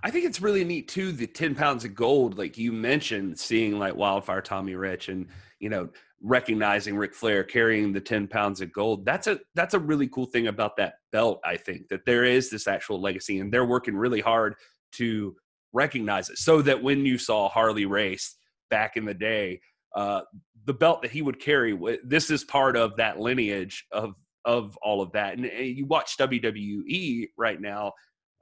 I 0.03 0.11
think 0.11 0.25
it's 0.25 0.41
really 0.41 0.64
neat 0.64 0.89
too. 0.89 1.12
The 1.12 1.27
ten 1.27 1.55
pounds 1.57 1.85
of 1.85 1.95
gold, 1.95 2.39
like 2.39 2.57
you 2.57 2.73
mentioned, 2.73 3.39
seeing 3.39 3.79
like 3.79 3.97
Wildfire 3.97 4.41
Tommy 4.41 4.77
Rich, 4.77 5.09
and 5.09 5.27
you 5.59 5.69
know 5.69 5.89
recognizing 6.23 6.97
Ric 6.97 7.14
Flair 7.14 7.45
carrying 7.45 7.93
the 7.93 8.01
ten 8.01 8.27
pounds 8.27 8.61
of 8.61 8.73
gold. 8.73 9.05
That's 9.05 9.27
a 9.27 9.39
that's 9.55 9.75
a 9.75 9.79
really 9.79 10.09
cool 10.09 10.27
thing 10.27 10.47
about 10.47 10.77
that 10.77 10.95
belt. 11.12 11.41
I 11.45 11.57
think 11.57 11.89
that 11.89 12.05
there 12.05 12.25
is 12.25 12.51
this 12.51 12.66
actual 12.66 13.01
legacy, 13.01 13.39
and 13.41 13.53
they're 13.53 13.64
working 13.64 13.97
really 13.97 14.21
hard 14.21 14.55
to 14.93 15.37
recognize 15.73 16.31
it, 16.31 16.39
so 16.39 16.62
that 16.62 16.83
when 16.83 17.05
you 17.07 17.19
saw 17.19 17.49
Harley 17.49 17.87
race 17.87 18.37
back 18.71 18.97
in 18.97 19.05
the 19.05 19.14
day, 19.14 19.61
uh, 19.95 20.23
the 20.64 20.75
belt 20.75 21.03
that 21.03 21.11
he 21.11 21.23
would 21.23 21.41
carry, 21.41 21.79
this 22.05 22.31
is 22.31 22.45
part 22.45 22.77
of 22.77 22.97
that 22.97 23.19
lineage 23.21 23.87
of 23.93 24.14
of 24.45 24.77
all 24.83 25.03
of 25.03 25.12
that. 25.12 25.37
And, 25.37 25.45
and 25.47 25.66
you 25.66 25.87
watch 25.87 26.16
WWE 26.16 27.29
right 27.37 27.61
now, 27.61 27.93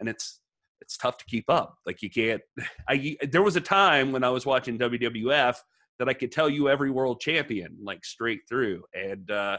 and 0.01 0.09
it's 0.09 0.41
it's 0.81 0.97
tough 0.97 1.19
to 1.19 1.25
keep 1.27 1.49
up. 1.49 1.77
Like 1.85 2.03
you 2.03 2.11
can't. 2.11 2.43
I 2.89 3.17
there 3.23 3.43
was 3.43 3.57
a 3.57 3.61
time 3.61 4.13
when 4.13 4.25
I 4.25 4.31
was 4.31 4.47
watching 4.47 4.79
WWF 4.79 5.57
that 5.99 6.09
I 6.09 6.13
could 6.13 6.33
tell 6.33 6.49
you 6.49 6.69
every 6.69 6.91
world 6.91 7.21
champion 7.21 7.77
like 7.83 8.05
straight 8.05 8.41
through, 8.49 8.83
and 8.95 9.31
uh, 9.31 9.59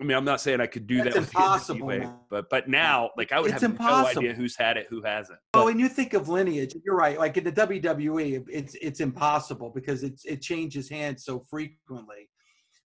I 0.00 0.04
mean 0.04 0.16
I'm 0.16 0.24
not 0.24 0.40
saying 0.40 0.60
I 0.60 0.66
could 0.66 0.86
do 0.86 1.02
That's 1.02 1.14
that 1.14 1.22
impossible, 1.24 1.86
with 1.86 2.02
NWA, 2.02 2.18
but 2.30 2.50
but 2.50 2.68
now 2.68 3.10
like 3.16 3.32
I 3.32 3.40
would 3.40 3.50
It's 3.52 3.62
have 3.62 3.70
impossible. 3.70 4.22
no 4.22 4.28
idea 4.28 4.34
who's 4.34 4.56
had 4.56 4.76
it, 4.76 4.86
who 4.90 5.02
hasn't. 5.02 5.38
Oh, 5.54 5.68
and 5.68 5.78
you 5.78 5.88
think 5.88 6.14
of 6.14 6.28
lineage, 6.28 6.74
you're 6.84 6.96
right. 6.96 7.18
Like 7.18 7.36
in 7.36 7.44
the 7.44 7.52
WWE, 7.52 8.44
it's 8.50 8.74
it's 8.80 9.00
impossible 9.00 9.70
because 9.74 10.02
it's 10.02 10.24
it 10.24 10.42
changes 10.42 10.88
hands 10.88 11.24
so 11.24 11.40
frequently. 11.50 12.28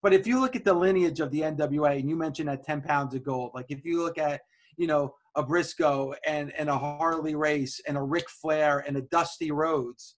But 0.04 0.14
if 0.14 0.28
you 0.28 0.40
look 0.40 0.56
at 0.56 0.64
the 0.64 0.74
lineage 0.74 1.20
of 1.20 1.32
the 1.32 1.42
NWA, 1.42 2.00
and 2.00 2.10
you 2.10 2.16
mentioned 2.16 2.50
that 2.50 2.64
10 2.64 2.82
pounds 2.82 3.16
of 3.16 3.24
gold, 3.24 3.52
like 3.56 3.66
if 3.70 3.84
you 3.84 4.04
look 4.04 4.18
at, 4.18 4.42
you 4.78 4.86
know, 4.88 5.16
a 5.36 5.44
Briscoe 5.44 6.14
and, 6.26 6.54
and 6.54 6.70
a 6.70 6.78
Harley 6.78 7.36
Race 7.36 7.82
and 7.88 7.98
a 7.98 8.02
Ric 8.02 8.30
Flair 8.30 8.84
and 8.88 8.96
a 8.96 9.02
Dusty 9.02 9.52
Rhodes 9.52 10.16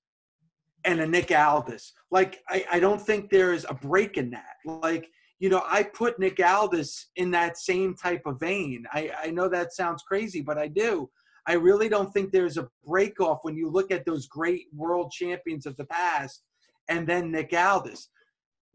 and 0.86 1.02
a 1.02 1.08
Nick 1.08 1.32
Aldis, 1.32 1.94
like 2.12 2.40
I, 2.48 2.66
I 2.74 2.80
don't 2.80 3.02
think 3.02 3.30
there's 3.30 3.66
a 3.70 3.74
break 3.74 4.18
in 4.18 4.30
that. 4.32 4.56
Like, 4.66 5.10
you 5.40 5.50
know, 5.50 5.64
I 5.68 5.84
put 5.84 6.20
Nick 6.20 6.40
Aldis 6.44 7.08
in 7.16 7.32
that 7.32 7.58
same 7.58 7.96
type 7.96 8.24
of 8.26 8.40
vein. 8.40 8.86
I, 8.92 9.12
I 9.24 9.32
know 9.32 9.48
that 9.50 9.74
sounds 9.74 10.04
crazy, 10.04 10.42
but 10.42 10.58
I 10.58 10.68
do. 10.68 11.10
I 11.48 11.54
really 11.54 11.90
don't 11.90 12.12
think 12.14 12.32
there's 12.32 12.58
a 12.58 12.68
break 12.86 13.20
off 13.20 13.40
when 13.44 13.56
you 13.56 13.70
look 13.70 13.92
at 13.92 14.06
those 14.06 14.28
great 14.28 14.68
world 14.76 15.12
champions 15.12 15.66
of 15.66 15.76
the 15.78 15.86
past 15.86 16.44
and 16.90 17.08
then 17.08 17.32
Nick 17.32 17.54
Aldis. 17.54 18.10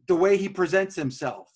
The 0.08 0.14
way 0.14 0.36
he 0.36 0.48
presents 0.48 0.96
himself, 0.96 1.48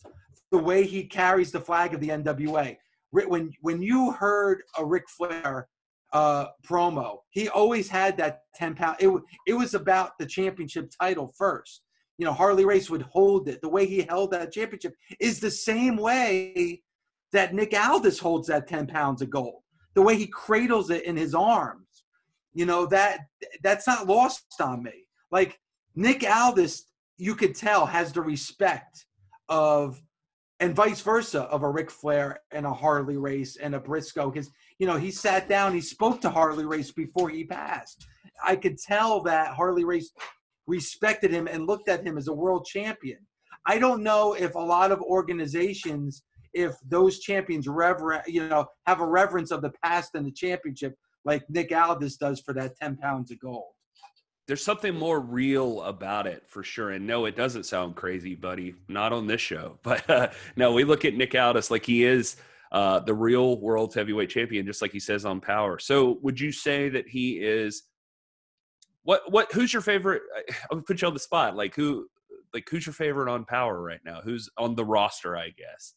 the 0.51 0.59
way 0.59 0.85
he 0.85 1.05
carries 1.05 1.53
the 1.53 1.61
flag 1.61 1.93
of 1.93 2.01
the 2.01 2.09
NWA. 2.09 2.77
When 3.11 3.53
when 3.63 3.83
you 3.83 4.13
heard 4.13 4.63
a 4.79 4.85
Ric 4.85 5.09
Flair 5.09 5.69
uh, 6.13 6.47
promo, 6.67 7.19
he 7.31 7.49
always 7.49 7.89
had 7.89 8.17
that 8.17 8.41
10 8.55 8.75
pound. 8.75 8.97
It, 9.01 9.11
it 9.47 9.55
was 9.55 9.75
about 9.75 10.13
the 10.19 10.27
championship 10.27 10.91
title 11.01 11.33
first. 11.37 11.83
You 12.17 12.25
know, 12.25 12.33
Harley 12.33 12.65
Race 12.65 12.91
would 12.91 13.03
hold 13.03 13.49
it. 13.49 13.61
The 13.63 13.69
way 13.69 13.87
he 13.87 14.03
held 14.03 14.33
that 14.33 14.53
championship 14.53 14.95
is 15.21 15.39
the 15.39 15.51
same 15.51 15.97
way 15.97 16.83
that 17.33 17.55
Nick 17.55 17.75
Aldis 17.79 18.19
holds 18.19 18.49
that 18.49 18.67
10 18.67 18.87
pounds 18.87 19.23
of 19.23 19.31
gold 19.31 19.63
the 19.99 20.03
way 20.03 20.17
he 20.17 20.29
cradles 20.29 20.91
it 20.91 21.03
in 21.03 21.17
his 21.17 21.35
arms 21.35 22.05
you 22.55 22.65
know 22.65 22.87
that 22.87 23.19
that's 23.65 23.85
not 23.85 24.07
lost 24.07 24.45
on 24.61 24.81
me 24.81 24.93
like 25.33 25.59
nick 25.97 26.25
aldis 26.25 26.85
you 27.17 27.35
could 27.35 27.53
tell 27.53 27.85
has 27.85 28.13
the 28.13 28.23
respect 28.23 29.07
of 29.49 30.01
and 30.61 30.73
vice 30.73 31.01
versa 31.01 31.43
of 31.43 31.63
a 31.63 31.69
Ric 31.69 31.91
Flair 31.91 32.41
and 32.53 32.67
a 32.67 32.73
Harley 32.73 33.17
race 33.17 33.57
and 33.57 33.77
a 33.77 33.81
Briscoe 33.81 34.29
because 34.31 34.51
you 34.79 34.87
know 34.87 34.97
he 34.97 35.11
sat 35.11 35.49
down 35.49 35.75
he 35.75 35.81
spoke 35.81 36.21
to 36.21 36.31
Harley 36.31 36.65
race 36.65 36.91
before 36.93 37.29
he 37.29 37.45
passed 37.45 38.07
I 38.45 38.57
could 38.57 38.79
tell 38.79 39.23
that 39.25 39.55
Harley 39.55 39.85
race 39.85 40.13
respected 40.67 41.31
him 41.31 41.47
and 41.47 41.67
looked 41.67 41.89
at 41.89 42.05
him 42.05 42.19
as 42.19 42.29
a 42.29 42.33
world 42.33 42.67
champion 42.67 43.19
I 43.67 43.79
don't 43.79 44.03
know 44.03 44.35
if 44.35 44.55
a 44.55 44.61
lot 44.61 44.93
of 44.93 45.01
organizations 45.03 46.23
if 46.55 46.75
those 46.89 47.21
champions 47.21 47.69
reverent, 47.69 48.27
you 48.27 48.49
know, 48.49 48.67
have 48.87 49.01
a 49.01 49.07
reverence 49.07 49.51
of 49.51 49.63
the 49.63 49.73
past 49.83 50.15
and 50.15 50.27
the 50.27 50.33
championship 50.33 50.95
like 51.25 51.49
Nick 51.49 51.73
Aldis 51.73 52.17
does 52.17 52.41
for 52.41 52.55
that 52.55 52.77
10 52.77 52.97
pounds 52.97 53.31
of 53.31 53.39
gold. 53.39 53.73
There's 54.47 54.65
something 54.65 54.95
more 54.95 55.21
real 55.21 55.83
about 55.83 56.27
it 56.27 56.43
for 56.49 56.63
sure. 56.63 56.91
And 56.91 57.07
no, 57.07 57.27
it 57.27 57.37
doesn't 57.37 57.67
sound 57.67 57.97
crazy, 57.97 58.35
buddy. 58.35 58.75
Not 58.89 59.13
on 59.13 59.27
this 59.27 59.41
show. 59.41 59.79
But 59.83 60.09
uh, 60.09 60.29
no, 60.57 60.73
we 60.73 60.85
look 60.85 61.05
at 61.05 61.15
Nick 61.15 61.35
Aldis 61.35 61.71
like 61.71 61.85
he 61.85 62.05
is 62.05 62.37
uh, 62.73 63.01
the 63.01 63.15
real 63.15 63.61
world's 63.61 63.95
heavyweight 63.95 64.31
champion, 64.31 64.67
just 64.67 64.83
like 64.83 64.93
he 64.93 65.01
says 65.01 65.25
on 65.25 65.41
Power. 65.41 65.79
So, 65.79 66.19
would 66.23 66.39
you 66.39 66.53
say 66.53 66.89
that 66.91 67.09
he 67.09 67.39
is? 67.39 67.85
What 69.05 69.31
what? 69.33 69.51
Who's 69.53 69.73
your 69.73 69.83
favorite? 69.83 70.23
I'll 70.71 70.81
put 70.83 71.01
you 71.03 71.09
on 71.09 71.15
the 71.15 71.21
spot. 71.21 71.57
Like 71.57 71.75
who? 71.75 72.07
Like 72.55 72.69
who's 72.71 72.87
your 72.87 72.93
favorite 72.95 73.31
on 73.31 73.45
Power 73.45 73.81
right 73.83 74.01
now? 74.05 74.21
Who's 74.23 74.49
on 74.59 74.75
the 74.75 74.85
roster? 74.85 75.37
I 75.37 75.49
guess. 75.51 75.95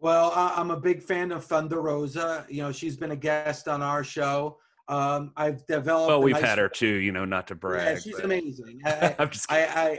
Well, 0.00 0.32
I- 0.34 0.54
I'm 0.56 0.70
a 0.70 0.78
big 0.78 1.02
fan 1.02 1.32
of 1.32 1.44
Thunder 1.44 1.80
Rosa. 1.80 2.44
You 2.50 2.62
know, 2.62 2.72
she's 2.72 2.96
been 2.96 3.12
a 3.12 3.16
guest 3.16 3.68
on 3.68 3.80
our 3.82 4.04
show. 4.04 4.58
Um, 4.88 5.32
I've 5.36 5.64
developed. 5.66 6.08
Well, 6.08 6.22
we've 6.22 6.34
nice- 6.34 6.42
had 6.44 6.58
her 6.58 6.68
too. 6.68 6.86
You 6.96 7.12
know, 7.12 7.24
not 7.24 7.46
to 7.46 7.54
brag. 7.54 7.96
Yeah, 7.96 8.00
she's 8.00 8.16
but- 8.16 8.24
amazing. 8.26 8.80
I, 8.84 9.14
I'm 9.18 9.30
just 9.30 9.50
I, 9.50 9.60
kidding. 9.62 9.76
I, 9.78 9.98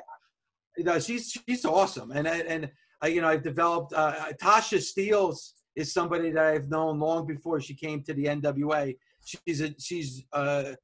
you 0.77 0.83
know, 0.83 0.99
she's 0.99 1.35
she's 1.47 1.65
awesome, 1.65 2.11
and 2.11 2.27
I- 2.27 2.37
and 2.39 2.69
I, 3.01 3.07
you 3.07 3.21
know, 3.21 3.27
I've 3.29 3.41
developed. 3.43 3.93
Uh, 3.93 4.31
Tasha 4.41 4.77
Steelz 4.77 5.53
is 5.75 5.93
somebody 5.93 6.31
that 6.31 6.45
I've 6.45 6.69
known 6.69 6.99
long 6.99 7.27
before 7.27 7.59
she 7.59 7.73
came 7.73 8.01
to 8.03 8.13
the 8.13 8.25
NWA. 8.25 8.95
She's 9.23 9.61
a 9.61 9.73
she's 9.79 10.23
a, 10.33 10.75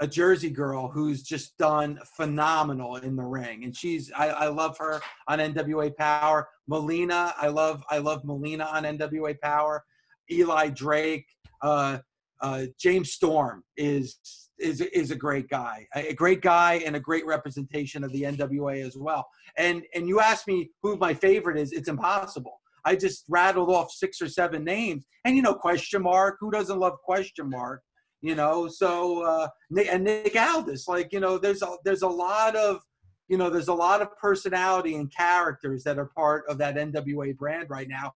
a 0.00 0.06
Jersey 0.06 0.50
girl 0.50 0.88
who's 0.88 1.22
just 1.22 1.56
done 1.58 1.98
phenomenal 2.16 2.96
in 2.96 3.16
the 3.16 3.24
ring, 3.24 3.64
and 3.64 3.76
she's 3.76 4.10
I, 4.16 4.28
I 4.28 4.46
love 4.48 4.76
her 4.78 5.00
on 5.28 5.38
NWA 5.38 5.94
Power. 5.96 6.48
Melina, 6.66 7.34
I 7.38 7.48
love 7.48 7.82
I 7.90 7.98
love 7.98 8.24
Melina 8.24 8.64
on 8.64 8.84
NWA 8.84 9.38
Power. 9.40 9.84
Eli 10.30 10.68
Drake, 10.68 11.26
uh, 11.62 11.98
uh, 12.40 12.66
James 12.78 13.12
Storm 13.12 13.64
is 13.76 14.18
is 14.58 14.80
is 14.80 15.10
a 15.10 15.16
great 15.16 15.48
guy, 15.48 15.86
a 15.94 16.12
great 16.14 16.42
guy, 16.42 16.82
and 16.86 16.96
a 16.96 17.00
great 17.00 17.26
representation 17.26 18.04
of 18.04 18.12
the 18.12 18.22
NWA 18.22 18.84
as 18.86 18.96
well. 18.96 19.28
And 19.56 19.82
and 19.94 20.08
you 20.08 20.20
asked 20.20 20.46
me 20.46 20.70
who 20.82 20.96
my 20.96 21.14
favorite 21.14 21.58
is. 21.58 21.72
It's 21.72 21.88
impossible. 21.88 22.59
I 22.84 22.96
just 22.96 23.24
rattled 23.28 23.70
off 23.70 23.90
six 23.90 24.20
or 24.20 24.28
seven 24.28 24.64
names, 24.64 25.06
and 25.24 25.36
you 25.36 25.42
know, 25.42 25.54
question 25.54 26.02
mark. 26.02 26.36
Who 26.40 26.50
doesn't 26.50 26.78
love 26.78 26.94
question 27.04 27.50
mark? 27.50 27.82
You 28.20 28.34
know, 28.34 28.68
so 28.68 29.22
uh, 29.22 29.48
Nick, 29.70 29.88
and 29.90 30.04
Nick 30.04 30.36
Aldis, 30.36 30.86
like 30.88 31.12
you 31.12 31.20
know, 31.20 31.38
there's 31.38 31.62
a 31.62 31.76
there's 31.84 32.02
a 32.02 32.08
lot 32.08 32.56
of 32.56 32.80
you 33.28 33.36
know, 33.36 33.48
there's 33.48 33.68
a 33.68 33.74
lot 33.74 34.02
of 34.02 34.08
personality 34.16 34.96
and 34.96 35.14
characters 35.14 35.84
that 35.84 35.98
are 35.98 36.10
part 36.16 36.44
of 36.48 36.58
that 36.58 36.74
NWA 36.74 37.36
brand 37.36 37.70
right 37.70 37.88
now, 37.88 38.12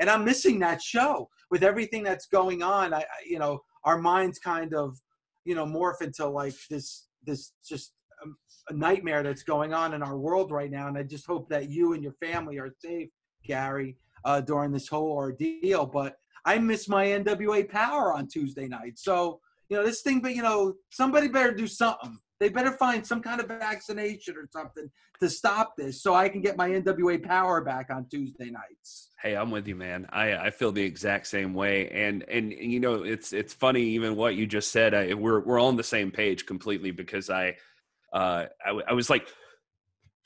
and 0.00 0.10
I'm 0.10 0.24
missing 0.24 0.58
that 0.60 0.82
show 0.82 1.28
with 1.50 1.62
everything 1.62 2.02
that's 2.02 2.26
going 2.26 2.62
on. 2.62 2.92
I, 2.92 2.98
I 2.98 3.04
you 3.26 3.38
know, 3.38 3.60
our 3.84 3.98
minds 3.98 4.38
kind 4.38 4.74
of 4.74 4.98
you 5.44 5.54
know 5.54 5.64
morph 5.64 6.02
into 6.02 6.26
like 6.26 6.54
this 6.68 7.08
this 7.24 7.52
just 7.66 7.92
um, 8.22 8.36
a 8.68 8.74
nightmare 8.74 9.22
that's 9.22 9.42
going 9.42 9.72
on 9.72 9.94
in 9.94 10.02
our 10.02 10.18
world 10.18 10.50
right 10.50 10.70
now 10.70 10.88
and 10.88 10.98
i 10.98 11.02
just 11.02 11.26
hope 11.26 11.48
that 11.48 11.70
you 11.70 11.94
and 11.94 12.02
your 12.02 12.12
family 12.20 12.58
are 12.58 12.70
safe 12.84 13.08
gary 13.44 13.96
uh, 14.24 14.40
during 14.40 14.72
this 14.72 14.88
whole 14.88 15.10
ordeal 15.10 15.86
but 15.86 16.16
i 16.44 16.58
miss 16.58 16.88
my 16.88 17.06
nwa 17.06 17.68
power 17.68 18.12
on 18.12 18.26
tuesday 18.26 18.68
night 18.68 18.98
so 18.98 19.40
you 19.68 19.76
know 19.76 19.84
this 19.84 20.02
thing 20.02 20.20
but 20.20 20.34
you 20.34 20.42
know 20.42 20.74
somebody 20.90 21.28
better 21.28 21.52
do 21.52 21.66
something 21.66 22.18
They 22.40 22.48
better 22.48 22.72
find 22.72 23.04
some 23.04 23.20
kind 23.20 23.40
of 23.40 23.48
vaccination 23.48 24.36
or 24.36 24.48
something 24.52 24.88
to 25.20 25.28
stop 25.28 25.76
this 25.76 26.02
so 26.02 26.14
I 26.14 26.28
can 26.28 26.40
get 26.40 26.56
my 26.56 26.70
NWA 26.70 27.20
power 27.22 27.60
back 27.60 27.90
on 27.90 28.06
Tuesday 28.08 28.50
nights. 28.50 29.10
Hey, 29.20 29.34
I'm 29.34 29.50
with 29.50 29.66
you, 29.66 29.74
man. 29.74 30.06
I 30.10 30.34
I 30.34 30.50
feel 30.50 30.70
the 30.70 30.82
exact 30.82 31.26
same 31.26 31.52
way, 31.54 31.88
and 31.88 32.22
and, 32.28 32.52
you 32.52 32.78
know 32.78 33.02
it's 33.02 33.32
it's 33.32 33.52
funny 33.52 33.82
even 33.82 34.14
what 34.14 34.36
you 34.36 34.46
just 34.46 34.70
said. 34.70 34.94
I, 34.94 35.14
we're 35.14 35.40
we're 35.40 35.60
on 35.60 35.76
the 35.76 35.82
same 35.82 36.10
page 36.12 36.46
completely 36.46 36.92
because 36.92 37.28
I 37.28 37.56
uh 38.12 38.46
I, 38.64 38.70
I 38.88 38.92
was 38.92 39.10
like 39.10 39.26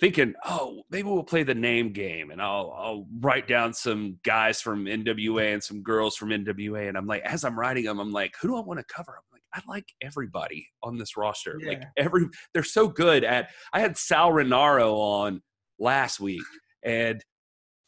thinking, 0.02 0.34
oh, 0.44 0.82
maybe 0.90 1.08
we'll 1.08 1.22
play 1.22 1.44
the 1.44 1.54
name 1.54 1.92
game, 1.92 2.32
and 2.32 2.42
I'll 2.42 2.74
I'll 2.76 3.06
write 3.20 3.46
down 3.46 3.72
some 3.72 4.18
guys 4.24 4.60
from 4.60 4.86
NWA 4.86 5.52
and 5.52 5.62
some 5.62 5.80
girls 5.80 6.16
from 6.16 6.30
NWA, 6.30 6.88
and 6.88 6.98
I'm 6.98 7.06
like, 7.06 7.22
as 7.22 7.44
I'm 7.44 7.56
writing 7.56 7.84
them, 7.84 8.00
I'm 8.00 8.10
like, 8.10 8.34
who 8.42 8.48
do 8.48 8.56
I 8.56 8.60
want 8.60 8.80
to 8.80 8.94
cover? 8.94 9.12
I'm 9.12 9.22
like, 9.32 9.42
I 9.54 9.72
like 9.72 9.84
everybody 10.02 10.66
on 10.82 10.98
this 10.98 11.16
roster. 11.16 11.56
Yeah. 11.60 11.68
Like 11.68 11.82
every, 11.96 12.26
they're 12.52 12.64
so 12.64 12.88
good 12.88 13.22
at. 13.22 13.50
I 13.72 13.78
had 13.78 13.96
Sal 13.96 14.32
Rinauro 14.32 14.92
on 14.94 15.40
last 15.78 16.18
week, 16.18 16.42
and 16.82 17.22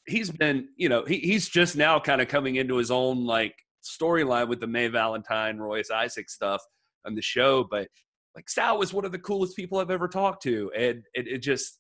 he's 0.06 0.30
been, 0.30 0.68
you 0.76 0.88
know, 0.88 1.04
he, 1.04 1.18
he's 1.18 1.48
just 1.48 1.74
now 1.74 1.98
kind 1.98 2.20
of 2.20 2.28
coming 2.28 2.56
into 2.56 2.76
his 2.76 2.92
own 2.92 3.26
like 3.26 3.56
storyline 3.82 4.46
with 4.46 4.60
the 4.60 4.68
May 4.68 4.86
Valentine, 4.86 5.58
Royce 5.58 5.90
Isaac 5.90 6.30
stuff 6.30 6.62
on 7.04 7.16
the 7.16 7.22
show, 7.22 7.66
but 7.68 7.88
like 8.36 8.48
Sal 8.48 8.78
was 8.78 8.92
one 8.92 9.04
of 9.04 9.10
the 9.10 9.18
coolest 9.18 9.56
people 9.56 9.78
I've 9.78 9.90
ever 9.90 10.06
talked 10.06 10.44
to, 10.44 10.70
and 10.76 11.02
it, 11.14 11.26
it 11.26 11.38
just 11.38 11.76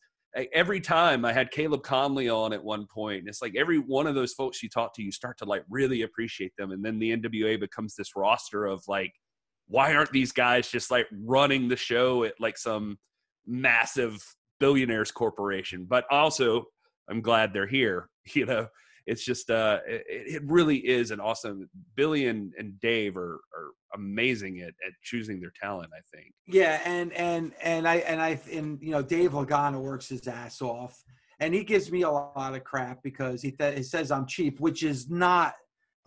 every 0.52 0.80
time 0.80 1.24
I 1.24 1.32
had 1.32 1.50
Caleb 1.50 1.82
Konley 1.82 2.34
on 2.34 2.52
at 2.52 2.62
one 2.62 2.86
point, 2.86 3.20
and 3.20 3.28
it's 3.28 3.42
like 3.42 3.54
every 3.56 3.78
one 3.78 4.06
of 4.06 4.14
those 4.14 4.32
folks 4.32 4.62
you 4.62 4.68
talk 4.68 4.94
to, 4.94 5.02
you 5.02 5.12
start 5.12 5.38
to 5.38 5.44
like 5.44 5.64
really 5.68 6.02
appreciate 6.02 6.52
them. 6.58 6.72
And 6.72 6.84
then 6.84 6.98
the 6.98 7.16
NWA 7.16 7.58
becomes 7.58 7.94
this 7.94 8.16
roster 8.16 8.64
of 8.66 8.82
like, 8.88 9.12
why 9.68 9.94
aren't 9.94 10.12
these 10.12 10.32
guys 10.32 10.68
just 10.68 10.90
like 10.90 11.06
running 11.12 11.68
the 11.68 11.76
show 11.76 12.24
at 12.24 12.34
like 12.40 12.58
some 12.58 12.98
massive 13.46 14.22
billionaires 14.60 15.10
corporation? 15.10 15.86
But 15.88 16.04
also, 16.10 16.64
I'm 17.08 17.20
glad 17.20 17.52
they're 17.52 17.66
here. 17.66 18.08
You 18.32 18.46
know, 18.46 18.68
it's 19.06 19.24
just 19.24 19.50
uh, 19.50 19.80
it, 19.86 20.04
it 20.08 20.42
really 20.46 20.78
is 20.78 21.10
an 21.10 21.20
awesome. 21.20 21.68
Billy 21.94 22.26
and, 22.26 22.52
and 22.58 22.78
Dave 22.80 23.16
are 23.16 23.40
are 23.54 23.70
amazing 23.94 24.60
at, 24.60 24.68
at 24.68 24.92
choosing 25.02 25.40
their 25.40 25.52
talent. 25.60 25.90
I 25.94 26.00
think. 26.16 26.32
Yeah, 26.46 26.80
and 26.84 27.12
and 27.12 27.52
and 27.62 27.86
I 27.86 27.96
and 27.96 28.20
I 28.20 28.40
and 28.52 28.78
you 28.80 28.90
know 28.90 29.02
Dave 29.02 29.32
Lagana 29.32 29.80
works 29.80 30.08
his 30.08 30.26
ass 30.26 30.62
off, 30.62 31.02
and 31.40 31.54
he 31.54 31.64
gives 31.64 31.90
me 31.90 32.02
a 32.02 32.10
lot 32.10 32.54
of 32.54 32.64
crap 32.64 33.02
because 33.02 33.42
he, 33.42 33.50
th- 33.52 33.76
he 33.76 33.82
says 33.82 34.10
I'm 34.10 34.26
cheap, 34.26 34.60
which 34.60 34.82
is 34.82 35.10
not 35.10 35.54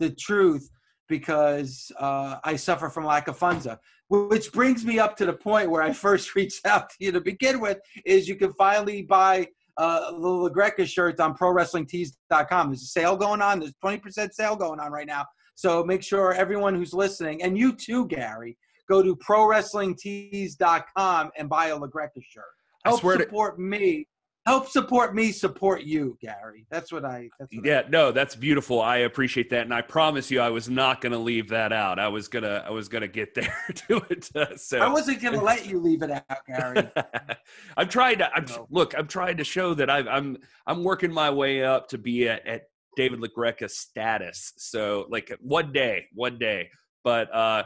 the 0.00 0.10
truth 0.10 0.68
because 1.08 1.90
uh, 1.98 2.36
I 2.44 2.56
suffer 2.56 2.88
from 2.88 3.04
lack 3.04 3.28
of 3.28 3.38
funds. 3.38 3.66
Which 4.10 4.52
brings 4.52 4.84
me 4.86 4.98
up 4.98 5.16
to 5.18 5.26
the 5.26 5.32
point 5.32 5.70
where 5.70 5.82
I 5.82 5.92
first 6.06 6.34
reached 6.34 6.66
out 6.66 6.90
to 6.90 6.96
you 6.98 7.12
to 7.12 7.20
begin 7.20 7.60
with 7.60 7.78
is 8.04 8.28
you 8.28 8.36
can 8.36 8.52
finally 8.54 9.02
buy 9.02 9.48
uh, 9.78 10.10
the 10.10 10.18
LaGreca 10.18 10.86
shirt 10.86 11.18
on 11.20 11.34
ProWrestlingTees.com. 11.36 12.68
There's 12.68 12.82
a 12.82 12.86
sale 12.86 13.16
going 13.16 13.40
on. 13.40 13.60
There's 13.60 13.72
20% 13.82 14.32
sale 14.32 14.56
going 14.56 14.80
on 14.80 14.90
right 14.90 15.06
now. 15.06 15.24
So 15.54 15.84
make 15.84 16.02
sure 16.02 16.34
everyone 16.34 16.74
who's 16.74 16.92
listening, 16.92 17.42
and 17.42 17.56
you 17.56 17.72
too, 17.72 18.06
Gary, 18.06 18.58
go 18.88 19.02
to 19.02 19.16
ProWrestlingTees.com 19.16 21.30
and 21.36 21.48
buy 21.48 21.68
a 21.68 21.78
LaGreca 21.78 22.20
shirt. 22.28 22.44
Help 22.84 23.00
support 23.00 23.56
to- 23.56 23.62
me 23.62 24.07
help 24.48 24.66
support 24.66 25.14
me 25.14 25.30
support 25.30 25.82
you 25.82 26.16
gary. 26.22 26.66
That's 26.70 26.90
what 26.90 27.04
i 27.04 27.28
that's 27.38 27.54
what 27.54 27.66
yeah 27.66 27.82
I 27.86 27.90
no 27.90 28.12
that's 28.12 28.34
beautiful. 28.34 28.80
I 28.80 28.98
appreciate 28.98 29.50
that 29.50 29.62
and 29.62 29.74
i 29.74 29.82
promise 29.82 30.30
you 30.30 30.40
i 30.40 30.48
was 30.48 30.70
not 30.70 31.02
going 31.02 31.12
to 31.12 31.18
leave 31.18 31.48
that 31.50 31.70
out. 31.70 31.98
I 31.98 32.08
was 32.08 32.28
gonna 32.28 32.64
i 32.66 32.70
was 32.70 32.88
gonna 32.88 33.08
get 33.08 33.34
there 33.34 33.54
to 33.74 33.96
it 34.08 34.30
uh, 34.34 34.56
so 34.56 34.78
i 34.78 34.88
wasn't 34.88 35.20
going 35.20 35.34
to 35.34 35.44
let 35.44 35.66
you 35.66 35.78
leave 35.78 36.02
it 36.02 36.10
out 36.10 36.46
gary. 36.46 36.90
I'm 37.76 37.88
trying 37.88 38.18
to 38.18 38.30
i'm 38.34 38.46
no. 38.46 38.66
look 38.70 38.96
i'm 38.96 39.06
trying 39.06 39.36
to 39.36 39.44
show 39.44 39.74
that 39.74 39.90
i 39.90 39.98
i'm 39.98 40.38
i'm 40.66 40.82
working 40.82 41.12
my 41.12 41.28
way 41.28 41.62
up 41.62 41.88
to 41.88 41.98
be 41.98 42.26
at, 42.28 42.46
at 42.46 42.62
david 42.96 43.20
lagreca 43.20 43.68
status. 43.68 44.54
So 44.56 45.06
like 45.10 45.30
one 45.40 45.72
day 45.72 46.06
one 46.14 46.38
day. 46.38 46.70
But 47.04 47.34
uh 47.34 47.64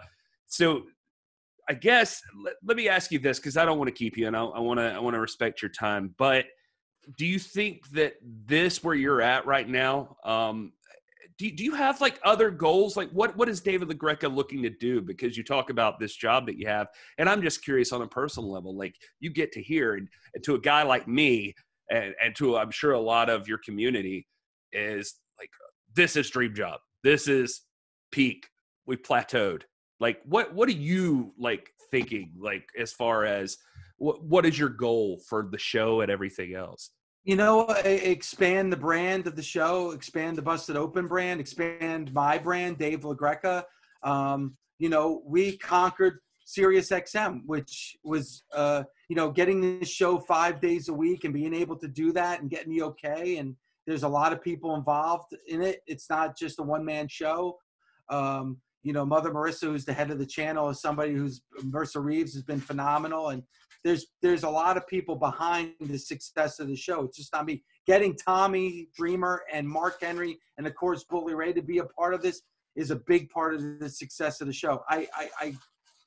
so 0.48 0.82
I 1.68 1.74
guess 1.74 2.20
let, 2.44 2.54
let 2.64 2.76
me 2.76 2.88
ask 2.88 3.12
you 3.12 3.20
this 3.20 3.38
because 3.38 3.56
I 3.56 3.64
don't 3.64 3.78
want 3.78 3.86
to 3.86 3.94
keep 3.94 4.16
you 4.16 4.26
and 4.26 4.36
I 4.36 4.42
want 4.42 4.80
to 4.80 4.92
I 4.92 4.98
want 4.98 5.14
to 5.14 5.20
respect 5.20 5.62
your 5.62 5.70
time. 5.70 6.12
But 6.18 6.46
do 7.16 7.26
you 7.26 7.38
think 7.38 7.88
that 7.90 8.14
this 8.22 8.82
where 8.82 8.94
you're 8.94 9.20
at 9.20 9.46
right 9.46 9.68
now 9.68 10.16
um, 10.24 10.72
do, 11.38 11.50
do 11.50 11.64
you 11.64 11.74
have 11.74 12.00
like 12.00 12.20
other 12.24 12.50
goals? 12.50 12.96
Like 12.96 13.10
what 13.10 13.36
what 13.36 13.48
is 13.48 13.60
david 13.60 13.88
lagreca 13.88 14.32
looking 14.32 14.62
to 14.62 14.70
do? 14.70 15.00
Because 15.00 15.36
you 15.36 15.42
talk 15.42 15.70
about 15.70 15.98
this 15.98 16.14
job 16.14 16.46
that 16.46 16.58
you 16.58 16.66
have 16.66 16.88
and 17.18 17.28
i'm 17.28 17.42
just 17.42 17.64
curious 17.64 17.92
on 17.92 18.02
a 18.02 18.06
personal 18.06 18.52
level 18.52 18.76
like 18.76 18.94
you 19.20 19.30
get 19.30 19.50
to 19.52 19.62
hear 19.62 19.94
and, 19.94 20.08
and 20.34 20.44
to 20.44 20.54
a 20.54 20.60
guy 20.60 20.82
like 20.82 21.08
me 21.08 21.54
and, 21.90 22.14
and 22.22 22.36
to 22.36 22.56
i'm 22.56 22.70
sure 22.70 22.92
a 22.92 23.00
lot 23.00 23.28
of 23.28 23.48
your 23.48 23.58
community 23.58 24.26
is 24.72 25.14
like 25.38 25.50
this 25.94 26.16
is 26.16 26.30
dream 26.30 26.54
job. 26.54 26.80
This 27.02 27.28
is 27.28 27.62
peak. 28.10 28.48
We 28.86 28.96
plateaued. 28.96 29.62
Like 30.00 30.20
what 30.24 30.52
what 30.54 30.68
are 30.68 30.72
you 30.72 31.32
like 31.38 31.70
thinking 31.90 32.32
like 32.38 32.66
as 32.78 32.92
far 32.92 33.24
as 33.24 33.56
what 34.02 34.22
what 34.24 34.44
is 34.44 34.58
your 34.58 34.68
goal 34.68 35.20
for 35.28 35.48
the 35.50 35.58
show 35.58 36.00
and 36.00 36.10
everything 36.10 36.54
else? 36.54 36.90
You 37.24 37.36
know, 37.36 37.66
expand 37.84 38.72
the 38.72 38.76
brand 38.76 39.28
of 39.28 39.36
the 39.36 39.42
show, 39.42 39.92
expand 39.92 40.36
the 40.36 40.42
Busted 40.42 40.76
Open 40.76 41.06
brand, 41.06 41.40
expand 41.40 42.12
my 42.12 42.36
brand, 42.36 42.78
Dave 42.78 43.02
LaGreca. 43.02 43.62
Um, 44.02 44.56
you 44.80 44.88
know, 44.88 45.22
we 45.24 45.56
conquered 45.56 46.18
Sirius 46.44 46.90
XM, 46.90 47.42
which 47.46 47.96
was, 48.02 48.42
uh, 48.52 48.82
you 49.08 49.14
know, 49.14 49.30
getting 49.30 49.78
this 49.78 49.88
show 49.88 50.18
five 50.18 50.60
days 50.60 50.88
a 50.88 50.92
week 50.92 51.22
and 51.22 51.32
being 51.32 51.54
able 51.54 51.76
to 51.76 51.86
do 51.86 52.12
that 52.12 52.40
and 52.40 52.50
getting 52.50 52.72
the 52.72 52.82
okay. 52.82 53.36
And 53.36 53.54
there's 53.86 54.02
a 54.02 54.08
lot 54.08 54.32
of 54.32 54.42
people 54.42 54.74
involved 54.74 55.36
in 55.46 55.62
it. 55.62 55.82
It's 55.86 56.10
not 56.10 56.36
just 56.36 56.58
a 56.58 56.64
one 56.64 56.84
man 56.84 57.06
show. 57.06 57.56
Um, 58.08 58.56
you 58.82 58.92
know, 58.92 59.06
Mother 59.06 59.30
Marissa, 59.30 59.68
who's 59.68 59.84
the 59.84 59.92
head 59.92 60.10
of 60.10 60.18
the 60.18 60.26
channel, 60.26 60.68
is 60.70 60.80
somebody 60.80 61.14
who's 61.14 61.42
Marissa 61.62 62.02
Reeves 62.02 62.34
has 62.34 62.42
been 62.42 62.60
phenomenal. 62.60 63.28
And 63.28 63.44
there's 63.84 64.06
there's 64.22 64.44
a 64.44 64.50
lot 64.50 64.76
of 64.76 64.86
people 64.86 65.16
behind 65.16 65.72
the 65.80 65.98
success 65.98 66.60
of 66.60 66.68
the 66.68 66.76
show. 66.76 67.04
It's 67.04 67.16
just 67.16 67.32
not 67.32 67.46
me. 67.46 67.62
Getting 67.86 68.16
Tommy 68.16 68.88
Dreamer 68.96 69.42
and 69.52 69.68
Mark 69.68 70.00
Henry 70.00 70.38
and 70.58 70.66
of 70.66 70.74
course 70.74 71.04
Bully 71.04 71.34
Ray 71.34 71.52
to 71.52 71.62
be 71.62 71.78
a 71.78 71.84
part 71.84 72.14
of 72.14 72.22
this 72.22 72.42
is 72.76 72.90
a 72.90 72.96
big 72.96 73.28
part 73.30 73.54
of 73.54 73.80
the 73.80 73.88
success 73.88 74.40
of 74.40 74.46
the 74.46 74.52
show. 74.52 74.82
I 74.88 75.08
I 75.14 75.28
I, 75.40 75.56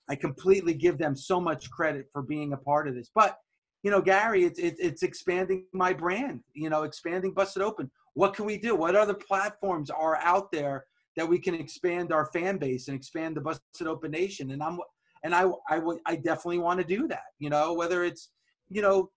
I 0.10 0.16
completely 0.16 0.74
give 0.74 0.98
them 0.98 1.16
so 1.16 1.40
much 1.40 1.70
credit 1.70 2.08
for 2.14 2.22
being 2.22 2.54
a 2.54 2.58
part 2.58 2.88
of 2.88 2.96
this. 2.96 3.10
But 3.14 3.38
you 3.84 3.92
know, 3.92 4.02
Gary, 4.02 4.46
it's 4.46 4.60
it, 4.60 4.76
it's 4.80 5.04
expanding 5.04 5.66
my 5.74 5.94
brand. 5.94 6.42
You 6.54 6.70
know, 6.70 6.84
expanding 6.84 7.34
Busted 7.34 7.62
Open. 7.62 7.92
What 8.14 8.34
can 8.34 8.46
we 8.46 8.58
do? 8.58 8.76
What 8.76 8.96
other 8.96 9.14
platforms 9.14 9.90
are 9.90 10.16
out 10.18 10.52
there 10.52 10.86
that 11.18 11.28
we 11.28 11.40
can 11.40 11.54
expand 11.54 12.12
our 12.12 12.26
fan 12.28 12.58
base 12.58 12.88
and 12.88 12.96
expand 12.96 13.36
the 13.36 13.42
Busted 13.42 13.88
Open 13.88 14.12
Nation? 14.12 14.52
And 14.52 14.64
I'm 14.64 14.80
and 15.26 15.34
I 15.34 15.46
I 15.70 15.80
would 15.80 16.00
I 16.06 16.16
definitely 16.16 16.60
want 16.60 16.80
to 16.80 16.86
do 16.86 17.08
that. 17.10 17.34
You 17.40 17.50
know, 17.50 17.74
whether 17.74 18.06
it's 18.06 18.30
you 18.70 18.82
know 18.82 19.10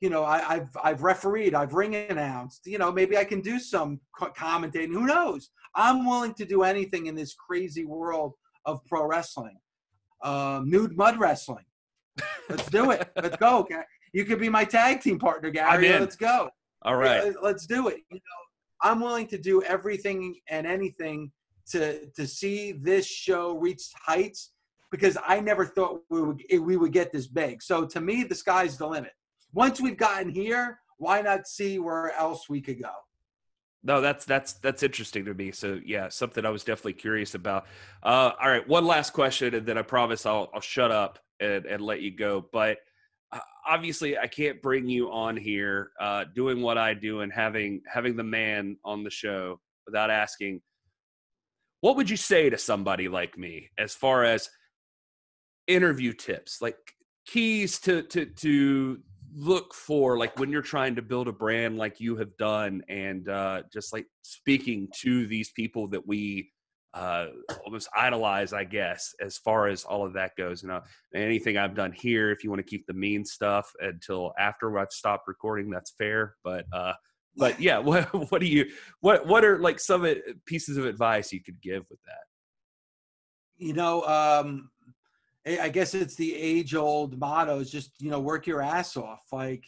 you 0.00 0.10
know 0.10 0.22
I, 0.24 0.56
have 0.56 0.76
I've 0.80 1.02
refereed, 1.02 1.54
I've 1.54 1.72
ring 1.72 1.96
announced. 1.96 2.66
You 2.66 2.78
know, 2.78 2.92
maybe 2.92 3.16
I 3.16 3.24
can 3.24 3.40
do 3.40 3.58
some 3.58 3.98
commentating. 4.20 4.92
Who 4.92 5.06
knows? 5.06 5.50
I'm 5.74 6.06
willing 6.06 6.34
to 6.34 6.44
do 6.44 6.62
anything 6.62 7.06
in 7.06 7.16
this 7.16 7.34
crazy 7.34 7.84
world 7.84 8.34
of 8.66 8.84
pro 8.84 9.06
wrestling. 9.06 9.56
Um, 10.22 10.70
nude 10.70 10.96
mud 10.96 11.18
wrestling. 11.18 11.64
Let's 12.48 12.68
do 12.70 12.90
it. 12.92 13.10
Let's 13.16 13.36
go. 13.36 13.58
Okay? 13.60 13.82
You 14.12 14.24
could 14.24 14.38
be 14.38 14.48
my 14.48 14.64
tag 14.64 15.00
team 15.00 15.18
partner, 15.18 15.50
Gary. 15.50 15.88
Let's 15.88 16.14
go. 16.14 16.48
All 16.82 16.96
right. 16.96 17.34
Let's 17.42 17.66
do 17.66 17.88
it. 17.88 18.00
You 18.10 18.16
know, 18.16 18.40
I'm 18.82 19.00
willing 19.00 19.26
to 19.28 19.38
do 19.38 19.62
everything 19.62 20.36
and 20.48 20.66
anything 20.66 21.32
to 21.70 22.06
to 22.10 22.26
see 22.26 22.72
this 22.72 23.06
show 23.06 23.56
reach 23.56 23.82
heights 24.06 24.52
because 24.94 25.18
I 25.26 25.40
never 25.40 25.66
thought 25.66 26.02
we 26.08 26.22
would 26.22 26.40
we 26.60 26.76
would 26.76 26.92
get 26.92 27.12
this 27.12 27.26
big. 27.26 27.60
So 27.60 27.84
to 27.84 28.00
me, 28.00 28.22
the 28.22 28.34
sky's 28.36 28.78
the 28.78 28.86
limit. 28.86 29.10
Once 29.52 29.80
we've 29.80 29.96
gotten 29.96 30.28
here, 30.28 30.78
why 30.98 31.20
not 31.20 31.48
see 31.48 31.80
where 31.80 32.12
else 32.12 32.48
we 32.48 32.60
could 32.60 32.80
go? 32.80 32.92
No, 33.82 34.00
that's 34.00 34.24
that's 34.24 34.52
that's 34.52 34.84
interesting 34.84 35.24
to 35.24 35.34
me. 35.34 35.50
So 35.50 35.80
yeah, 35.84 36.08
something 36.10 36.46
I 36.46 36.50
was 36.50 36.62
definitely 36.62 36.92
curious 36.92 37.34
about. 37.34 37.66
Uh, 38.04 38.30
all 38.40 38.48
right, 38.48 38.66
one 38.68 38.86
last 38.86 39.12
question, 39.12 39.52
and 39.52 39.66
then 39.66 39.76
I 39.76 39.82
promise 39.82 40.26
I'll 40.26 40.48
I'll 40.54 40.60
shut 40.60 40.92
up 40.92 41.18
and, 41.40 41.66
and 41.66 41.82
let 41.82 42.00
you 42.00 42.12
go. 42.16 42.46
But 42.52 42.78
uh, 43.32 43.40
obviously, 43.68 44.16
I 44.16 44.28
can't 44.28 44.62
bring 44.62 44.88
you 44.88 45.10
on 45.10 45.36
here 45.36 45.90
uh, 46.00 46.26
doing 46.36 46.62
what 46.62 46.78
I 46.78 46.94
do 46.94 47.22
and 47.22 47.32
having 47.32 47.82
having 47.92 48.14
the 48.14 48.22
man 48.22 48.76
on 48.84 49.02
the 49.02 49.10
show 49.10 49.58
without 49.86 50.08
asking, 50.08 50.60
what 51.80 51.96
would 51.96 52.08
you 52.08 52.16
say 52.16 52.48
to 52.48 52.56
somebody 52.56 53.08
like 53.08 53.36
me 53.36 53.70
as 53.76 53.92
far 53.92 54.22
as 54.22 54.48
interview 55.66 56.12
tips, 56.12 56.60
like 56.60 56.76
keys 57.26 57.78
to 57.80 58.02
to 58.02 58.26
to 58.26 58.98
look 59.36 59.74
for 59.74 60.16
like 60.16 60.38
when 60.38 60.50
you're 60.50 60.62
trying 60.62 60.94
to 60.94 61.02
build 61.02 61.26
a 61.26 61.32
brand 61.32 61.76
like 61.76 62.00
you 62.00 62.16
have 62.16 62.36
done 62.36 62.82
and 62.88 63.28
uh, 63.28 63.62
just 63.72 63.92
like 63.92 64.06
speaking 64.22 64.88
to 64.94 65.26
these 65.26 65.50
people 65.50 65.88
that 65.88 66.06
we 66.06 66.50
uh, 66.94 67.26
almost 67.64 67.88
idolize, 67.96 68.52
I 68.52 68.62
guess, 68.62 69.14
as 69.20 69.36
far 69.36 69.66
as 69.66 69.82
all 69.82 70.06
of 70.06 70.12
that 70.12 70.36
goes. 70.36 70.62
You 70.62 70.68
know, 70.68 70.82
anything 71.14 71.58
I've 71.58 71.74
done 71.74 71.92
here, 71.92 72.30
if 72.30 72.44
you 72.44 72.50
want 72.50 72.60
to 72.60 72.70
keep 72.70 72.86
the 72.86 72.92
mean 72.92 73.24
stuff 73.24 73.68
until 73.80 74.32
after 74.38 74.78
I've 74.78 74.92
stopped 74.92 75.26
recording, 75.26 75.70
that's 75.70 75.92
fair. 75.98 76.36
But 76.44 76.66
uh, 76.72 76.92
but 77.36 77.60
yeah, 77.60 77.78
what 77.80 78.30
what 78.30 78.40
do 78.40 78.46
you 78.46 78.66
what 79.00 79.26
what 79.26 79.44
are 79.44 79.58
like 79.58 79.80
some 79.80 80.06
pieces 80.46 80.76
of 80.76 80.86
advice 80.86 81.32
you 81.32 81.42
could 81.42 81.60
give 81.60 81.84
with 81.90 82.00
that? 82.06 82.24
You 83.56 83.72
know, 83.72 84.02
um, 84.02 84.70
I 85.46 85.68
guess 85.68 85.94
it's 85.94 86.14
the 86.14 86.34
age 86.34 86.74
old 86.74 87.18
motto: 87.18 87.60
is 87.60 87.70
just 87.70 87.92
you 88.00 88.10
know 88.10 88.20
work 88.20 88.46
your 88.46 88.62
ass 88.62 88.96
off. 88.96 89.22
Like, 89.32 89.64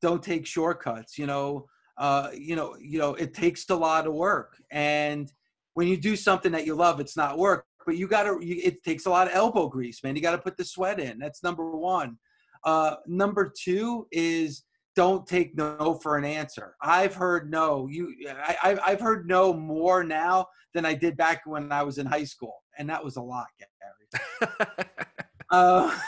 don't 0.00 0.22
take 0.22 0.46
shortcuts. 0.46 1.18
You 1.18 1.26
know, 1.26 1.66
uh, 1.98 2.30
you 2.34 2.56
know, 2.56 2.76
you 2.80 2.98
know, 2.98 3.14
it 3.14 3.34
takes 3.34 3.68
a 3.70 3.76
lot 3.76 4.06
of 4.06 4.14
work 4.14 4.56
and 4.70 5.30
when 5.74 5.88
you 5.88 5.96
do 5.96 6.16
something 6.16 6.52
that 6.52 6.66
you 6.66 6.74
love, 6.74 7.00
it's 7.00 7.16
not 7.16 7.38
work. 7.38 7.66
But 7.84 7.96
you 7.96 8.06
got 8.06 8.24
to. 8.24 8.38
It 8.40 8.84
takes 8.84 9.06
a 9.06 9.10
lot 9.10 9.26
of 9.26 9.34
elbow 9.34 9.68
grease, 9.68 10.04
man. 10.04 10.14
You 10.14 10.22
got 10.22 10.32
to 10.32 10.38
put 10.38 10.56
the 10.56 10.64
sweat 10.64 11.00
in. 11.00 11.18
That's 11.18 11.42
number 11.42 11.68
one. 11.70 12.16
Uh, 12.64 12.96
number 13.08 13.52
two 13.60 14.06
is 14.12 14.62
don't 14.94 15.26
take 15.26 15.56
no 15.56 15.98
for 16.00 16.16
an 16.16 16.24
answer. 16.24 16.76
I've 16.80 17.14
heard 17.14 17.50
no. 17.50 17.88
You, 17.90 18.14
I, 18.28 18.78
I've 18.84 19.00
heard 19.00 19.26
no 19.26 19.52
more 19.52 20.04
now 20.04 20.46
than 20.74 20.86
I 20.86 20.94
did 20.94 21.16
back 21.16 21.42
when 21.44 21.72
I 21.72 21.82
was 21.82 21.98
in 21.98 22.06
high 22.06 22.24
school, 22.24 22.61
and 22.78 22.88
that 22.88 23.04
was 23.04 23.16
a 23.16 23.22
lot, 23.22 23.46
Gary. 23.58 24.48
uh, 25.50 25.98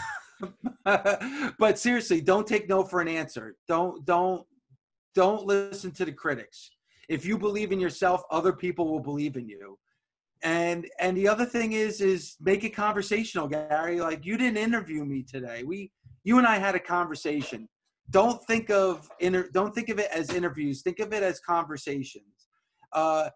but 1.59 1.79
seriously, 1.79 2.21
don't 2.21 2.47
take 2.47 2.69
no 2.69 2.83
for 2.83 3.01
an 3.01 3.09
answer. 3.09 3.57
Don't 3.69 4.05
don't 4.05 4.47
don't 5.15 5.47
listen 5.47 5.91
to 5.93 6.05
the 6.05 6.13
critics. 6.13 6.71
If 7.09 7.25
you 7.25 7.39
believe 7.39 7.73
in 7.73 7.81
yourself 7.81 8.23
other 8.31 8.53
people 8.53 8.89
will 8.91 9.01
believe 9.01 9.37
in 9.37 9.49
you. 9.49 9.79
And 10.43 10.87
and 11.01 11.17
the 11.17 11.29
other 11.29 11.47
thing 11.47 11.73
is 11.73 12.01
is 12.01 12.37
make 12.41 12.65
it 12.65 12.71
conversational 12.71 13.49
gary. 13.49 14.01
Like 14.01 14.27
you 14.27 14.37
didn't 14.37 14.59
interview 14.59 15.05
me 15.05 15.23
today. 15.23 15.63
We 15.65 15.91
you 16.25 16.39
and 16.39 16.47
i 16.47 16.59
had 16.59 16.75
a 16.75 16.81
conversation. 16.81 17.69
Don't 18.11 18.43
think 18.45 18.71
of 18.71 19.09
inter, 19.21 19.49
don't 19.53 19.75
think 19.75 19.89
of 19.89 19.99
it 19.99 20.11
as 20.13 20.31
interviews. 20.31 20.83
Think 20.83 20.99
of 20.99 21.13
it 21.13 21.23
as 21.23 21.41
conversations. 21.41 22.49
Uh, 22.93 23.31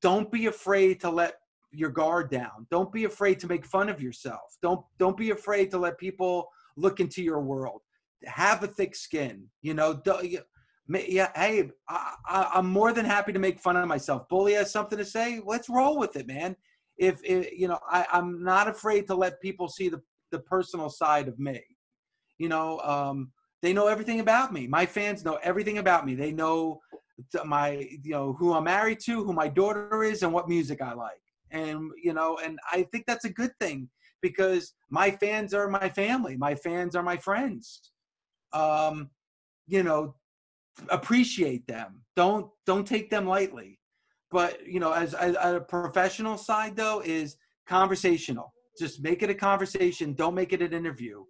don't 0.00 0.30
be 0.32 0.46
afraid 0.46 1.00
to 1.00 1.10
let 1.10 1.34
your 1.76 1.90
guard 1.90 2.30
down 2.30 2.66
don't 2.70 2.92
be 2.92 3.04
afraid 3.04 3.38
to 3.38 3.46
make 3.46 3.64
fun 3.64 3.88
of 3.88 4.00
yourself 4.00 4.56
don't 4.62 4.84
don't 4.98 5.16
be 5.16 5.30
afraid 5.30 5.70
to 5.70 5.78
let 5.78 5.98
people 5.98 6.48
look 6.76 7.00
into 7.00 7.22
your 7.22 7.40
world 7.40 7.80
have 8.24 8.62
a 8.62 8.66
thick 8.66 8.94
skin 8.94 9.44
you 9.62 9.74
know 9.74 10.00
yeah, 10.88 11.30
hey, 11.34 11.70
I, 11.88 12.50
am 12.54 12.68
more 12.68 12.92
than 12.92 13.06
happy 13.06 13.32
to 13.32 13.38
make 13.38 13.58
fun 13.58 13.76
of 13.76 13.88
myself. 13.88 14.28
Bully 14.28 14.52
has 14.52 14.70
something 14.70 14.98
to 14.98 15.04
say. 15.04 15.40
Let's 15.44 15.70
roll 15.70 15.98
with 15.98 16.14
it, 16.16 16.26
man. 16.26 16.56
If, 16.98 17.20
if 17.24 17.58
you 17.58 17.68
know, 17.68 17.78
I, 17.90 18.06
I'm 18.12 18.42
not 18.44 18.68
afraid 18.68 19.06
to 19.06 19.14
let 19.14 19.40
people 19.40 19.68
see 19.68 19.88
the 19.88 20.02
the 20.30 20.40
personal 20.40 20.90
side 20.90 21.28
of 21.28 21.38
me. 21.38 21.62
You 22.38 22.48
know, 22.48 22.80
um, 22.80 23.32
they 23.62 23.72
know 23.72 23.86
everything 23.86 24.20
about 24.20 24.52
me. 24.52 24.66
My 24.66 24.84
fans 24.84 25.24
know 25.24 25.38
everything 25.42 25.78
about 25.78 26.04
me. 26.04 26.14
They 26.14 26.32
know 26.32 26.80
my, 27.44 27.88
you 28.02 28.10
know, 28.10 28.32
who 28.32 28.52
I'm 28.52 28.64
married 28.64 28.98
to, 29.04 29.22
who 29.22 29.32
my 29.32 29.48
daughter 29.48 30.02
is, 30.02 30.22
and 30.22 30.32
what 30.32 30.48
music 30.48 30.82
I 30.82 30.92
like. 30.92 31.23
And 31.54 31.92
you 32.02 32.12
know, 32.12 32.38
and 32.44 32.58
I 32.70 32.82
think 32.90 33.06
that's 33.06 33.24
a 33.24 33.30
good 33.30 33.52
thing 33.60 33.88
because 34.20 34.74
my 34.90 35.10
fans 35.10 35.54
are 35.54 35.68
my 35.68 35.88
family. 35.88 36.36
My 36.36 36.54
fans 36.54 36.96
are 36.96 37.02
my 37.02 37.16
friends. 37.16 37.92
Um, 38.52 39.10
you 39.66 39.82
know, 39.82 40.16
appreciate 40.90 41.66
them. 41.66 42.02
Don't 42.16 42.50
don't 42.66 42.86
take 42.86 43.08
them 43.08 43.26
lightly. 43.26 43.78
But 44.30 44.66
you 44.66 44.80
know, 44.80 44.92
as, 44.92 45.14
as, 45.14 45.36
a 45.36 45.60
professional 45.60 46.36
side 46.36 46.74
though, 46.74 47.00
is 47.04 47.36
conversational. 47.68 48.52
Just 48.78 49.00
make 49.00 49.22
it 49.22 49.30
a 49.30 49.34
conversation. 49.34 50.12
Don't 50.14 50.34
make 50.34 50.52
it 50.52 50.60
an 50.60 50.72
interview. 50.72 51.24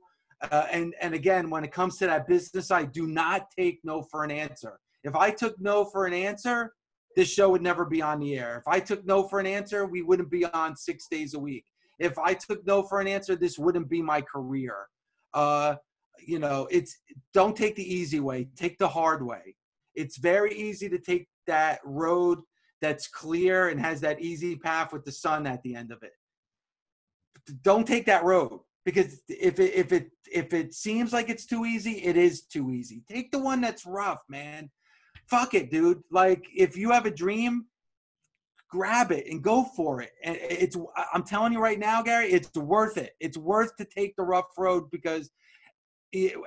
Uh, 0.51 0.67
and 0.73 0.95
and 1.03 1.13
again, 1.13 1.51
when 1.51 1.65
it 1.65 1.73
comes 1.73 1.99
to 1.99 2.07
that 2.07 2.27
business 2.27 2.69
side, 2.69 2.93
do 2.93 3.07
not 3.07 3.51
take 3.57 3.81
no 3.85 4.03
for 4.11 4.25
an 4.25 4.31
answer. 4.31 4.79
If 5.03 5.15
I 5.15 5.31
took 5.31 5.61
no 5.61 5.85
for 5.85 6.07
an 6.07 6.15
answer, 6.15 6.73
this 7.17 7.33
show 7.33 7.51
would 7.51 7.63
never 7.63 7.85
be 7.85 8.03
on 8.03 8.21
the 8.21 8.39
air. 8.39 8.57
If 8.59 8.67
I 8.67 8.81
took 8.81 9.05
no 9.05 9.29
for 9.29 9.41
an 9.41 9.47
answer, 9.47 9.87
we 9.87 10.03
wouldn't 10.03 10.31
be 10.31 10.45
on 10.47 10.77
six 10.77 11.07
days 11.09 11.35
a 11.35 11.39
week. 11.39 11.65
If 11.99 12.19
I 12.19 12.35
took 12.35 12.67
no 12.67 12.83
for 12.83 13.01
an 13.01 13.07
answer, 13.07 13.37
this 13.37 13.59
wouldn't 13.59 13.89
be 13.89 14.03
my 14.03 14.21
career. 14.21 14.75
Uh, 15.33 15.77
you 16.27 16.39
know, 16.39 16.69
it's 16.71 16.99
don't 17.33 17.57
take 17.57 17.77
the 17.77 17.95
easy 17.95 18.21
way, 18.21 18.49
take 18.57 18.79
the 18.79 18.89
hard 18.89 19.25
way. 19.25 19.57
It's 19.95 20.17
very 20.17 20.53
easy 20.55 20.89
to 20.89 20.99
take 20.99 21.29
that 21.47 21.81
road 21.85 22.41
that's 22.81 23.09
clear 23.09 23.69
and 23.69 23.81
has 23.81 24.01
that 24.01 24.21
easy 24.21 24.57
path 24.57 24.93
with 24.93 25.05
the 25.05 25.13
sun 25.13 25.47
at 25.47 25.63
the 25.63 25.75
end 25.75 25.93
of 25.93 26.03
it. 26.03 26.13
Don't 27.63 27.87
take 27.87 28.07
that 28.07 28.25
road 28.25 28.61
because 28.85 29.23
if 29.29 29.59
it 29.61 29.75
if 29.75 29.93
it 29.93 30.11
if 30.33 30.53
it 30.53 30.75
seems 30.75 31.13
like 31.13 31.29
it's 31.29 31.47
too 31.47 31.65
easy, 31.65 32.03
it 32.05 32.17
is 32.17 32.43
too 32.43 32.71
easy. 32.71 33.03
Take 33.09 33.31
the 33.31 33.39
one 33.39 33.61
that's 33.61 33.87
rough, 33.87 34.23
man. 34.29 34.71
Fuck 35.29 35.55
it, 35.55 35.71
dude. 35.71 36.03
Like 36.11 36.47
if 36.55 36.77
you 36.77 36.91
have 36.91 37.07
a 37.07 37.11
dream, 37.11 37.67
grab 38.71 39.13
it 39.13 39.27
and 39.29 39.43
go 39.43 39.65
for 39.77 40.01
it. 40.01 40.11
And 40.23 40.37
it's 40.41 40.77
I'm 41.13 41.23
telling 41.23 41.53
you 41.53 41.61
right 41.61 41.79
now, 41.79 42.03
Gary, 42.03 42.31
it's 42.33 42.53
worth 42.55 42.97
it. 42.97 43.13
It's 43.21 43.39
worth 43.39 43.77
to 43.77 43.85
take 43.85 44.15
the 44.17 44.25
rough 44.25 44.47
road 44.59 44.91
because 44.91 45.31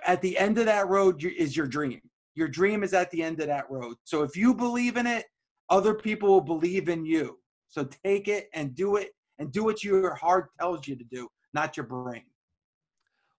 at 0.05 0.21
the 0.21 0.37
end 0.37 0.57
of 0.57 0.65
that 0.65 0.87
road 0.87 1.23
is 1.23 1.55
your 1.55 1.67
dream. 1.67 2.01
Your 2.35 2.47
dream 2.47 2.83
is 2.83 2.93
at 2.93 3.09
the 3.11 3.23
end 3.23 3.39
of 3.39 3.47
that 3.47 3.69
road. 3.69 3.95
So 4.03 4.21
if 4.23 4.35
you 4.35 4.53
believe 4.53 4.97
in 4.97 5.07
it, 5.07 5.25
other 5.69 5.93
people 5.93 6.29
will 6.29 6.41
believe 6.41 6.87
in 6.87 7.05
you. 7.05 7.39
So 7.67 7.87
take 8.03 8.27
it 8.27 8.49
and 8.53 8.75
do 8.75 8.95
it 8.97 9.09
and 9.39 9.51
do 9.51 9.63
what 9.63 9.83
your 9.83 10.15
heart 10.15 10.49
tells 10.59 10.87
you 10.87 10.95
to 10.95 11.03
do, 11.03 11.27
not 11.53 11.75
your 11.75 11.85
brain. 11.85 12.23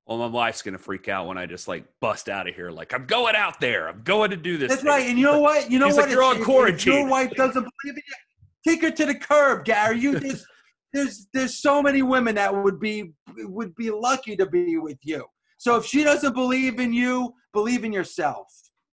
Well, 0.08 0.16
my 0.16 0.26
wife's 0.26 0.62
gonna 0.62 0.78
freak 0.78 1.06
out 1.08 1.26
when 1.26 1.36
I 1.36 1.44
just 1.44 1.68
like 1.68 1.84
bust 2.00 2.30
out 2.30 2.48
of 2.48 2.54
here. 2.54 2.70
Like 2.70 2.94
I'm 2.94 3.04
going 3.04 3.36
out 3.36 3.60
there. 3.60 3.88
I'm 3.88 4.02
going 4.02 4.30
to 4.30 4.38
do 4.38 4.56
this. 4.56 4.70
That's 4.70 4.80
thing. 4.80 4.88
right. 4.88 5.06
And 5.06 5.18
you 5.18 5.26
know 5.26 5.40
what? 5.40 5.70
You 5.70 5.78
know 5.78 5.88
what? 5.88 5.96
Like, 5.96 6.10
you're 6.10 6.22
on 6.22 6.42
quarantine. 6.42 6.94
your 6.94 7.06
wife 7.06 7.30
doesn't 7.32 7.62
believe 7.62 7.96
in 7.96 8.02
you. 8.06 8.72
Take 8.72 8.82
her 8.82 8.90
to 8.90 9.04
the 9.04 9.14
curb, 9.14 9.66
Gary. 9.66 10.00
You 10.00 10.18
just 10.20 10.46
there's 10.94 11.28
there's 11.34 11.60
so 11.60 11.82
many 11.82 12.00
women 12.00 12.36
that 12.36 12.54
would 12.54 12.80
be 12.80 13.12
would 13.36 13.74
be 13.74 13.90
lucky 13.90 14.34
to 14.36 14.46
be 14.46 14.78
with 14.78 14.96
you. 15.02 15.26
So 15.58 15.76
if 15.76 15.84
she 15.84 16.04
doesn't 16.04 16.32
believe 16.32 16.80
in 16.80 16.94
you, 16.94 17.34
believe 17.52 17.84
in 17.84 17.92
yourself. 17.92 18.46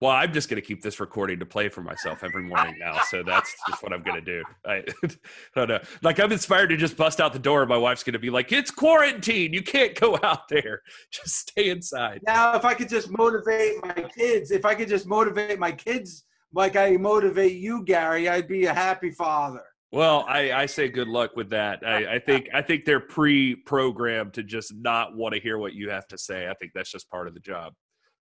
Well, 0.06 0.14
I'm 0.14 0.32
just 0.32 0.49
going 0.49 0.62
to 0.62 0.68
keep 0.68 0.84
this 0.84 0.99
recording 0.99 1.39
to 1.39 1.47
play 1.47 1.68
for 1.68 1.82
myself 1.82 2.24
every 2.24 2.43
morning 2.43 2.76
now. 2.78 3.01
So 3.10 3.24
that's 3.24 3.56
just 3.68 3.82
what 3.82 3.91
I'm 3.91 4.03
going 4.03 4.24
to 4.24 4.39
do. 4.39 4.43
I, 4.64 4.84
I, 5.03 5.10
don't 5.56 5.68
know. 5.68 5.80
Like 6.03 6.20
I'm 6.20 6.32
inspired 6.32 6.68
to 6.68 6.78
just 6.78 6.95
bust 6.95 7.20
out 7.20 7.34
the 7.34 7.39
door. 7.39 7.66
My 7.66 7.76
wife's 7.76 8.03
going 8.03 8.14
to 8.14 8.20
be 8.20 8.30
like, 8.30 8.51
"It's 8.51 8.70
quarantine. 8.70 9.51
You 9.51 9.64
can't 9.64 9.99
go 9.99 10.20
out 10.22 10.47
there. 10.47 10.84
Just 11.12 11.49
stay 11.49 11.72
inside." 11.72 12.20
Now, 12.22 12.56
if 12.56 12.66
I 12.66 12.76
could 12.76 12.88
just 12.88 13.10
motivate 13.10 13.84
my 13.84 14.08
kids, 14.16 14.51
if 14.51 14.64
I 14.64 14.76
could 14.76 14.89
just 14.89 15.08
motivate 15.08 15.58
my 15.58 15.72
kids 15.72 16.26
like 16.53 16.76
I 16.76 16.91
motivate 16.97 17.53
you, 17.53 17.84
Gary, 17.84 18.30
I'd 18.30 18.47
be 18.47 18.66
a 18.66 18.74
happy 18.76 19.10
father. 19.10 19.64
Well, 19.91 20.24
I, 20.30 20.51
I 20.51 20.66
say 20.68 20.88
good 20.88 21.08
luck 21.08 21.36
with 21.36 21.49
that. 21.49 21.80
I, 21.84 22.16
I 22.16 22.20
think 22.20 22.47
I 22.53 22.62
think 22.62 22.86
they're 22.86 22.99
pre-programmed 22.99 24.34
to 24.34 24.43
just 24.43 24.72
not 24.76 25.16
want 25.16 25.34
to 25.34 25.41
hear 25.41 25.58
what 25.58 25.74
you 25.74 25.89
have 25.89 26.08
to 26.10 26.18
say. 26.20 26.47
I 26.47 26.53
think 26.53 26.74
that's 26.76 26.91
just 26.91 27.10
part 27.10 27.28
of 27.28 27.34
the 27.34 27.39
job. 27.39 27.74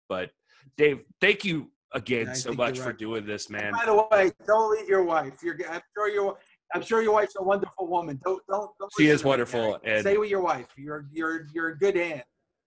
But 0.08 0.30
Dave, 0.76 1.00
thank 1.20 1.44
you 1.44 1.70
again 1.92 2.34
so 2.34 2.52
much 2.52 2.78
right. 2.78 2.88
for 2.88 2.92
doing 2.92 3.26
this, 3.26 3.48
man. 3.48 3.72
by 3.72 3.86
the 3.86 4.06
way, 4.10 4.30
don't 4.46 4.70
leave 4.72 4.88
your 4.88 5.04
wife. 5.04 5.42
You're, 5.42 5.56
I'm 5.70 5.80
sure 5.96 6.08
your 6.08 6.38
I'm 6.74 6.82
sure 6.82 7.02
your 7.02 7.12
wife's 7.12 7.34
a 7.38 7.42
wonderful 7.42 7.86
woman. 7.86 8.20
Don't 8.24 8.42
don't. 8.48 8.70
don't 8.78 8.92
she 8.98 9.08
is 9.08 9.24
wonderful. 9.24 9.78
And 9.84 10.02
stay 10.02 10.18
with 10.18 10.30
your 10.30 10.42
wife. 10.42 10.66
You're 10.76 11.06
you're 11.12 11.46
you're 11.52 11.70
in 11.70 11.78
good 11.78 11.96
hands. 11.96 12.22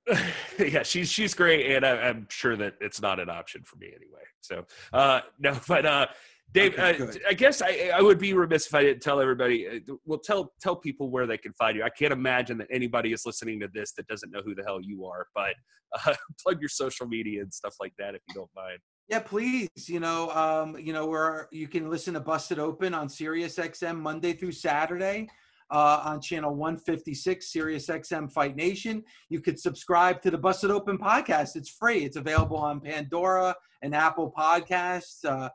yeah, 0.60 0.82
she's 0.82 1.12
she's 1.12 1.36
great, 1.36 1.76
and 1.76 1.86
I, 1.86 2.08
am 2.10 2.26
sure 2.30 2.58
that 2.58 2.74
it's 2.82 3.02
not 3.02 3.20
an 3.20 3.30
option 3.30 3.64
for 3.64 3.78
me 3.78 3.88
anyway. 3.88 4.24
So 4.42 4.66
uh, 4.92 5.22
no, 5.40 5.58
but 5.68 5.86
uh, 5.86 6.08
Dave, 6.54 6.74
okay, 6.78 7.02
uh, 7.02 7.12
I 7.30 7.34
guess 7.34 7.62
I, 7.62 7.92
I 7.94 8.02
would 8.02 8.20
be 8.20 8.34
remiss 8.34 8.68
if 8.68 8.76
I 8.76 8.84
didn't 8.84 9.02
tell 9.02 9.22
everybody. 9.22 9.68
Uh, 9.68 9.94
well, 10.06 10.20
tell 10.20 10.54
tell 10.60 10.76
people 10.76 11.10
where 11.10 11.26
they 11.26 11.38
can 11.38 11.54
find 11.54 11.78
you. 11.78 11.84
I 11.84 11.90
can't 11.90 12.12
imagine 12.12 12.58
that 12.58 12.68
anybody 12.70 13.14
is 13.14 13.26
listening 13.26 13.60
to 13.62 13.70
this 13.74 13.94
that 13.94 14.08
doesn't 14.08 14.32
know 14.32 14.42
who 14.44 14.54
the 14.54 14.64
hell 14.64 14.80
you 14.82 15.06
are. 15.06 15.28
But 15.34 15.54
uh, 16.06 16.14
plug 16.44 16.60
your 16.60 16.70
social 16.70 17.08
media 17.08 17.42
and 17.42 17.54
stuff 17.54 17.76
like 17.80 17.94
that 18.00 18.16
if 18.16 18.22
you 18.28 18.34
don't 18.34 18.50
mind. 18.56 18.80
Yeah, 19.08 19.20
please. 19.20 19.70
You 19.88 20.02
know, 20.02 20.30
um, 20.32 20.78
you 20.78 20.92
know 20.92 21.06
where 21.06 21.48
you 21.52 21.68
can 21.68 21.90
listen 21.90 22.14
to 22.16 22.20
Busted 22.20 22.60
Open 22.60 22.94
on 22.94 23.08
Sirius 23.08 23.58
XM 23.58 23.98
Monday 23.98 24.34
through 24.34 24.54
Saturday. 24.54 25.30
Uh, 25.70 26.02
on 26.04 26.20
channel 26.20 26.54
156, 26.54 27.50
Sirius 27.50 27.88
XM 27.88 28.30
Fight 28.30 28.58
Nation. 28.58 29.02
You 29.30 29.40
could 29.40 29.58
subscribe 29.58 30.22
to 30.22 30.30
the 30.30 30.38
Busted 30.38 30.70
Open 30.70 30.98
podcast. 30.98 31.56
It's 31.56 31.70
free. 31.70 32.04
It's 32.04 32.18
available 32.18 32.58
on 32.58 32.82
Pandora 32.82 33.56
and 33.82 33.96
Apple 33.96 34.34
Podcasts. 34.38 35.24
Uh, 35.24 35.48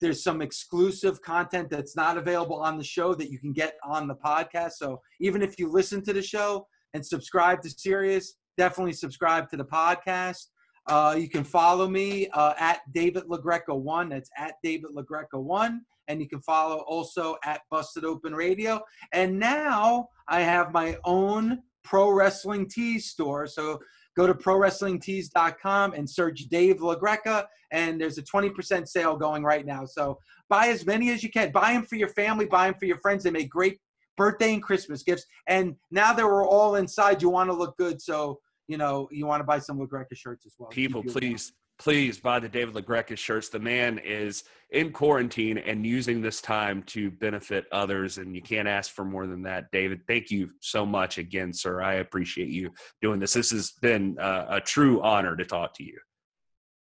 there's 0.00 0.22
some 0.22 0.40
exclusive 0.40 1.20
content 1.22 1.68
that's 1.70 1.94
not 1.94 2.16
available 2.16 2.56
on 2.56 2.78
the 2.78 2.84
show 2.84 3.14
that 3.14 3.30
you 3.30 3.38
can 3.38 3.52
get 3.52 3.76
on 3.84 4.08
the 4.08 4.14
podcast. 4.14 4.72
So 4.72 5.00
even 5.20 5.42
if 5.42 5.58
you 5.58 5.70
listen 5.70 6.02
to 6.04 6.12
the 6.12 6.22
show 6.22 6.66
and 6.94 7.04
subscribe 7.04 7.62
to 7.62 7.70
Sirius, 7.70 8.34
definitely 8.56 8.94
subscribe 8.94 9.48
to 9.50 9.56
the 9.56 9.64
podcast. 9.64 10.46
Uh, 10.86 11.14
you 11.18 11.28
can 11.28 11.44
follow 11.44 11.88
me 11.88 12.28
uh, 12.28 12.54
at 12.58 12.80
David 12.92 13.24
LaGreca 13.24 13.78
one. 13.78 14.08
That's 14.08 14.30
at 14.36 14.54
David 14.62 14.90
LaGreca 14.96 15.40
one. 15.40 15.82
And 16.08 16.20
you 16.20 16.28
can 16.28 16.40
follow 16.40 16.78
also 16.88 17.36
at 17.44 17.60
Busted 17.70 18.04
Open 18.04 18.34
Radio. 18.34 18.80
And 19.12 19.38
now 19.38 20.08
I 20.26 20.40
have 20.40 20.72
my 20.72 20.96
own 21.04 21.62
pro 21.84 22.10
wrestling 22.10 22.68
tees 22.68 23.06
store. 23.06 23.46
So 23.46 23.78
go 24.16 24.26
to 24.26 24.34
prowrestlingtees.com 24.34 25.92
and 25.94 26.08
search 26.08 26.40
Dave 26.50 26.76
LaGreca. 26.78 27.46
And 27.72 28.00
there's 28.00 28.18
a 28.18 28.22
20% 28.22 28.88
sale 28.88 29.16
going 29.16 29.42
right 29.42 29.64
now. 29.64 29.84
So 29.84 30.18
buy 30.48 30.66
as 30.66 30.84
many 30.84 31.10
as 31.10 31.22
you 31.22 31.30
can. 31.30 31.52
Buy 31.52 31.72
them 31.72 31.84
for 31.84 31.96
your 31.96 32.08
family, 32.08 32.46
buy 32.46 32.66
them 32.66 32.74
for 32.78 32.86
your 32.86 32.98
friends. 32.98 33.24
They 33.24 33.30
make 33.30 33.50
great 33.50 33.78
birthday 34.16 34.52
and 34.52 34.62
Christmas 34.62 35.02
gifts. 35.02 35.24
And 35.46 35.76
now 35.90 36.12
that 36.12 36.24
we're 36.24 36.46
all 36.46 36.74
inside, 36.74 37.22
you 37.22 37.30
want 37.30 37.48
to 37.50 37.54
look 37.54 37.76
good. 37.78 38.02
So, 38.02 38.40
you 38.68 38.76
know, 38.76 39.08
you 39.10 39.26
want 39.26 39.40
to 39.40 39.44
buy 39.44 39.58
some 39.58 39.78
LaGreca 39.78 40.14
shirts 40.14 40.44
as 40.46 40.54
well. 40.58 40.70
People, 40.70 41.02
please, 41.02 41.52
please 41.80 42.20
buy 42.20 42.38
the 42.38 42.48
David 42.48 42.74
LaGreca 42.74 43.16
shirts. 43.16 43.48
The 43.48 43.58
man 43.58 43.98
is 43.98 44.44
in 44.68 44.92
quarantine 44.92 45.56
and 45.56 45.86
using 45.86 46.20
this 46.20 46.42
time 46.42 46.82
to 46.84 47.10
benefit 47.10 47.64
others. 47.72 48.18
And 48.18 48.36
you 48.36 48.42
can't 48.42 48.68
ask 48.68 48.92
for 48.92 49.04
more 49.04 49.26
than 49.26 49.42
that. 49.42 49.72
David, 49.72 50.02
thank 50.06 50.30
you 50.30 50.50
so 50.60 50.84
much 50.84 51.16
again, 51.16 51.54
sir. 51.54 51.80
I 51.80 51.94
appreciate 51.94 52.50
you 52.50 52.70
doing 53.00 53.18
this. 53.18 53.32
This 53.32 53.50
has 53.50 53.72
been 53.80 54.18
a, 54.20 54.46
a 54.50 54.60
true 54.60 55.00
honor 55.00 55.34
to 55.36 55.44
talk 55.44 55.72
to 55.76 55.82
you. 55.82 55.98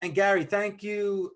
And 0.01 0.15
Gary, 0.15 0.45
thank 0.45 0.83
you 0.83 1.33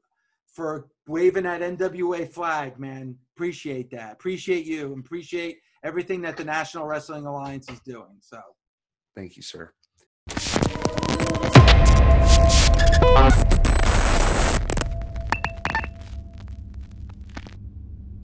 for 0.47 0.89
waving 1.07 1.45
that 1.45 1.61
NWA 1.61 2.27
flag, 2.27 2.79
man. 2.81 3.15
Appreciate 3.37 3.91
that. 3.91 4.15
Appreciate 4.15 4.65
you. 4.65 4.97
Appreciate 4.99 5.59
everything 5.85 6.23
that 6.23 6.39
the 6.39 6.45
National 6.45 6.87
Wrestling 6.87 7.27
Alliance 7.27 7.69
is 7.69 7.81
doing. 7.81 8.17
So, 8.21 8.41
thank 9.15 9.37
you, 9.37 9.43
sir. 9.43 9.71
Bye. 13.15 13.54